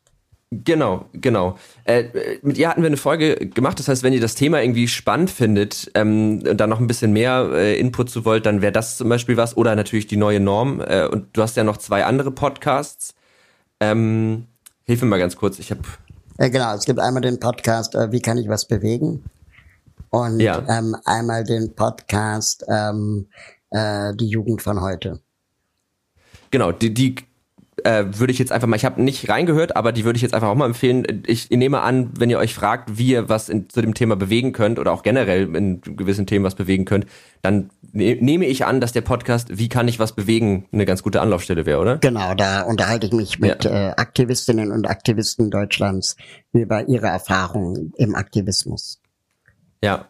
Genau, 0.52 1.04
genau. 1.12 1.56
Äh, 1.84 2.38
mit 2.42 2.58
ihr 2.58 2.68
hatten 2.68 2.82
wir 2.82 2.88
eine 2.88 2.96
Folge 2.96 3.36
gemacht. 3.36 3.78
Das 3.78 3.86
heißt, 3.86 4.02
wenn 4.02 4.12
ihr 4.12 4.20
das 4.20 4.34
Thema 4.34 4.60
irgendwie 4.60 4.88
spannend 4.88 5.30
findet 5.30 5.92
ähm, 5.94 6.42
und 6.44 6.56
da 6.56 6.66
noch 6.66 6.80
ein 6.80 6.88
bisschen 6.88 7.12
mehr 7.12 7.50
äh, 7.52 7.78
Input 7.78 8.10
zu 8.10 8.24
wollt, 8.24 8.46
dann 8.46 8.60
wäre 8.60 8.72
das 8.72 8.96
zum 8.96 9.08
Beispiel 9.08 9.36
was. 9.36 9.56
Oder 9.56 9.76
natürlich 9.76 10.08
die 10.08 10.16
neue 10.16 10.40
Norm. 10.40 10.80
Äh, 10.80 11.06
und 11.06 11.28
du 11.36 11.42
hast 11.42 11.56
ja 11.56 11.62
noch 11.62 11.76
zwei 11.76 12.04
andere 12.04 12.32
Podcasts. 12.32 13.14
Ähm, 13.78 14.48
hilf 14.82 15.00
mir 15.02 15.08
mal 15.08 15.20
ganz 15.20 15.36
kurz. 15.36 15.60
Ich 15.60 15.70
habe. 15.70 15.82
Genau, 16.38 16.74
es 16.74 16.84
gibt 16.84 16.98
einmal 16.98 17.22
den 17.22 17.38
Podcast 17.38 17.94
äh, 17.94 18.10
Wie 18.10 18.20
kann 18.20 18.36
ich 18.36 18.48
was 18.48 18.66
bewegen? 18.66 19.22
Und 20.08 20.40
ja. 20.40 20.64
ähm, 20.68 20.96
einmal 21.04 21.44
den 21.44 21.76
Podcast 21.76 22.64
ähm, 22.68 23.28
äh, 23.70 24.16
Die 24.16 24.26
Jugend 24.26 24.62
von 24.62 24.80
heute. 24.80 25.20
Genau, 26.50 26.72
die, 26.72 26.92
die 26.92 27.14
äh, 27.84 28.04
würde 28.18 28.32
ich 28.32 28.38
jetzt 28.38 28.52
einfach 28.52 28.68
mal, 28.68 28.76
ich 28.76 28.84
habe 28.84 29.02
nicht 29.02 29.28
reingehört, 29.28 29.76
aber 29.76 29.92
die 29.92 30.04
würde 30.04 30.16
ich 30.16 30.22
jetzt 30.22 30.34
einfach 30.34 30.48
auch 30.48 30.54
mal 30.54 30.66
empfehlen. 30.66 31.22
Ich, 31.26 31.50
nehme 31.50 31.80
an, 31.80 32.10
wenn 32.18 32.30
ihr 32.30 32.38
euch 32.38 32.54
fragt, 32.54 32.98
wie 32.98 33.08
ihr 33.12 33.28
was 33.28 33.48
in, 33.48 33.68
zu 33.68 33.80
dem 33.80 33.94
Thema 33.94 34.16
bewegen 34.16 34.52
könnt 34.52 34.78
oder 34.78 34.92
auch 34.92 35.02
generell 35.02 35.54
in 35.54 35.80
gewissen 35.80 36.26
Themen 36.26 36.44
was 36.44 36.54
bewegen 36.54 36.84
könnt, 36.84 37.06
dann 37.42 37.70
ne, 37.92 38.16
nehme 38.20 38.46
ich 38.46 38.64
an, 38.64 38.80
dass 38.80 38.92
der 38.92 39.00
Podcast 39.00 39.58
Wie 39.58 39.68
kann 39.68 39.88
ich 39.88 39.98
was 39.98 40.12
bewegen 40.12 40.66
eine 40.72 40.86
ganz 40.86 41.02
gute 41.02 41.20
Anlaufstelle 41.20 41.66
wäre, 41.66 41.80
oder? 41.80 41.98
Genau, 41.98 42.34
da 42.34 42.62
unterhalte 42.62 43.06
ich 43.06 43.12
mich 43.12 43.38
mit 43.38 43.64
ja. 43.64 43.90
äh, 43.90 43.90
Aktivistinnen 43.96 44.72
und 44.72 44.88
Aktivisten 44.88 45.50
Deutschlands 45.50 46.16
über 46.52 46.88
ihre 46.88 47.06
Erfahrungen 47.06 47.92
im 47.96 48.14
Aktivismus. 48.14 49.00
Ja. 49.82 50.06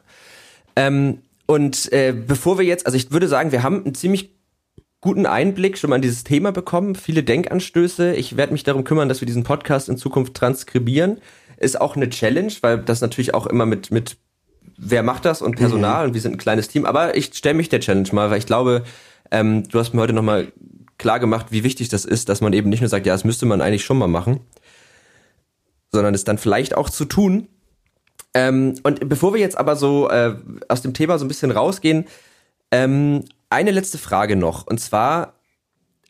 Ähm, 0.76 1.18
und 1.46 1.92
äh, 1.92 2.12
bevor 2.12 2.58
wir 2.58 2.64
jetzt, 2.64 2.86
also 2.86 2.96
ich 2.96 3.10
würde 3.10 3.28
sagen, 3.28 3.52
wir 3.52 3.62
haben 3.62 3.84
ein 3.84 3.94
ziemlich 3.94 4.39
guten 5.00 5.26
Einblick 5.26 5.78
schon 5.78 5.90
mal 5.90 5.96
in 5.96 6.02
dieses 6.02 6.24
Thema 6.24 6.52
bekommen, 6.52 6.94
viele 6.94 7.22
Denkanstöße. 7.22 8.14
Ich 8.14 8.36
werde 8.36 8.52
mich 8.52 8.64
darum 8.64 8.84
kümmern, 8.84 9.08
dass 9.08 9.20
wir 9.20 9.26
diesen 9.26 9.44
Podcast 9.44 9.88
in 9.88 9.96
Zukunft 9.96 10.34
transkribieren. 10.34 11.20
Ist 11.56 11.80
auch 11.80 11.96
eine 11.96 12.10
Challenge, 12.10 12.52
weil 12.60 12.78
das 12.78 13.00
natürlich 13.00 13.34
auch 13.34 13.46
immer 13.46 13.66
mit, 13.66 13.90
mit 13.90 14.16
wer 14.76 15.02
macht 15.02 15.24
das 15.24 15.42
und 15.42 15.56
Personal 15.56 16.02
mhm. 16.02 16.08
und 16.08 16.14
wir 16.14 16.20
sind 16.20 16.32
ein 16.32 16.38
kleines 16.38 16.68
Team. 16.68 16.84
Aber 16.84 17.16
ich 17.16 17.30
stelle 17.34 17.54
mich 17.54 17.68
der 17.68 17.80
Challenge 17.80 18.08
mal, 18.12 18.30
weil 18.30 18.38
ich 18.38 18.46
glaube, 18.46 18.84
ähm, 19.30 19.66
du 19.68 19.78
hast 19.78 19.94
mir 19.94 20.00
heute 20.00 20.12
nochmal 20.12 20.52
klar 20.98 21.18
gemacht, 21.18 21.46
wie 21.50 21.64
wichtig 21.64 21.88
das 21.88 22.04
ist, 22.04 22.28
dass 22.28 22.40
man 22.40 22.52
eben 22.52 22.68
nicht 22.68 22.80
nur 22.80 22.88
sagt, 22.88 23.06
ja, 23.06 23.14
das 23.14 23.24
müsste 23.24 23.46
man 23.46 23.62
eigentlich 23.62 23.84
schon 23.84 23.98
mal 23.98 24.08
machen, 24.08 24.40
sondern 25.90 26.14
es 26.14 26.24
dann 26.24 26.36
vielleicht 26.36 26.76
auch 26.76 26.90
zu 26.90 27.06
tun. 27.06 27.48
Ähm, 28.34 28.74
und 28.82 29.08
bevor 29.08 29.32
wir 29.32 29.40
jetzt 29.40 29.56
aber 29.56 29.76
so 29.76 30.10
äh, 30.10 30.36
aus 30.68 30.82
dem 30.82 30.92
Thema 30.92 31.18
so 31.18 31.24
ein 31.24 31.28
bisschen 31.28 31.50
rausgehen, 31.50 32.06
ähm, 32.70 33.24
eine 33.50 33.72
letzte 33.72 33.98
Frage 33.98 34.36
noch. 34.36 34.66
Und 34.66 34.80
zwar, 34.80 35.34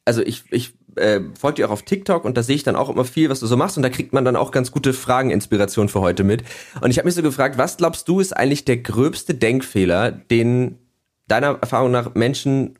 also 0.04 0.22
ich, 0.22 0.44
ich 0.50 0.74
äh, 0.96 1.20
folge 1.38 1.56
dir 1.56 1.68
auch 1.68 1.72
auf 1.72 1.82
TikTok 1.82 2.24
und 2.24 2.36
da 2.36 2.42
sehe 2.42 2.56
ich 2.56 2.62
dann 2.62 2.76
auch 2.76 2.88
immer 2.88 3.04
viel, 3.04 3.30
was 3.30 3.40
du 3.40 3.46
so 3.46 3.56
machst 3.56 3.76
und 3.76 3.82
da 3.82 3.88
kriegt 3.88 4.12
man 4.12 4.24
dann 4.24 4.36
auch 4.36 4.50
ganz 4.50 4.70
gute 4.70 4.92
Frageninspiration 4.92 5.88
für 5.88 6.00
heute 6.00 6.24
mit. 6.24 6.44
Und 6.80 6.90
ich 6.90 6.98
habe 6.98 7.06
mich 7.06 7.14
so 7.14 7.22
gefragt, 7.22 7.58
was 7.58 7.78
glaubst 7.78 8.06
du 8.08 8.20
ist 8.20 8.36
eigentlich 8.36 8.64
der 8.64 8.78
gröbste 8.78 9.34
Denkfehler, 9.34 10.12
den 10.12 10.78
deiner 11.26 11.58
Erfahrung 11.60 11.90
nach 11.90 12.14
Menschen 12.14 12.78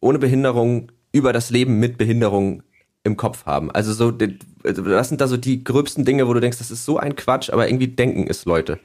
ohne 0.00 0.18
Behinderung 0.18 0.90
über 1.12 1.32
das 1.32 1.50
Leben 1.50 1.78
mit 1.78 1.98
Behinderung 1.98 2.62
im 3.04 3.16
Kopf 3.16 3.44
haben? 3.44 3.70
Also 3.70 3.92
so, 3.92 4.16
also 4.64 4.86
was 4.86 5.08
sind 5.08 5.20
da 5.20 5.28
so 5.28 5.36
die 5.36 5.64
gröbsten 5.64 6.04
Dinge, 6.04 6.28
wo 6.28 6.34
du 6.34 6.40
denkst, 6.40 6.58
das 6.58 6.70
ist 6.70 6.84
so 6.84 6.98
ein 6.98 7.16
Quatsch, 7.16 7.50
aber 7.50 7.68
irgendwie 7.68 7.88
denken 7.88 8.26
es 8.28 8.44
Leute? 8.44 8.78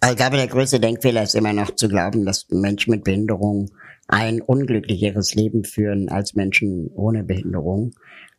Also 0.00 0.12
ich 0.12 0.18
glaube, 0.18 0.36
der 0.36 0.48
größte 0.48 0.80
Denkfehler 0.80 1.22
ist 1.22 1.34
immer 1.34 1.52
noch 1.52 1.74
zu 1.74 1.88
glauben, 1.88 2.26
dass 2.26 2.46
Menschen 2.50 2.90
mit 2.90 3.04
Behinderung 3.04 3.70
ein 4.08 4.40
unglücklicheres 4.40 5.34
Leben 5.34 5.64
führen 5.64 6.08
als 6.08 6.34
Menschen 6.34 6.88
ohne 6.94 7.24
Behinderung. 7.24 7.94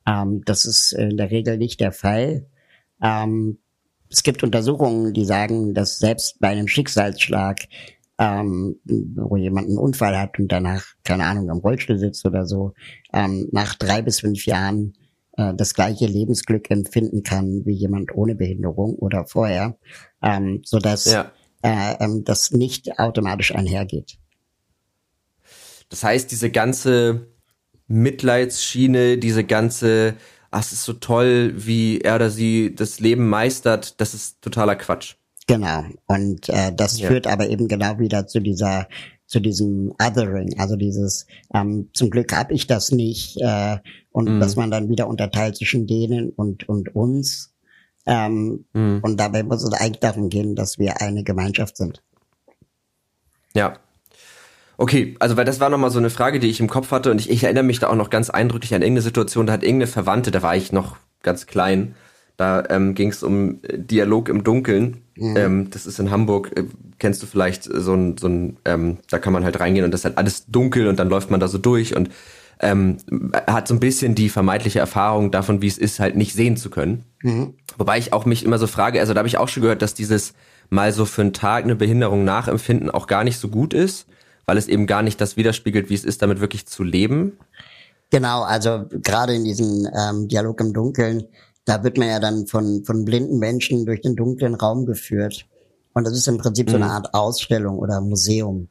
Ähm, 0.07 0.43
das 0.45 0.65
ist 0.65 0.93
in 0.93 1.18
der 1.18 1.32
Regel 1.32 1.57
nicht 1.57 1.80
der 1.80 1.91
Fall. 1.91 2.45
Ähm, 3.01 3.59
es 4.09 4.24
gibt 4.24 4.43
Untersuchungen, 4.43 5.13
die 5.13 5.26
sagen, 5.26 5.74
dass 5.74 5.99
selbst 5.99 6.39
bei 6.39 6.49
einem 6.49 6.68
Schicksalsschlag, 6.68 7.59
ähm, 8.18 8.80
wo 8.86 9.36
jemand 9.36 9.68
einen 9.68 9.78
Unfall 9.78 10.18
hat 10.18 10.39
und 10.39 10.51
danach, 10.51 10.86
keine 11.03 11.26
Ahnung, 11.26 11.49
am 11.49 11.59
Rollstuhl 11.59 11.99
sitzt 11.99 12.26
oder 12.26 12.45
so, 12.45 12.74
ähm, 13.13 13.47
nach 13.51 13.76
drei 13.76 14.01
bis 14.01 14.22
fünf 14.22 14.45
Jahren 14.45 14.93
äh, 15.34 15.53
das 15.53 15.74
gleiche 15.74 16.07
Lebensglück 16.07 16.72
empfinden 16.72 17.24
kann 17.24 17.65
wie 17.65 17.74
jemand 17.74 18.15
ohne 18.15 18.36
Behinderung 18.36 18.95
oder 18.95 19.28
vorher, 19.28 19.78
ähm, 20.24 20.61
so 20.63 20.80
dass 20.80 21.05
ja. 21.05 21.32
äh, 21.61 21.95
ähm, 21.99 22.24
das 22.24 22.51
nicht 22.51 22.97
automatisch 22.97 23.53
einhergeht. 23.53 24.18
Das 25.89 26.03
heißt, 26.03 26.31
diese 26.31 26.51
ganze 26.51 27.27
Mitleidsschiene, 27.88 29.17
diese 29.17 29.43
ganze, 29.43 30.15
ach, 30.51 30.61
es 30.61 30.73
ist 30.73 30.83
so 30.83 30.93
toll, 30.93 31.53
wie 31.55 32.01
er 32.01 32.15
oder 32.15 32.29
sie 32.29 32.75
das 32.75 32.99
Leben 32.99 33.27
meistert, 33.27 33.99
das 34.01 34.13
ist 34.13 34.41
totaler 34.41 34.75
Quatsch. 34.75 35.15
Genau. 35.47 35.85
Und 36.05 36.49
äh, 36.49 36.73
das 36.75 36.99
ja. 36.99 37.07
führt 37.07 37.25
aber 37.25 37.47
eben 37.47 37.67
genau 37.67 37.99
wieder 37.99 38.27
zu 38.27 38.39
dieser 38.39 38.88
zu 39.27 39.41
diesem 39.41 39.93
Othering, 40.01 40.57
also 40.57 40.77
dieses 40.77 41.27
ähm, 41.53 41.89
zum 41.93 42.09
Glück 42.09 42.33
habe 42.33 42.53
ich 42.53 42.65
das 42.65 42.91
nicht 42.91 43.35
äh, 43.41 43.77
und 44.11 44.38
mm. 44.38 44.39
dass 44.39 44.55
man 44.55 44.71
dann 44.71 44.88
wieder 44.88 45.07
unterteilt 45.07 45.57
zwischen 45.57 45.85
denen 45.85 46.29
und 46.29 46.67
und 46.69 46.95
uns 46.95 47.53
ähm, 48.05 48.63
mm. 48.71 48.99
und 49.01 49.19
dabei 49.19 49.43
muss 49.43 49.63
es 49.63 49.73
eigentlich 49.73 49.99
darum 49.99 50.29
gehen, 50.29 50.55
dass 50.55 50.79
wir 50.79 51.01
eine 51.01 51.25
Gemeinschaft 51.25 51.75
sind. 51.75 52.01
Ja. 53.53 53.77
Okay, 54.78 55.15
also 55.19 55.36
weil 55.38 55.45
das 55.45 55.59
war 55.59 55.69
nochmal 55.69 55.89
so 55.89 55.97
eine 55.97 56.11
Frage, 56.11 56.39
die 56.39 56.47
ich 56.47 56.59
im 56.59 56.69
Kopf 56.69 56.91
hatte 56.91 57.09
und 57.09 57.19
ich, 57.19 57.30
ich 57.30 57.43
erinnere 57.43 57.63
mich 57.63 57.80
da 57.80 57.88
auch 57.88 57.95
noch 57.95 58.11
ganz 58.11 58.30
eindrücklich 58.30 58.75
an 58.75 58.84
irgendeine 58.84 59.01
Situation, 59.01 59.47
da 59.47 59.53
hat 59.53 59.63
irgendeine 59.63 59.88
Verwandte, 59.88 60.30
da 60.30 60.43
war 60.43 60.55
ich 60.55 60.71
noch 60.71 60.97
ganz 61.23 61.47
klein, 61.47 61.95
da 62.38 62.63
ähm, 62.69 62.93
ging 62.93 63.09
es 63.09 63.23
um 63.23 63.59
äh, 63.63 63.80
Dialog 63.80 64.30
im 64.30 64.43
Dunkeln. 64.43 65.01
Mhm. 65.15 65.38
Ähm, 65.38 65.69
das 65.71 65.88
ist 65.88 65.99
in 65.99 66.11
Hamburg, 66.11 66.51
äh, 66.55 66.65
kennst 66.99 67.23
du 67.23 67.25
vielleicht 67.25 67.63
so 67.63 67.93
ein, 67.93 68.17
so 68.17 68.28
ein 68.28 68.57
ähm, 68.65 68.97
da 69.09 69.17
kann 69.17 69.34
man 69.34 69.43
halt 69.43 69.59
reingehen 69.59 69.84
und 69.84 69.91
das 69.91 70.01
ist 70.01 70.05
halt 70.05 70.17
alles 70.19 70.45
dunkel 70.45 70.88
und 70.88 70.99
dann 70.99 71.09
läuft 71.09 71.32
man 71.32 71.39
da 71.39 71.47
so 71.47 71.57
durch 71.57 71.95
und 71.95 72.11
ähm, 72.59 72.97
hat 73.47 73.67
so 73.67 73.73
ein 73.73 73.80
bisschen 73.80 74.13
die 74.13 74.30
vermeintliche 74.30 74.80
Erfahrung 74.80 75.32
davon, 75.32 75.61
wie 75.61 75.67
es 75.67 75.78
ist, 75.78 75.99
halt 75.99 76.15
nicht 76.15 76.34
sehen 76.34 76.57
zu 76.57 76.69
können. 76.69 77.03
Mhm. 77.23 77.55
Wobei 77.78 77.97
ich 77.97 78.13
auch 78.13 78.25
mich 78.25 78.45
immer 78.45 78.59
so 78.59 78.67
frage, 78.67 78.99
also 78.99 79.13
da 79.13 79.19
habe 79.19 79.28
ich 79.28 79.39
auch 79.39 79.47
schon 79.47 79.61
gehört, 79.63 79.82
dass 79.82 79.95
dieses 79.95 80.34
mal 80.69 80.91
so 80.91 81.05
für 81.05 81.21
einen 81.21 81.34
Tag 81.34 81.63
eine 81.63 81.75
Behinderung 81.75 82.23
nachempfinden 82.23 82.91
auch 82.91 83.07
gar 83.07 83.23
nicht 83.23 83.39
so 83.39 83.47
gut 83.47 83.73
ist, 83.73 84.07
weil 84.47 84.57
es 84.57 84.67
eben 84.67 84.87
gar 84.87 85.03
nicht 85.03 85.21
das 85.21 85.37
widerspiegelt, 85.37 85.91
wie 85.91 85.95
es 85.95 86.03
ist, 86.03 86.23
damit 86.23 86.39
wirklich 86.39 86.65
zu 86.65 86.83
leben. 86.83 87.37
Genau, 88.09 88.41
also 88.41 88.85
gerade 88.89 89.35
in 89.35 89.43
diesem 89.43 89.87
ähm, 89.93 90.27
Dialog 90.27 90.59
im 90.61 90.73
Dunkeln 90.73 91.27
da 91.67 91.83
wird 91.83 91.97
man 91.97 92.07
ja 92.07 92.19
dann 92.19 92.47
von, 92.47 92.85
von 92.85 93.03
blinden 93.03 93.39
Menschen 93.39 93.85
durch 93.85 94.01
den 94.01 94.15
dunklen 94.15 94.55
Raum 94.55 94.85
geführt. 94.85 95.45
Und 95.93 96.05
das 96.07 96.13
ist 96.13 96.27
im 96.27 96.37
Prinzip 96.37 96.67
mhm. 96.67 96.71
so 96.71 96.75
eine 96.77 96.85
mhm. 96.85 96.91
Art 96.91 97.13
Ausstellung 97.13 97.77
oder 97.77 97.99
Museum. 97.99 98.69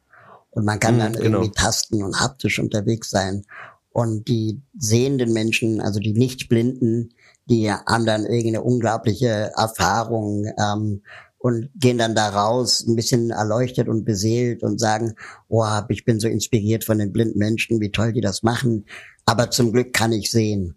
Und 0.49 0.65
man 0.65 0.79
kann 0.79 0.95
mhm, 0.95 0.99
dann 0.99 1.13
genau. 1.13 1.23
irgendwie 1.37 1.51
tasten 1.51 2.03
und 2.03 2.19
haptisch 2.19 2.57
unterwegs 2.57 3.11
sein. 3.11 3.43
Und 3.91 4.27
die 4.27 4.61
sehenden 4.77 5.31
Menschen, 5.31 5.79
also 5.79 5.99
die 5.99 6.13
Nicht-Blinden, 6.13 7.13
die 7.45 7.71
haben 7.71 8.05
dann 8.07 8.25
irgendeine 8.25 8.63
unglaubliche 8.63 9.51
Erfahrung 9.55 10.45
ähm, 10.57 11.03
und 11.39 11.69
gehen 11.75 11.97
dann 11.97 12.15
da 12.15 12.29
raus, 12.29 12.85
ein 12.87 12.95
bisschen 12.95 13.29
erleuchtet 13.29 13.87
und 13.87 14.05
beseelt 14.05 14.63
und 14.63 14.79
sagen, 14.79 15.13
oh, 15.47 15.65
ich 15.89 16.03
bin 16.03 16.19
so 16.19 16.27
inspiriert 16.27 16.83
von 16.83 16.97
den 16.97 17.13
blinden 17.13 17.37
Menschen, 17.37 17.79
wie 17.79 17.91
toll 17.91 18.13
die 18.13 18.21
das 18.21 18.43
machen. 18.43 18.85
Aber 19.25 19.51
zum 19.51 19.71
Glück 19.71 19.93
kann 19.93 20.11
ich 20.11 20.31
sehen. 20.31 20.75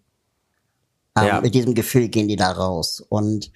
Ähm, 1.17 1.27
ja. 1.27 1.41
Mit 1.41 1.55
diesem 1.55 1.73
Gefühl 1.73 2.09
gehen 2.09 2.27
die 2.27 2.35
da 2.35 2.51
raus. 2.51 3.03
Und 3.09 3.51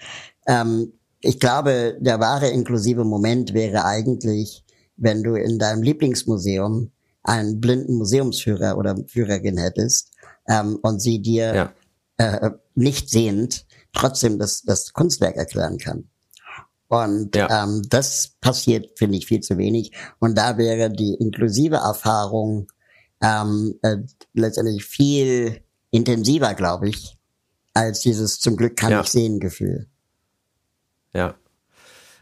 ähm, 0.48 0.94
ich 1.22 1.40
glaube, 1.40 1.98
der 2.00 2.20
wahre 2.20 2.50
inklusive 2.50 3.04
Moment 3.04 3.54
wäre 3.54 3.86
eigentlich, 3.86 4.64
wenn 4.98 5.24
du 5.24 5.36
in 5.36 5.60
deinem 5.60 5.84
Lieblingsmuseum 5.84 6.92
einen 7.24 7.60
blinden 7.60 7.96
Museumsführer 7.96 8.78
oder 8.78 8.96
Führerin 9.08 9.58
hättest 9.58 10.12
ähm, 10.48 10.78
und 10.82 11.02
sie 11.02 11.22
dir 11.22 11.56
ja. 11.56 11.74
äh, 12.18 12.52
nicht 12.76 13.10
sehend 13.10 13.66
trotzdem 13.94 14.38
das, 14.38 14.64
das 14.64 14.94
Kunstwerk 14.94 15.36
erklären 15.36 15.78
kann. 15.78 16.10
Und 17.04 17.36
ja. 17.36 17.64
ähm, 17.64 17.82
das 17.90 18.36
passiert, 18.42 18.98
finde 18.98 19.18
ich, 19.18 19.26
viel 19.26 19.42
zu 19.42 19.58
wenig. 19.58 19.92
Und 20.20 20.38
da 20.38 20.58
wäre 20.58 20.90
die 20.90 21.16
inklusive 21.16 21.78
Erfahrung 21.78 22.68
ähm, 23.22 23.76
äh, 23.82 23.98
letztendlich 24.34 24.86
viel 24.86 25.62
intensiver, 25.92 26.54
glaube 26.54 26.90
ich, 26.90 27.18
als 27.74 28.02
dieses 28.02 28.40
zum 28.40 28.58
Glück 28.58 28.76
kann 28.76 28.92
ja. 28.92 29.02
ich 29.02 29.08
sehen 29.08 29.40
Gefühl. 29.40 29.88
Ja. 31.14 31.36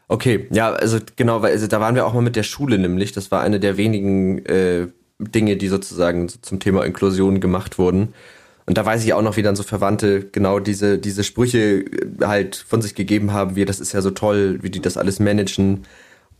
Okay, 0.07 0.47
ja, 0.51 0.71
also 0.73 0.99
genau, 1.15 1.41
weil 1.41 1.53
also 1.53 1.67
da 1.67 1.79
waren 1.79 1.95
wir 1.95 2.05
auch 2.05 2.13
mal 2.13 2.21
mit 2.21 2.35
der 2.35 2.43
Schule 2.43 2.77
nämlich. 2.77 3.13
Das 3.13 3.31
war 3.31 3.41
eine 3.41 3.59
der 3.59 3.77
wenigen 3.77 4.45
äh, 4.45 4.87
Dinge, 5.19 5.57
die 5.57 5.67
sozusagen 5.67 6.29
zum 6.29 6.59
Thema 6.59 6.83
Inklusion 6.83 7.39
gemacht 7.39 7.77
wurden. 7.77 8.13
Und 8.65 8.77
da 8.77 8.85
weiß 8.85 9.03
ich 9.03 9.13
auch 9.13 9.21
noch, 9.21 9.35
wie 9.35 9.41
dann 9.41 9.55
so 9.55 9.63
Verwandte 9.63 10.23
genau 10.23 10.59
diese, 10.59 10.97
diese 10.97 11.23
Sprüche 11.23 11.81
äh, 11.81 11.85
halt 12.21 12.55
von 12.55 12.81
sich 12.81 12.95
gegeben 12.95 13.33
haben, 13.33 13.55
wie 13.55 13.65
das 13.65 13.79
ist 13.79 13.93
ja 13.93 14.01
so 14.01 14.11
toll, 14.11 14.59
wie 14.61 14.69
die 14.69 14.81
das 14.81 14.97
alles 14.97 15.19
managen. 15.19 15.85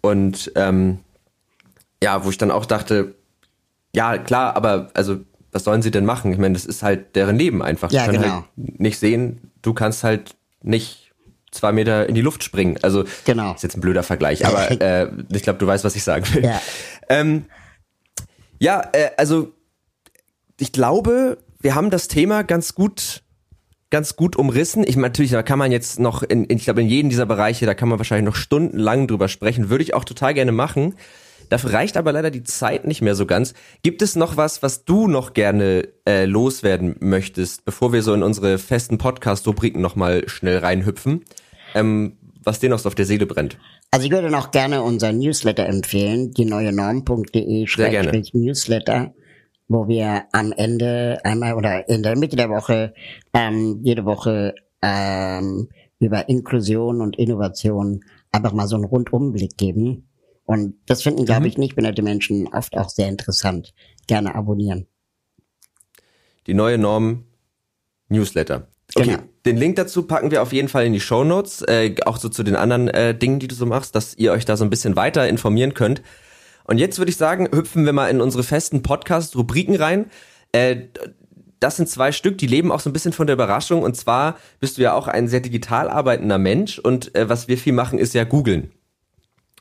Und 0.02 0.52
ähm, 0.56 1.00
ja, 2.02 2.24
wo 2.24 2.30
ich 2.30 2.38
dann 2.38 2.52
auch 2.52 2.66
dachte, 2.66 3.16
ja, 3.96 4.18
klar, 4.18 4.56
aber 4.56 4.90
also 4.94 5.20
was 5.52 5.64
sollen 5.64 5.82
sie 5.82 5.92
denn 5.92 6.06
machen? 6.06 6.32
Ich 6.34 6.40
meine, 6.40 6.54
das 6.54 6.66
ist 6.66 6.82
halt 6.82 7.16
deren 7.16 7.38
Leben 7.38 7.62
einfach. 7.62 7.92
Ja, 7.92 8.06
die 8.06 8.12
können 8.12 8.24
genau. 8.24 8.36
halt 8.36 8.80
nicht 8.80 9.00
sehen, 9.00 9.52
du 9.62 9.74
kannst 9.74 10.04
halt 10.04 10.36
nicht 10.62 11.12
zwei 11.52 11.72
Meter 11.72 12.10
in 12.10 12.16
die 12.16 12.22
Luft 12.22 12.44
springen. 12.44 12.78
Also 12.82 13.06
genau. 13.26 13.54
ist 13.54 13.64
jetzt 13.64 13.78
ein 13.78 13.82
blöder 13.82 14.04
Vergleich, 14.04 14.46
aber 14.46 14.72
äh, 14.82 15.10
ich 15.32 15.44
glaube, 15.44 15.60
du 15.60 15.68
weißt, 15.68 15.84
was 15.84 15.96
ich 15.96 16.04
sagen 16.04 16.26
will. 16.34 16.44
Ja, 16.44 16.62
ähm, 17.10 17.46
ja 18.60 18.82
äh, 18.94 19.12
also 19.18 19.54
ich 20.60 20.72
glaube, 20.72 21.38
wir 21.64 21.76
haben 21.76 21.90
das 21.90 22.08
Thema 22.08 22.44
ganz 22.44 22.76
gut 22.76 23.24
ganz 23.90 24.16
gut 24.16 24.36
umrissen. 24.36 24.84
Ich 24.88 24.96
meine, 24.96 25.10
natürlich, 25.10 25.32
da 25.32 25.44
kann 25.44 25.60
man 25.60 25.72
jetzt 25.72 26.00
noch 26.00 26.24
in, 26.24 26.46
in 26.46 26.58
ich 26.58 26.64
glaube, 26.64 26.82
in 26.82 26.88
jedem 26.88 27.12
dieser 27.12 27.28
Bereiche, 27.28 27.68
da 27.68 27.76
kann 27.76 27.90
man 27.90 28.00
wahrscheinlich 28.00 28.26
noch 28.26 28.36
stundenlang 28.36 29.08
drüber 29.08 29.28
sprechen. 29.28 29.70
Würde 29.70 29.84
ich 29.84 29.94
auch 29.94 30.04
total 30.04 30.34
gerne 30.34 30.52
machen. 30.52 30.96
Dafür 31.50 31.74
reicht 31.74 31.96
aber 31.96 32.12
leider 32.12 32.32
die 32.32 32.42
Zeit 32.42 32.88
nicht 32.88 33.04
mehr 33.04 33.14
so 33.14 33.28
ganz. 33.28 33.54
Gibt 33.84 34.02
es 34.02 34.16
noch 34.16 34.36
was, 34.36 34.64
was 34.64 34.86
du 34.86 35.08
noch 35.08 35.34
gerne 35.34 35.90
äh, 36.08 36.26
loswerden 36.26 36.96
möchtest, 37.02 37.66
bevor 37.66 37.94
wir 37.94 38.02
so 38.02 38.16
in 38.16 38.24
unsere 38.24 38.58
festen 38.58 38.98
Podcast-Rubriken 38.98 39.80
nochmal 39.80 40.28
schnell 40.28 40.58
reinhüpfen, 40.58 41.24
ähm, 41.76 42.18
was 42.44 42.60
dir 42.60 42.70
noch 42.70 42.80
so 42.80 42.90
auf 42.90 42.96
der 42.96 43.06
Seele 43.06 43.28
brennt? 43.28 43.60
Also 43.92 44.08
ich 44.08 44.12
würde 44.12 44.32
noch 44.32 44.50
gerne 44.50 44.82
unser 44.82 45.14
Newsletter 45.14 45.68
empfehlen, 45.68 46.34
die 46.34 46.46
neue 46.46 46.74
Norm.de 46.74 47.68
Newsletter, 48.34 49.14
wo 49.74 49.88
wir 49.88 50.26
am 50.32 50.52
Ende 50.52 51.20
einmal 51.24 51.56
oder 51.56 51.90
in 51.90 52.04
der 52.04 52.18
Mitte 52.18 52.36
der 52.36 52.50
Woche 52.50 52.94
ähm, 53.34 53.80
jede 53.84 54.06
Woche 54.06 54.56
ähm, 54.82 55.70
über 56.00 56.30
Inklusion 56.30 57.02
und 57.02 57.18
Innovation 57.18 58.04
einfach 58.32 58.54
mal 58.54 58.68
so 58.68 58.76
einen 58.76 58.86
Rundumblick 58.86 59.58
geben 59.58 60.08
und 60.46 60.76
das 60.86 61.04
finden, 61.04 61.26
glaube 61.26 61.42
mhm. 61.42 61.48
ich, 61.48 61.58
nicht 61.58 61.76
behinderte 61.76 62.02
Menschen 62.02 62.48
oft 62.48 62.76
auch 62.78 62.90
sehr 62.90 63.08
interessant. 63.08 63.74
Gerne 64.08 64.36
abonnieren. 64.36 64.88
Die 66.48 66.54
neue 66.54 66.78
Norm 66.78 67.24
Newsletter. 68.10 68.68
Okay, 68.96 69.08
genau. 69.08 69.24
den 69.46 69.58
Link 69.58 69.78
dazu 69.78 70.04
packen 70.04 70.30
wir 70.30 70.42
auf 70.42 70.52
jeden 70.52 70.68
Fall 70.68 70.86
in 70.86 70.94
die 70.94 71.00
Show 71.00 71.24
Notes, 71.24 71.62
äh, 71.62 71.96
auch 72.06 72.18
so 72.18 72.30
zu 72.30 72.44
den 72.44 72.56
anderen 72.56 72.90
äh, 72.90 73.18
Dingen, 73.18 73.40
die 73.40 73.48
du 73.48 73.56
so 73.56 73.66
machst, 73.66 73.96
dass 73.96 74.16
ihr 74.16 74.34
euch 74.34 74.46
da 74.46 74.58
so 74.58 74.66
ein 74.66 74.70
bisschen 74.70 74.96
weiter 74.96 75.28
informieren 75.28 75.74
könnt. 75.74 76.02
Und 76.66 76.78
jetzt 76.78 76.98
würde 76.98 77.10
ich 77.10 77.18
sagen, 77.18 77.50
hüpfen 77.52 77.86
wir 77.86 77.94
mal 77.94 78.10
in 78.10 78.22
unsere 78.22 78.44
festen 78.44 78.84
Podcast-Rubriken 78.84 79.76
rein. 79.76 80.10
Äh, 80.52 80.88
das 81.60 81.78
sind 81.78 81.88
zwei 81.90 82.12
Stück, 82.12 82.38
die 82.38 82.48
leben 82.48 82.72
auch 82.72 82.80
so 82.80 82.90
ein 82.90 82.94
bisschen 82.94 83.14
von 83.14 83.28
der 83.28 83.36
Überraschung. 83.36 83.84
Und 83.84 83.96
zwar 83.96 84.38
bist 84.60 84.78
du 84.78 84.82
ja 84.82 84.94
auch 84.94 85.08
ein 85.08 85.28
sehr 85.28 85.40
digital 85.40 85.90
arbeitender 85.90 86.38
Mensch 86.38 86.80
und 86.80 87.16
äh, 87.16 87.30
was 87.30 87.48
wir 87.48 87.58
viel 87.58 87.74
machen, 87.74 88.00
ist 88.00 88.14
ja 88.14 88.24
googeln. 88.26 88.72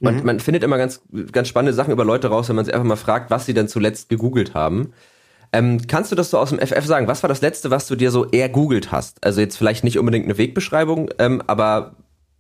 Man, 0.01 0.17
mhm. 0.17 0.27
man 0.27 0.41
findet 0.41 0.65
immer 0.65 0.79
ganz, 0.79 1.01
ganz 1.31 1.47
spannende 1.47 1.73
Sachen 1.73 1.93
über 1.93 2.05
Leute 2.05 2.29
raus, 2.29 2.49
wenn 2.49 2.57
man 2.57 2.65
sich 2.65 2.75
einfach 2.75 2.87
mal 2.87 2.97
fragt, 2.97 3.31
was 3.31 3.47
sie 3.47 3.55
denn 3.55 3.69
zuletzt 3.69 4.09
gegoogelt 4.09 4.53
haben. 4.53 4.93
Ähm, 5.53 5.87
kannst 5.87 6.11
du 6.11 6.17
das 6.17 6.31
so 6.31 6.39
aus 6.39 6.51
dem 6.51 6.59
FF 6.59 6.85
sagen? 6.85 7.07
Was 7.07 7.23
war 7.23 7.29
das 7.29 7.43
letzte, 7.43 7.71
was 7.71 7.87
du 7.87 7.95
dir 7.95 8.11
so 8.11 8.27
eher 8.27 8.49
googelt 8.49 8.91
hast? 8.91 9.23
Also 9.25 9.41
jetzt 9.41 9.57
vielleicht 9.57 9.85
nicht 9.85 9.99
unbedingt 9.99 10.25
eine 10.25 10.39
Wegbeschreibung, 10.39 11.11
ähm, 11.19 11.43
aber 11.47 11.95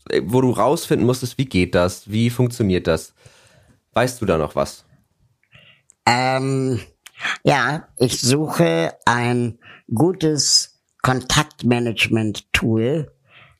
äh, 0.08 0.22
wo 0.24 0.40
du 0.40 0.50
rausfinden 0.50 1.06
musstest, 1.06 1.38
wie 1.38 1.44
geht 1.44 1.74
das? 1.74 2.10
Wie 2.10 2.30
funktioniert 2.30 2.86
das? 2.88 3.14
Weißt 3.92 4.20
du 4.20 4.26
da 4.26 4.38
noch 4.38 4.56
was? 4.56 4.84
Ähm, 6.06 6.80
ja, 7.44 7.86
ich 7.96 8.20
suche 8.20 8.94
ein 9.04 9.58
gutes 9.92 10.80
Kontaktmanagement-Tool, 11.02 13.12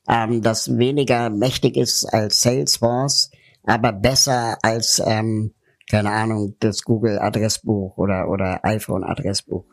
ähm, 0.08 0.42
das 0.42 0.78
weniger 0.78 1.30
mächtig 1.30 1.76
ist 1.76 2.04
als 2.06 2.42
Salesforce, 2.42 3.30
aber 3.64 3.92
besser 3.92 4.58
als, 4.62 5.00
ähm, 5.04 5.54
keine 5.90 6.10
Ahnung, 6.10 6.54
das 6.60 6.82
Google-Adressbuch 6.82 7.98
oder, 7.98 8.28
oder 8.28 8.64
iPhone-Adressbuch. 8.64 9.64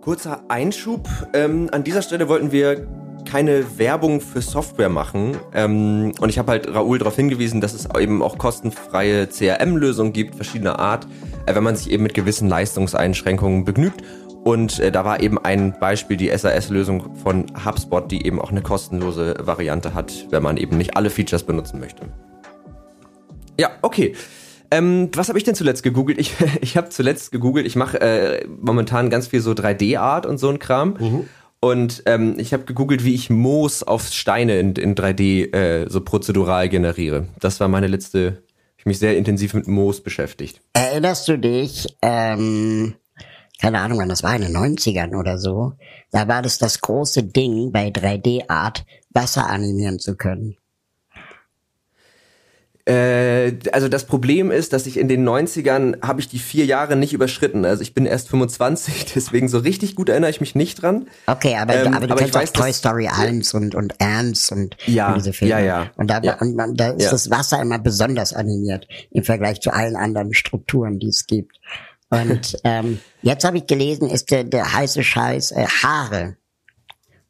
Kurzer 0.00 0.44
Einschub. 0.48 1.08
Ähm, 1.34 1.68
an 1.72 1.84
dieser 1.84 2.02
Stelle 2.02 2.28
wollten 2.28 2.52
wir 2.52 3.07
keine 3.28 3.78
Werbung 3.78 4.20
für 4.20 4.40
Software 4.40 4.88
machen. 4.88 5.36
Ähm, 5.52 6.12
und 6.18 6.28
ich 6.30 6.38
habe 6.38 6.52
halt 6.52 6.72
Raoul 6.72 6.98
darauf 6.98 7.16
hingewiesen, 7.16 7.60
dass 7.60 7.74
es 7.74 7.86
eben 7.98 8.22
auch 8.22 8.38
kostenfreie 8.38 9.28
CRM-Lösungen 9.28 10.12
gibt, 10.12 10.34
verschiedener 10.34 10.78
Art, 10.78 11.06
äh, 11.46 11.54
wenn 11.54 11.62
man 11.62 11.76
sich 11.76 11.90
eben 11.90 12.02
mit 12.02 12.14
gewissen 12.14 12.48
Leistungseinschränkungen 12.48 13.64
begnügt. 13.64 14.02
Und 14.44 14.80
äh, 14.80 14.90
da 14.90 15.04
war 15.04 15.20
eben 15.20 15.38
ein 15.38 15.78
Beispiel 15.78 16.16
die 16.16 16.30
SAS-Lösung 16.36 17.16
von 17.16 17.46
HubSpot, 17.64 18.10
die 18.10 18.24
eben 18.26 18.40
auch 18.40 18.50
eine 18.50 18.62
kostenlose 18.62 19.34
Variante 19.40 19.92
hat, 19.92 20.26
wenn 20.30 20.42
man 20.42 20.56
eben 20.56 20.78
nicht 20.78 20.96
alle 20.96 21.10
Features 21.10 21.42
benutzen 21.42 21.80
möchte. 21.80 22.06
Ja, 23.60 23.70
okay. 23.82 24.14
Ähm, 24.70 25.10
was 25.14 25.28
habe 25.28 25.38
ich 25.38 25.44
denn 25.44 25.54
zuletzt 25.54 25.82
gegoogelt? 25.82 26.18
Ich, 26.18 26.34
ich 26.60 26.76
habe 26.76 26.88
zuletzt 26.88 27.32
gegoogelt, 27.32 27.66
ich 27.66 27.76
mache 27.76 28.00
äh, 28.00 28.46
momentan 28.60 29.10
ganz 29.10 29.26
viel 29.26 29.40
so 29.40 29.52
3D-Art 29.52 30.24
und 30.24 30.38
so 30.38 30.48
ein 30.48 30.58
Kram. 30.58 30.94
Mhm. 30.98 31.28
Und 31.60 32.04
ähm, 32.06 32.36
ich 32.38 32.52
habe 32.52 32.64
gegoogelt, 32.64 33.04
wie 33.04 33.14
ich 33.14 33.30
Moos 33.30 33.82
auf 33.82 34.08
Steine 34.08 34.60
in, 34.60 34.74
in 34.74 34.94
3D 34.94 35.52
äh, 35.52 35.86
so 35.88 36.00
prozedural 36.00 36.68
generiere. 36.68 37.26
Das 37.40 37.58
war 37.58 37.68
meine 37.68 37.88
letzte, 37.88 38.42
ich 38.76 38.86
mich 38.86 38.98
sehr 38.98 39.16
intensiv 39.16 39.54
mit 39.54 39.66
Moos 39.66 40.00
beschäftigt. 40.00 40.60
Erinnerst 40.72 41.26
du 41.26 41.36
dich, 41.36 41.96
ähm, 42.00 42.94
keine 43.60 43.80
Ahnung, 43.80 43.98
wann 43.98 44.08
das 44.08 44.22
war, 44.22 44.36
in 44.36 44.42
den 44.42 44.56
90ern 44.56 45.18
oder 45.18 45.36
so, 45.38 45.72
da 46.12 46.28
war 46.28 46.42
das 46.42 46.58
das 46.58 46.80
große 46.80 47.24
Ding 47.24 47.72
bei 47.72 47.88
3D-Art, 47.88 48.84
Wasser 49.10 49.48
animieren 49.48 49.98
zu 49.98 50.16
können. 50.16 50.57
Äh, 52.88 53.58
also 53.72 53.88
das 53.88 54.06
Problem 54.06 54.50
ist, 54.50 54.72
dass 54.72 54.86
ich 54.86 54.96
in 54.96 55.08
den 55.08 55.28
90ern 55.28 56.00
habe 56.00 56.20
ich 56.20 56.28
die 56.28 56.38
vier 56.38 56.64
Jahre 56.64 56.96
nicht 56.96 57.12
überschritten. 57.12 57.66
Also 57.66 57.82
ich 57.82 57.92
bin 57.92 58.06
erst 58.06 58.30
25, 58.30 59.04
deswegen 59.14 59.48
so 59.48 59.58
richtig 59.58 59.94
gut 59.94 60.08
erinnere 60.08 60.30
ich 60.30 60.40
mich 60.40 60.54
nicht 60.54 60.80
dran. 60.80 61.06
Okay, 61.26 61.56
aber, 61.56 61.74
ähm, 61.74 61.92
aber 61.92 62.06
du 62.06 62.12
aber 62.12 62.20
kennst 62.22 62.34
weiß, 62.34 62.48
auch 62.50 62.62
Toy 62.62 62.72
Story 62.72 63.08
1 63.08 63.52
und, 63.52 63.74
und 63.74 63.92
Ernst 63.98 64.52
und, 64.52 64.78
ja, 64.86 65.08
und 65.08 65.18
diese 65.18 65.34
Filme. 65.34 65.50
Ja, 65.50 65.58
ja. 65.58 65.90
Und 65.96 66.08
da, 66.08 66.22
ja. 66.22 66.38
und 66.40 66.56
man, 66.56 66.76
da 66.76 66.92
ist 66.92 67.04
ja. 67.04 67.10
das 67.10 67.30
Wasser 67.30 67.60
immer 67.60 67.78
besonders 67.78 68.32
animiert 68.32 68.88
im 69.10 69.22
Vergleich 69.22 69.60
zu 69.60 69.70
allen 69.70 69.94
anderen 69.94 70.32
Strukturen, 70.32 70.98
die 70.98 71.08
es 71.08 71.26
gibt. 71.26 71.58
Und 72.08 72.56
ähm, 72.64 73.00
jetzt 73.20 73.44
habe 73.44 73.58
ich 73.58 73.66
gelesen, 73.66 74.08
ist 74.08 74.30
der, 74.30 74.44
der 74.44 74.72
heiße 74.72 75.04
Scheiß 75.04 75.50
äh, 75.50 75.66
Haare 75.82 76.38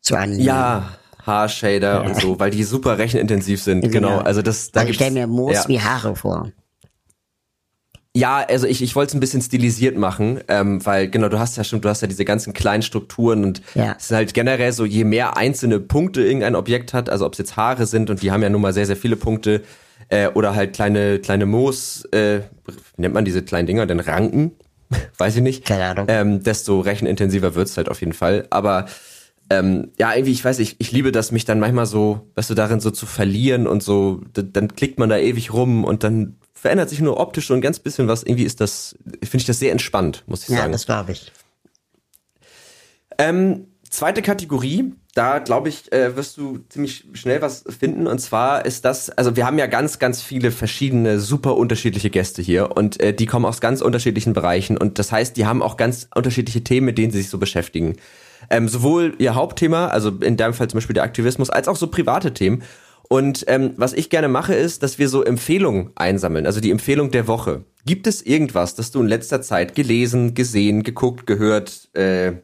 zu 0.03 0.15
animieren. 0.15 0.47
Ja, 0.47 0.99
Haarshader 1.29 2.05
und 2.05 2.21
so, 2.21 2.41
weil 2.41 2.51
die 2.51 2.65
super 2.65 2.99
rechenintensiv 2.99 3.63
sind. 3.63 3.85
Ja. 3.85 3.91
Genau. 3.91 4.19
Also 4.19 4.43
das, 4.43 4.73
da 4.73 4.81
also 4.81 4.91
ich 4.91 4.97
stelle 4.97 5.13
mir 5.13 5.27
Moos 5.29 5.55
ja. 5.55 5.69
wie 5.69 5.81
Haare 5.81 6.17
vor. 6.17 6.51
Ja, 8.17 8.45
also 8.49 8.67
ich, 8.67 8.83
ich 8.83 8.97
wollte 8.97 9.11
es 9.11 9.15
ein 9.15 9.21
bisschen 9.21 9.43
stilisiert 9.43 9.97
machen, 9.97 10.41
ähm, 10.49 10.85
weil 10.85 11.09
genau, 11.09 11.29
du 11.29 11.39
hast 11.39 11.57
ja 11.57 11.63
schon, 11.63 11.81
du 11.81 11.89
hast 11.89 12.01
ja 12.01 12.09
diese 12.09 12.25
ganzen 12.25 12.53
kleinen 12.53 12.83
Strukturen 12.83 13.45
und 13.45 13.63
ja. 13.75 13.95
es 13.97 14.07
ist 14.07 14.11
halt 14.11 14.35
generell 14.35 14.73
so, 14.73 14.85
je 14.85 15.05
mehr 15.05 15.37
einzelne 15.37 15.79
Punkte 15.79 16.23
irgendein 16.23 16.57
Objekt 16.57 16.95
hat, 16.95 17.11
also 17.11 17.27
ob 17.27 17.35
es 17.35 17.39
jetzt 17.39 17.57
Haare 17.57 17.87
sind 17.87 18.11
und 18.11 18.23
die 18.23 18.33
haben 18.33 18.43
ja 18.43 18.49
nun 18.49 18.63
mal 18.63 18.73
sehr, 18.73 18.87
sehr 18.87 18.97
viele 18.97 19.15
Punkte, 19.15 19.63
äh, 20.09 20.29
oder 20.29 20.55
halt 20.55 20.73
kleine, 20.73 21.19
kleine 21.19 21.47
Moos, 21.47 22.05
äh, 22.07 22.41
nennt 22.97 23.15
man 23.15 23.25
diese 23.25 23.43
kleinen 23.43 23.67
Dinger, 23.67 23.87
denn 23.87 24.01
Ranken? 24.01 24.53
Weiß 25.19 25.37
ich 25.37 25.43
nicht. 25.43 25.67
Keine 25.67 25.85
Ahnung. 25.85 26.07
Ähm, 26.09 26.43
desto 26.43 26.81
rechenintensiver 26.81 27.55
wird's 27.55 27.77
halt 27.77 27.89
auf 27.89 28.01
jeden 28.01 28.15
Fall. 28.15 28.47
Aber 28.51 28.87
ähm, 29.51 29.93
ja, 29.99 30.15
irgendwie, 30.15 30.33
ich 30.33 30.45
weiß, 30.45 30.59
ich, 30.59 30.77
ich 30.79 30.93
liebe 30.93 31.13
das, 31.13 31.33
mich 31.33 31.45
dann 31.45 31.61
manchmal 31.61 31.87
so, 31.87 32.31
weißt 32.35 32.51
du, 32.51 32.55
darin 32.55 32.81
so 32.81 32.91
zu 32.91 33.07
verlieren 33.07 33.67
und 33.67 33.83
so, 33.83 34.21
dann 34.35 34.75
klickt 34.75 34.99
man 34.99 35.09
da 35.09 35.17
ewig 35.17 35.53
rum 35.53 35.85
und 35.85 36.05
dann 36.05 36.37
verändert 36.55 36.91
sich 36.91 37.01
nur 37.01 37.19
optisch 37.19 37.47
so 37.47 37.55
ein 37.55 37.61
ganz 37.61 37.79
bisschen 37.79 38.09
was. 38.09 38.23
Irgendwie 38.23 38.45
ist 38.45 38.61
das, 38.61 38.97
finde 39.23 39.39
ich 39.39 39.47
das 39.47 39.59
sehr 39.59 39.73
entspannt, 39.73 40.25
muss 40.27 40.43
ich 40.43 40.49
sagen. 40.49 40.61
Ja, 40.61 40.69
das 40.69 40.87
glaube 40.87 41.13
ich. 41.13 41.33
Ähm, 43.17 43.69
zweite 43.89 44.23
Kategorie, 44.23 44.93
da 45.15 45.39
glaube 45.39 45.69
ich, 45.69 45.91
äh, 45.93 46.15
wirst 46.15 46.37
du 46.37 46.59
ziemlich 46.69 47.07
schnell 47.15 47.41
was 47.41 47.65
finden. 47.79 48.07
Und 48.07 48.19
zwar 48.19 48.67
ist 48.67 48.85
das, 48.85 49.09
also 49.11 49.35
wir 49.35 49.47
haben 49.47 49.59
ja 49.59 49.67
ganz, 49.67 49.99
ganz 49.99 50.21
viele 50.21 50.51
verschiedene, 50.51 51.21
super 51.21 51.57
unterschiedliche 51.57 52.11
Gäste 52.11 52.43
hier 52.43 52.77
und 52.77 53.01
äh, 53.01 53.15
die 53.15 53.27
kommen 53.27 53.47
aus 53.47 53.61
ganz 53.61 53.81
unterschiedlichen 53.81 54.35
Bereichen. 54.35 54.77
Und 54.77 54.99
das 54.99 55.11
heißt, 55.11 55.37
die 55.37 55.47
haben 55.47 55.63
auch 55.63 55.77
ganz 55.77 56.09
unterschiedliche 56.15 56.63
Themen, 56.63 56.87
mit 56.87 56.99
denen 56.99 57.13
sie 57.13 57.19
sich 57.19 57.31
so 57.31 57.39
beschäftigen. 57.39 57.97
Ähm, 58.51 58.69
sowohl 58.69 59.15
ihr 59.19 59.35
Hauptthema, 59.35 59.89
also 59.89 60.11
in 60.11 60.37
deinem 60.37 60.55
Fall 60.55 60.69
zum 60.69 60.79
Beispiel 60.79 60.95
der 60.95 61.03
Aktivismus, 61.03 61.51
als 61.51 61.69
auch 61.69 61.77
so 61.77 61.89
private 61.89 62.33
Themen. 62.33 62.63
Und 63.09 63.45
ähm, 63.49 63.73
was 63.77 63.95
ich 63.95 64.11
gerne 64.11 64.29
mache, 64.29 64.55
ist, 64.55 64.83
dass 64.83 64.99
wir 64.99 65.09
so 65.09 65.25
Empfehlungen 65.25 65.91
einsammeln, 65.97 66.47
also 66.47 66.61
die 66.61 66.71
Empfehlung 66.71 67.11
der 67.11 67.27
Woche. 67.27 67.65
Gibt 67.87 68.07
es 68.07 68.23
irgendwas, 68.23 68.75
das 68.75 68.91
du 68.91 69.01
in 69.01 69.09
letzter 69.09 69.41
Zeit 69.41 69.75
gelesen, 69.75 70.35
gesehen, 70.35 70.83
geguckt, 70.83 71.27
gehört, 71.27 71.89
äh, 71.95 72.35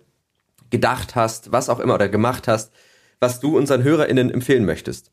gedacht 0.70 1.14
hast, 1.14 1.52
was 1.52 1.68
auch 1.68 1.80
immer 1.80 1.94
oder 1.94 2.08
gemacht 2.08 2.48
hast, 2.48 2.72
was 3.20 3.40
du 3.40 3.56
unseren 3.56 3.82
HörerInnen 3.82 4.30
empfehlen 4.30 4.64
möchtest? 4.64 5.10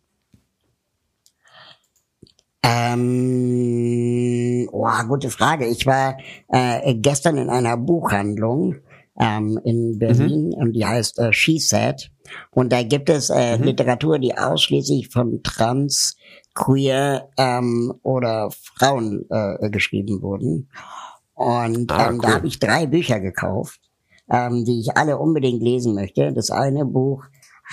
Ähm, 2.64 4.70
oh, 4.72 4.88
gute 5.08 5.30
Frage. 5.30 5.68
Ich 5.68 5.86
war 5.86 6.18
äh, 6.50 6.96
gestern 6.96 7.38
in 7.38 7.50
einer 7.50 7.76
Buchhandlung 7.76 8.78
ähm, 9.22 9.60
in 9.64 10.00
Berlin 10.00 10.48
mhm. 10.48 10.54
und 10.54 10.74
die 10.74 10.86
heißt 10.86 11.20
äh, 11.20 11.32
She 11.32 11.60
Said. 11.60 12.12
Und 12.50 12.74
da 12.74 12.82
gibt 12.82 13.10
es 13.10 13.30
äh, 13.30 13.58
mhm. 13.58 13.66
Literatur, 13.66 14.18
die 14.18 14.38
ausschließlich 14.38 15.10
von 15.10 15.44
Trans, 15.44 16.16
Queer 16.56 17.30
ähm, 17.38 17.94
oder 18.04 18.50
Frauen 18.52 19.26
äh, 19.30 19.70
geschrieben 19.70 20.22
wurden. 20.22 20.70
Und 21.34 21.92
ah, 21.92 22.10
ähm, 22.10 22.16
cool. 22.16 22.22
da 22.22 22.34
habe 22.34 22.48
ich 22.48 22.60
drei 22.60 22.88
Bücher 22.88 23.20
gekauft, 23.20 23.80
ähm, 24.30 24.66
die 24.66 24.80
ich 24.80 24.98
alle 24.98 25.18
unbedingt 25.18 25.62
lesen 25.62 25.94
möchte. 25.94 26.34
Das 26.34 26.50
eine 26.50 26.84
Buch 26.84 27.24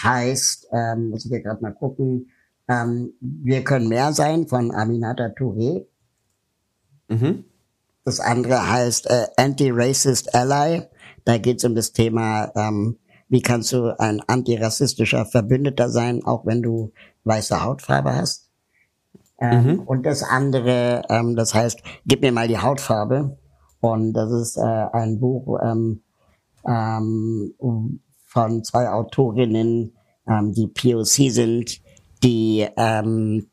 heißt, 0.03 0.69
ähm, 0.73 1.11
muss 1.11 1.25
ich 1.25 1.31
hier 1.31 1.43
gerade 1.43 1.63
mal 1.63 1.73
gucken, 1.73 2.31
ähm, 2.69 3.15
Wir 3.21 3.65
können 3.65 3.89
mehr 3.89 4.13
sein 4.13 4.47
von 4.47 4.71
Aminata 4.71 5.29
Touré. 5.29 5.87
Mhm. 7.09 7.45
Das 8.05 8.21
andere 8.21 8.71
heißt 8.71 9.09
äh, 9.11 9.27
Anti-Racist 9.37 10.35
Ally 10.35 10.83
da 11.29 11.37
geht 11.37 11.59
es 11.59 11.65
um 11.65 11.75
das 11.75 11.93
Thema, 11.93 12.51
ähm, 12.57 12.97
wie 13.29 13.43
kannst 13.43 13.75
du 13.75 13.95
ein 14.01 14.23
antirassistischer 14.27 15.27
Verbündeter 15.27 15.91
sein, 15.91 16.25
auch 16.25 16.47
wenn 16.47 16.63
du 16.63 16.93
weiße 17.25 17.63
Hautfarbe 17.63 18.15
hast. 18.15 18.49
Ähm, 19.39 19.65
mhm. 19.65 19.81
Und 19.81 20.07
das 20.07 20.23
andere, 20.23 21.03
ähm, 21.11 21.37
das 21.37 21.53
heißt, 21.53 21.83
gib 22.07 22.23
mir 22.23 22.33
mal 22.33 22.49
die 22.49 22.57
Hautfarbe. 22.57 23.37
Und 23.81 24.15
das 24.15 24.33
ist 24.33 24.57
äh, 24.57 24.63
ein 24.63 25.21
Buch 25.21 25.59
ähm, 25.63 26.01
ähm, 26.67 27.53
von 28.25 28.65
zwei 28.65 28.89
Autorinnen, 28.89 29.99
ähm, 30.27 30.55
die 30.55 30.67
POC 30.67 31.31
sind, 31.31 31.83
die 32.25 32.67
ähm, 32.75 33.51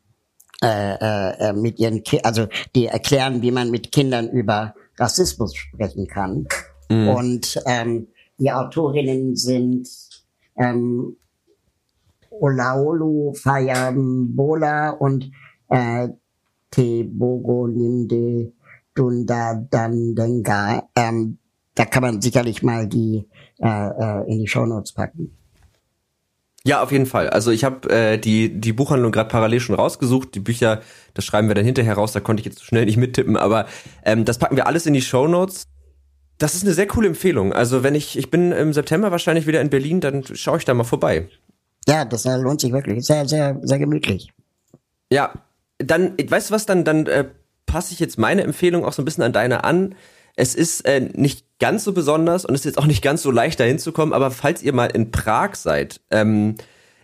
äh, 0.64 1.48
äh, 1.48 1.52
mit 1.52 1.78
ihren, 1.78 2.02
Ki 2.02 2.20
also 2.22 2.46
die 2.74 2.86
erklären, 2.86 3.42
wie 3.42 3.50
man 3.50 3.70
mit 3.70 3.92
Kindern 3.92 4.30
über 4.30 4.74
Rassismus 4.96 5.54
sprechen 5.54 6.06
kann. 6.06 6.46
Mhm. 6.88 7.08
Und 7.08 7.62
ähm, 7.66 8.08
die 8.38 8.52
Autorinnen 8.52 9.36
sind 9.36 9.88
ähm, 10.56 11.16
Olaolu 12.30 13.32
Fayambola 13.34 14.90
und 14.90 15.30
äh, 15.68 16.08
Tebogo 16.70 17.66
Ninde 17.66 18.52
Dunda 18.94 19.54
Dandenga. 19.70 20.88
Ähm, 20.94 21.38
da 21.74 21.84
kann 21.84 22.02
man 22.02 22.20
sicherlich 22.20 22.62
mal 22.62 22.86
die 22.88 23.28
äh, 23.58 23.68
äh, 23.68 24.30
in 24.30 24.38
die 24.40 24.48
Shownotes 24.48 24.92
packen. 24.92 25.36
Ja, 26.64 26.82
auf 26.82 26.90
jeden 26.90 27.06
Fall. 27.06 27.30
Also 27.30 27.52
ich 27.52 27.62
habe 27.62 27.88
äh, 27.90 28.18
die 28.18 28.60
die 28.60 28.72
Buchhandlung 28.72 29.12
gerade 29.12 29.28
parallel 29.28 29.60
schon 29.60 29.76
rausgesucht. 29.76 30.34
Die 30.34 30.40
Bücher, 30.40 30.80
das 31.14 31.24
schreiben 31.24 31.46
wir 31.48 31.54
dann 31.54 31.64
hinterher 31.64 31.94
raus. 31.94 32.12
Da 32.12 32.20
konnte 32.20 32.40
ich 32.40 32.46
jetzt 32.46 32.64
schnell 32.64 32.86
nicht 32.86 32.96
mittippen, 32.96 33.36
aber 33.36 33.66
ähm, 34.04 34.24
das 34.24 34.38
packen 34.38 34.56
wir 34.56 34.66
alles 34.66 34.84
in 34.86 34.92
die 34.92 35.02
Shownotes. 35.02 35.68
Das 36.38 36.54
ist 36.54 36.64
eine 36.64 36.74
sehr 36.74 36.86
coole 36.86 37.08
Empfehlung. 37.08 37.52
Also 37.52 37.82
wenn 37.82 37.94
ich, 37.94 38.18
ich 38.18 38.30
bin 38.30 38.52
im 38.52 38.72
September 38.72 39.10
wahrscheinlich 39.10 39.46
wieder 39.46 39.60
in 39.60 39.70
Berlin, 39.70 40.00
dann 40.00 40.22
schaue 40.24 40.58
ich 40.58 40.64
da 40.64 40.74
mal 40.74 40.84
vorbei. 40.84 41.28
Ja, 41.88 42.04
das 42.04 42.24
lohnt 42.24 42.60
sich 42.60 42.72
wirklich. 42.72 43.04
Sehr, 43.06 43.26
sehr, 43.26 43.58
sehr 43.62 43.78
gemütlich. 43.78 44.32
Ja, 45.10 45.32
dann, 45.78 46.14
weißt 46.18 46.50
du 46.50 46.54
was, 46.54 46.66
dann, 46.66 46.84
dann 46.84 47.06
äh, 47.06 47.26
passe 47.64 47.92
ich 47.92 48.00
jetzt 48.00 48.18
meine 48.18 48.42
Empfehlung 48.42 48.84
auch 48.84 48.92
so 48.92 49.02
ein 49.02 49.04
bisschen 49.04 49.24
an 49.24 49.32
deine 49.32 49.64
an. 49.64 49.94
Es 50.34 50.54
ist 50.54 50.84
äh, 50.84 51.00
nicht 51.00 51.46
ganz 51.58 51.84
so 51.84 51.92
besonders 51.92 52.44
und 52.44 52.54
es 52.54 52.60
ist 52.62 52.66
jetzt 52.66 52.78
auch 52.78 52.86
nicht 52.86 53.02
ganz 53.02 53.22
so 53.22 53.30
leicht 53.30 53.58
dahin 53.60 53.78
zu 53.78 53.92
kommen, 53.92 54.12
aber 54.12 54.30
falls 54.30 54.62
ihr 54.62 54.74
mal 54.74 54.86
in 54.86 55.10
Prag 55.10 55.54
seid, 55.54 56.00
ähm, 56.10 56.56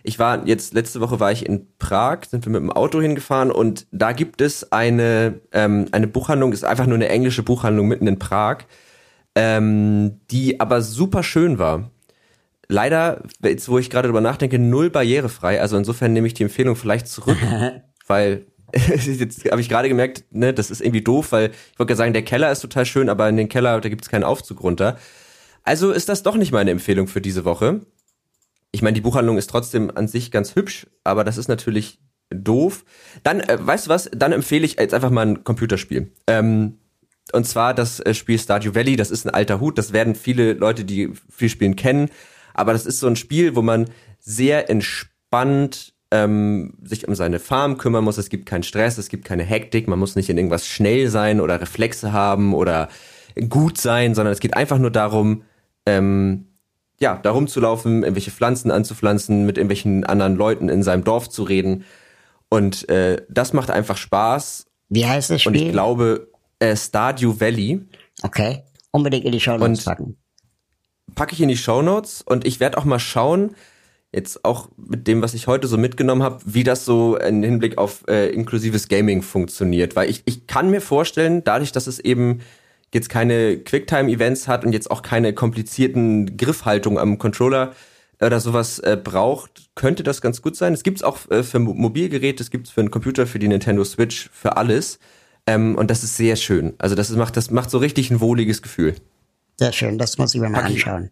ich 0.03 0.19
war 0.19 0.45
jetzt 0.45 0.73
letzte 0.73 0.99
Woche 0.99 1.19
war 1.19 1.31
ich 1.31 1.45
in 1.45 1.67
Prag, 1.79 2.25
sind 2.29 2.45
wir 2.45 2.51
mit 2.51 2.61
dem 2.61 2.71
Auto 2.71 3.01
hingefahren 3.01 3.51
und 3.51 3.87
da 3.91 4.11
gibt 4.11 4.41
es 4.41 4.71
eine 4.71 5.39
ähm, 5.53 5.87
eine 5.91 6.07
Buchhandlung, 6.07 6.51
ist 6.51 6.65
einfach 6.65 6.85
nur 6.85 6.95
eine 6.95 7.09
englische 7.09 7.41
Buchhandlung 7.41 7.87
mitten 7.87 8.05
in 8.05 8.19
Prag 8.19 8.65
ähm, 9.35 10.21
die 10.31 10.59
aber 10.59 10.81
super 10.81 11.23
schön 11.23 11.57
war. 11.57 11.91
Leider, 12.67 13.23
jetzt 13.43 13.67
wo 13.69 13.77
ich 13.77 13.89
gerade 13.89 14.07
drüber 14.07 14.21
nachdenke, 14.21 14.57
null 14.57 14.89
barrierefrei. 14.89 15.61
Also 15.61 15.77
insofern 15.77 16.13
nehme 16.13 16.27
ich 16.27 16.33
die 16.33 16.43
Empfehlung 16.43 16.75
vielleicht 16.75 17.07
zurück, 17.07 17.37
weil 18.07 18.45
jetzt 18.73 19.49
habe 19.51 19.61
ich 19.61 19.69
gerade 19.69 19.87
gemerkt, 19.87 20.23
ne, 20.31 20.53
das 20.53 20.71
ist 20.71 20.81
irgendwie 20.81 21.03
doof, 21.03 21.31
weil 21.31 21.51
ich 21.71 21.79
wollte 21.79 21.95
sagen, 21.95 22.13
der 22.13 22.23
Keller 22.23 22.51
ist 22.51 22.61
total 22.61 22.85
schön, 22.85 23.09
aber 23.09 23.29
in 23.29 23.37
den 23.37 23.49
Keller, 23.49 23.79
da 23.79 23.89
gibt 23.89 24.03
es 24.03 24.09
keinen 24.09 24.23
Aufzug 24.23 24.63
runter. 24.63 24.97
Also 25.63 25.91
ist 25.91 26.09
das 26.09 26.23
doch 26.23 26.35
nicht 26.35 26.51
meine 26.51 26.71
Empfehlung 26.71 27.07
für 27.07 27.21
diese 27.21 27.45
Woche. 27.45 27.81
Ich 28.71 28.81
meine, 28.81 28.95
die 28.95 29.01
Buchhandlung 29.01 29.37
ist 29.37 29.49
trotzdem 29.49 29.91
an 29.95 30.07
sich 30.07 30.31
ganz 30.31 30.55
hübsch, 30.55 30.87
aber 31.03 31.23
das 31.23 31.37
ist 31.37 31.47
natürlich 31.47 31.99
doof. 32.31 32.83
Dann, 33.21 33.41
äh, 33.41 33.57
weißt 33.61 33.85
du 33.85 33.89
was, 33.89 34.09
dann 34.11 34.31
empfehle 34.31 34.65
ich 34.65 34.79
jetzt 34.79 34.95
einfach 34.95 35.11
mal 35.11 35.27
ein 35.27 35.43
Computerspiel. 35.43 36.11
Ähm, 36.25 36.79
Und 37.31 37.47
zwar 37.47 37.73
das 37.73 37.99
äh, 37.99 38.13
Spiel 38.13 38.37
Stardew 38.37 38.75
Valley, 38.75 38.95
das 38.95 39.11
ist 39.11 39.25
ein 39.25 39.33
alter 39.33 39.59
Hut, 39.59 39.77
das 39.77 39.93
werden 39.93 40.15
viele 40.15 40.53
Leute, 40.53 40.83
die 40.85 41.11
viel 41.29 41.49
spielen, 41.49 41.75
kennen. 41.75 42.09
Aber 42.53 42.73
das 42.73 42.85
ist 42.85 42.99
so 42.99 43.07
ein 43.07 43.15
Spiel, 43.15 43.55
wo 43.55 43.61
man 43.61 43.89
sehr 44.19 44.69
entspannt 44.69 45.93
ähm, 46.11 46.75
sich 46.83 47.07
um 47.07 47.15
seine 47.15 47.39
Farm 47.39 47.77
kümmern 47.77 48.03
muss. 48.03 48.17
Es 48.17 48.29
gibt 48.29 48.45
keinen 48.45 48.63
Stress, 48.63 48.97
es 48.97 49.09
gibt 49.09 49.25
keine 49.25 49.43
Hektik, 49.43 49.87
man 49.87 49.97
muss 49.97 50.15
nicht 50.15 50.29
in 50.29 50.37
irgendwas 50.37 50.67
schnell 50.67 51.09
sein 51.09 51.41
oder 51.41 51.59
Reflexe 51.59 52.13
haben 52.13 52.53
oder 52.53 52.89
gut 53.49 53.79
sein, 53.79 54.13
sondern 54.13 54.31
es 54.31 54.39
geht 54.39 54.55
einfach 54.55 54.77
nur 54.77 54.91
darum, 54.91 55.43
ähm, 55.87 56.47
ja, 56.99 57.17
darum 57.17 57.47
zu 57.47 57.59
laufen, 57.59 58.03
irgendwelche 58.03 58.31
Pflanzen 58.31 58.69
anzupflanzen, 58.69 59.45
mit 59.45 59.57
irgendwelchen 59.57 60.03
anderen 60.03 60.35
Leuten 60.35 60.69
in 60.69 60.83
seinem 60.83 61.03
Dorf 61.03 61.29
zu 61.29 61.43
reden. 61.43 61.83
Und 62.49 62.87
äh, 62.89 63.25
das 63.29 63.53
macht 63.53 63.71
einfach 63.71 63.97
Spaß. 63.97 64.67
Wie 64.89 65.07
heißt 65.07 65.31
das 65.31 65.41
Spiel? 65.41 65.51
Und 65.51 65.55
ich 65.55 65.71
glaube, 65.71 66.27
äh, 66.63 66.75
Stardew 66.77 67.39
Valley. 67.39 67.81
Okay. 68.21 68.63
Unbedingt 68.91 69.25
in 69.25 69.31
die 69.31 69.39
Show 69.39 69.57
Notes 69.57 69.83
packen. 69.83 70.17
Packe 71.15 71.33
ich 71.33 71.41
in 71.41 71.49
die 71.49 71.57
Show 71.57 71.81
Notes 71.81 72.21
und 72.21 72.45
ich 72.45 72.59
werde 72.59 72.77
auch 72.77 72.85
mal 72.85 72.99
schauen, 72.99 73.55
jetzt 74.13 74.45
auch 74.45 74.69
mit 74.77 75.07
dem, 75.07 75.21
was 75.21 75.33
ich 75.33 75.47
heute 75.47 75.67
so 75.67 75.77
mitgenommen 75.77 76.23
habe, 76.23 76.39
wie 76.45 76.63
das 76.63 76.85
so 76.85 77.17
im 77.17 77.43
Hinblick 77.43 77.77
auf 77.77 78.03
äh, 78.07 78.29
inklusives 78.29 78.87
Gaming 78.87 79.21
funktioniert. 79.21 79.95
Weil 79.95 80.09
ich, 80.09 80.21
ich 80.25 80.47
kann 80.47 80.69
mir 80.69 80.81
vorstellen, 80.81 81.43
dadurch, 81.43 81.71
dass 81.71 81.87
es 81.87 81.99
eben 81.99 82.41
jetzt 82.93 83.09
keine 83.09 83.57
Quicktime-Events 83.57 84.47
hat 84.47 84.63
und 84.63 84.71
jetzt 84.71 84.91
auch 84.91 85.01
keine 85.01 85.33
komplizierten 85.33 86.37
Griffhaltung 86.37 86.99
am 86.99 87.17
Controller 87.17 87.73
oder 88.21 88.39
sowas 88.39 88.79
äh, 88.79 88.97
braucht, 89.03 89.71
könnte 89.75 90.03
das 90.03 90.21
ganz 90.21 90.41
gut 90.43 90.55
sein. 90.55 90.73
Es 90.73 90.83
gibt's 90.83 91.03
auch 91.03 91.29
äh, 91.31 91.41
für 91.41 91.59
Mobilgeräte, 91.59 92.43
es 92.43 92.51
gibt's 92.51 92.69
für 92.69 92.81
einen 92.81 92.91
Computer, 92.91 93.25
für 93.25 93.39
die 93.39 93.47
Nintendo 93.47 93.83
Switch, 93.83 94.29
für 94.31 94.55
alles. 94.55 94.99
Ähm, 95.45 95.75
und 95.75 95.89
das 95.91 96.03
ist 96.03 96.17
sehr 96.17 96.35
schön. 96.35 96.73
Also 96.77 96.95
das 96.95 97.09
macht, 97.11 97.37
das 97.37 97.51
macht 97.51 97.69
so 97.69 97.77
richtig 97.77 98.11
ein 98.11 98.21
wohliges 98.21 98.61
Gefühl. 98.61 98.95
Sehr 99.57 99.71
schön, 99.71 99.97
das 99.97 100.17
muss 100.17 100.33
ich 100.33 100.41
mir 100.41 100.49
mal 100.49 100.63
anschauen. 100.63 101.11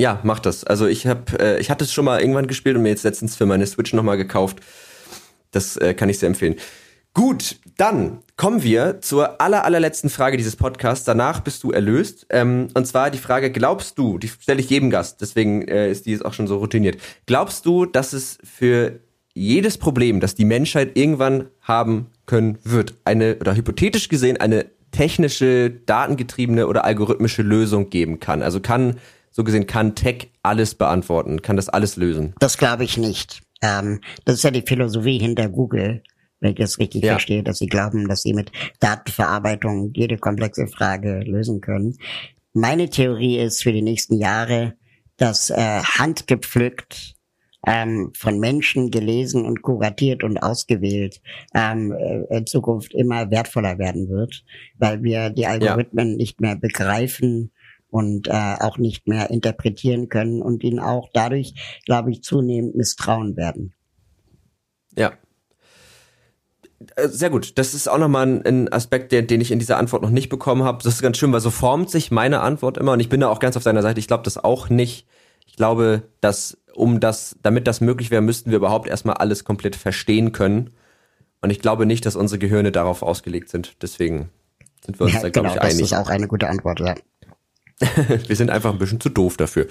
Ja, 0.00 0.20
mach 0.24 0.40
das. 0.40 0.64
Also 0.64 0.86
ich 0.86 1.06
habe, 1.06 1.38
äh, 1.38 1.60
ich 1.60 1.70
hatte 1.70 1.84
es 1.84 1.92
schon 1.92 2.04
mal 2.04 2.20
irgendwann 2.20 2.46
gespielt 2.46 2.76
und 2.76 2.82
mir 2.82 2.88
jetzt 2.88 3.04
letztens 3.04 3.36
für 3.36 3.46
meine 3.46 3.66
Switch 3.66 3.92
nochmal 3.92 4.16
gekauft. 4.16 4.58
Das 5.50 5.76
äh, 5.76 5.94
kann 5.94 6.08
ich 6.08 6.18
sehr 6.18 6.28
empfehlen. 6.28 6.56
Gut, 7.14 7.56
dann 7.76 8.20
kommen 8.36 8.62
wir 8.62 9.00
zur 9.02 9.40
aller, 9.40 9.64
allerletzten 9.64 10.08
Frage 10.08 10.38
dieses 10.38 10.56
Podcasts. 10.56 11.04
Danach 11.04 11.40
bist 11.40 11.62
du 11.62 11.70
erlöst. 11.70 12.26
Ähm, 12.30 12.68
und 12.74 12.86
zwar 12.86 13.10
die 13.10 13.18
Frage, 13.18 13.52
glaubst 13.52 13.98
du, 13.98 14.18
die 14.18 14.28
stelle 14.28 14.60
ich 14.60 14.70
jedem 14.70 14.88
Gast, 14.88 15.20
deswegen 15.20 15.68
äh, 15.68 15.90
ist 15.90 16.06
die 16.06 16.12
jetzt 16.12 16.24
auch 16.24 16.32
schon 16.32 16.46
so 16.46 16.56
routiniert. 16.56 16.96
Glaubst 17.26 17.66
du, 17.66 17.84
dass 17.84 18.14
es 18.14 18.38
für 18.42 19.00
jedes 19.34 19.78
Problem, 19.78 20.20
das 20.20 20.34
die 20.34 20.44
Menschheit 20.44 20.96
irgendwann 20.96 21.48
haben 21.60 22.08
können 22.26 22.58
wird, 22.64 22.94
eine, 23.04 23.36
oder 23.36 23.54
hypothetisch 23.54 24.08
gesehen, 24.08 24.36
eine 24.36 24.66
technische, 24.90 25.70
datengetriebene 25.70 26.66
oder 26.66 26.84
algorithmische 26.84 27.42
Lösung 27.42 27.90
geben 27.90 28.20
kann? 28.20 28.42
Also 28.42 28.60
kann, 28.60 28.98
so 29.30 29.44
gesehen, 29.44 29.66
kann 29.66 29.94
Tech 29.94 30.30
alles 30.42 30.74
beantworten? 30.74 31.40
Kann 31.42 31.56
das 31.56 31.68
alles 31.68 31.96
lösen? 31.96 32.34
Das 32.38 32.58
glaube 32.58 32.84
ich 32.84 32.98
nicht. 32.98 33.40
Ähm, 33.62 34.00
das 34.24 34.36
ist 34.36 34.44
ja 34.44 34.50
die 34.50 34.64
Philosophie 34.66 35.18
hinter 35.18 35.48
Google 35.48 36.02
wenn 36.42 36.50
ich 36.50 36.56
das 36.56 36.78
richtig 36.78 37.04
ja. 37.04 37.12
verstehe, 37.12 37.42
dass 37.42 37.58
sie 37.58 37.68
glauben, 37.68 38.08
dass 38.08 38.22
sie 38.22 38.34
mit 38.34 38.50
Datenverarbeitung 38.80 39.92
jede 39.94 40.18
komplexe 40.18 40.66
Frage 40.66 41.20
lösen 41.20 41.60
können. 41.60 41.96
Meine 42.52 42.90
Theorie 42.90 43.38
ist 43.38 43.62
für 43.62 43.72
die 43.72 43.80
nächsten 43.80 44.18
Jahre, 44.18 44.74
dass 45.16 45.50
äh, 45.50 45.82
handgepflückt 45.82 47.14
ähm, 47.66 48.12
von 48.16 48.38
Menschen 48.38 48.90
gelesen 48.90 49.44
und 49.44 49.62
kuratiert 49.62 50.24
und 50.24 50.38
ausgewählt 50.38 51.20
ähm, 51.54 51.92
äh, 51.92 52.36
in 52.36 52.46
Zukunft 52.46 52.94
immer 52.94 53.30
wertvoller 53.30 53.78
werden 53.78 54.08
wird, 54.08 54.44
weil 54.78 55.02
wir 55.02 55.30
die 55.30 55.46
Algorithmen 55.46 56.10
ja. 56.10 56.16
nicht 56.16 56.40
mehr 56.40 56.56
begreifen 56.56 57.52
und 57.88 58.28
äh, 58.28 58.56
auch 58.60 58.78
nicht 58.78 59.06
mehr 59.06 59.30
interpretieren 59.30 60.08
können 60.08 60.42
und 60.42 60.64
ihnen 60.64 60.80
auch 60.80 61.08
dadurch, 61.12 61.54
glaube 61.84 62.10
ich, 62.10 62.22
zunehmend 62.22 62.74
misstrauen 62.74 63.36
werden. 63.36 63.74
Ja, 64.96 65.12
äh, 66.96 67.08
sehr 67.08 67.30
gut. 67.30 67.58
Das 67.58 67.74
ist 67.74 67.88
auch 67.88 67.98
nochmal 67.98 68.26
ein, 68.26 68.46
ein 68.46 68.72
Aspekt, 68.72 69.12
den, 69.12 69.26
den 69.26 69.40
ich 69.40 69.50
in 69.50 69.58
dieser 69.58 69.78
Antwort 69.78 70.02
noch 70.02 70.10
nicht 70.10 70.28
bekommen 70.28 70.64
habe. 70.64 70.82
Das 70.82 70.94
ist 70.94 71.02
ganz 71.02 71.16
schön, 71.18 71.32
weil 71.32 71.40
so 71.40 71.50
formt 71.50 71.90
sich 71.90 72.10
meine 72.10 72.40
Antwort 72.40 72.78
immer 72.78 72.92
und 72.92 73.00
ich 73.00 73.08
bin 73.08 73.20
da 73.20 73.28
auch 73.28 73.40
ganz 73.40 73.56
auf 73.56 73.64
deiner 73.64 73.82
Seite. 73.82 74.00
Ich 74.00 74.08
glaube 74.08 74.24
das 74.24 74.42
auch 74.42 74.68
nicht. 74.68 75.06
Ich 75.46 75.56
glaube, 75.56 76.02
dass 76.20 76.58
um 76.74 77.00
das, 77.00 77.36
damit 77.42 77.66
das 77.66 77.80
möglich 77.80 78.10
wäre, 78.10 78.22
müssten 78.22 78.50
wir 78.50 78.56
überhaupt 78.56 78.88
erstmal 78.88 79.16
alles 79.16 79.44
komplett 79.44 79.76
verstehen 79.76 80.32
können. 80.32 80.70
Und 81.40 81.50
ich 81.50 81.60
glaube 81.60 81.86
nicht, 81.86 82.06
dass 82.06 82.16
unsere 82.16 82.38
Gehirne 82.38 82.72
darauf 82.72 83.02
ausgelegt 83.02 83.48
sind. 83.48 83.76
Deswegen 83.82 84.30
sind 84.84 84.98
wir 84.98 85.06
uns 85.06 85.14
ja, 85.14 85.22
da, 85.22 85.30
glaube 85.30 85.48
genau, 85.48 85.60
ich, 85.60 85.62
einig. 85.62 85.90
Das 85.90 85.92
ist 85.92 86.06
auch 86.06 86.10
eine 86.10 86.28
gute 86.28 86.48
Antwort, 86.48 86.80
ja. 86.80 86.94
wir 88.28 88.36
sind 88.36 88.50
einfach 88.50 88.72
ein 88.72 88.78
bisschen 88.78 89.00
zu 89.00 89.08
doof 89.08 89.36
dafür. 89.36 89.66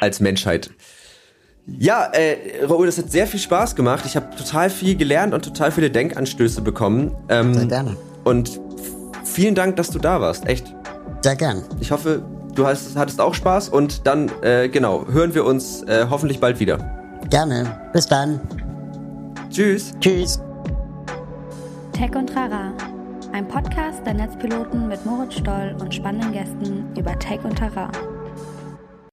als 0.00 0.20
Menschheit. 0.20 0.70
Ja, 1.66 2.06
äh, 2.06 2.64
Raoul, 2.64 2.86
das 2.86 2.98
hat 2.98 3.10
sehr 3.10 3.26
viel 3.26 3.38
Spaß 3.38 3.76
gemacht. 3.76 4.04
Ich 4.04 4.16
habe 4.16 4.34
total 4.36 4.68
viel 4.68 4.96
gelernt 4.96 5.32
und 5.32 5.44
total 5.44 5.70
viele 5.70 5.90
Denkanstöße 5.90 6.60
bekommen. 6.60 7.14
Ähm, 7.28 7.54
sehr 7.54 7.66
gerne. 7.66 7.96
Und 8.24 8.60
vielen 9.24 9.54
Dank, 9.54 9.76
dass 9.76 9.90
du 9.90 9.98
da 9.98 10.20
warst. 10.20 10.46
Echt. 10.46 10.74
Sehr 11.20 11.36
gern. 11.36 11.62
Ich 11.80 11.92
hoffe, 11.92 12.24
du 12.54 12.66
hast, 12.66 12.96
hattest 12.96 13.20
auch 13.20 13.34
Spaß 13.34 13.68
und 13.68 14.06
dann, 14.06 14.30
äh, 14.42 14.68
genau, 14.68 15.06
hören 15.06 15.34
wir 15.34 15.44
uns 15.44 15.82
äh, 15.84 16.06
hoffentlich 16.08 16.40
bald 16.40 16.60
wieder. 16.60 16.78
Gerne. 17.30 17.80
Bis 17.92 18.06
dann. 18.06 18.40
Tschüss. 19.50 19.92
Tschüss. 20.00 20.40
Tech 21.92 22.14
und 22.14 22.28
Trara. 22.28 22.72
Ein 23.32 23.48
Podcast 23.48 24.04
der 24.04 24.14
Netzpiloten 24.14 24.88
mit 24.88 25.04
Moritz 25.06 25.34
Stoll 25.34 25.74
und 25.80 25.94
spannenden 25.94 26.32
Gästen 26.32 26.84
über 26.98 27.18
Tech 27.18 27.40
und 27.44 27.56
Trara. 27.56 27.90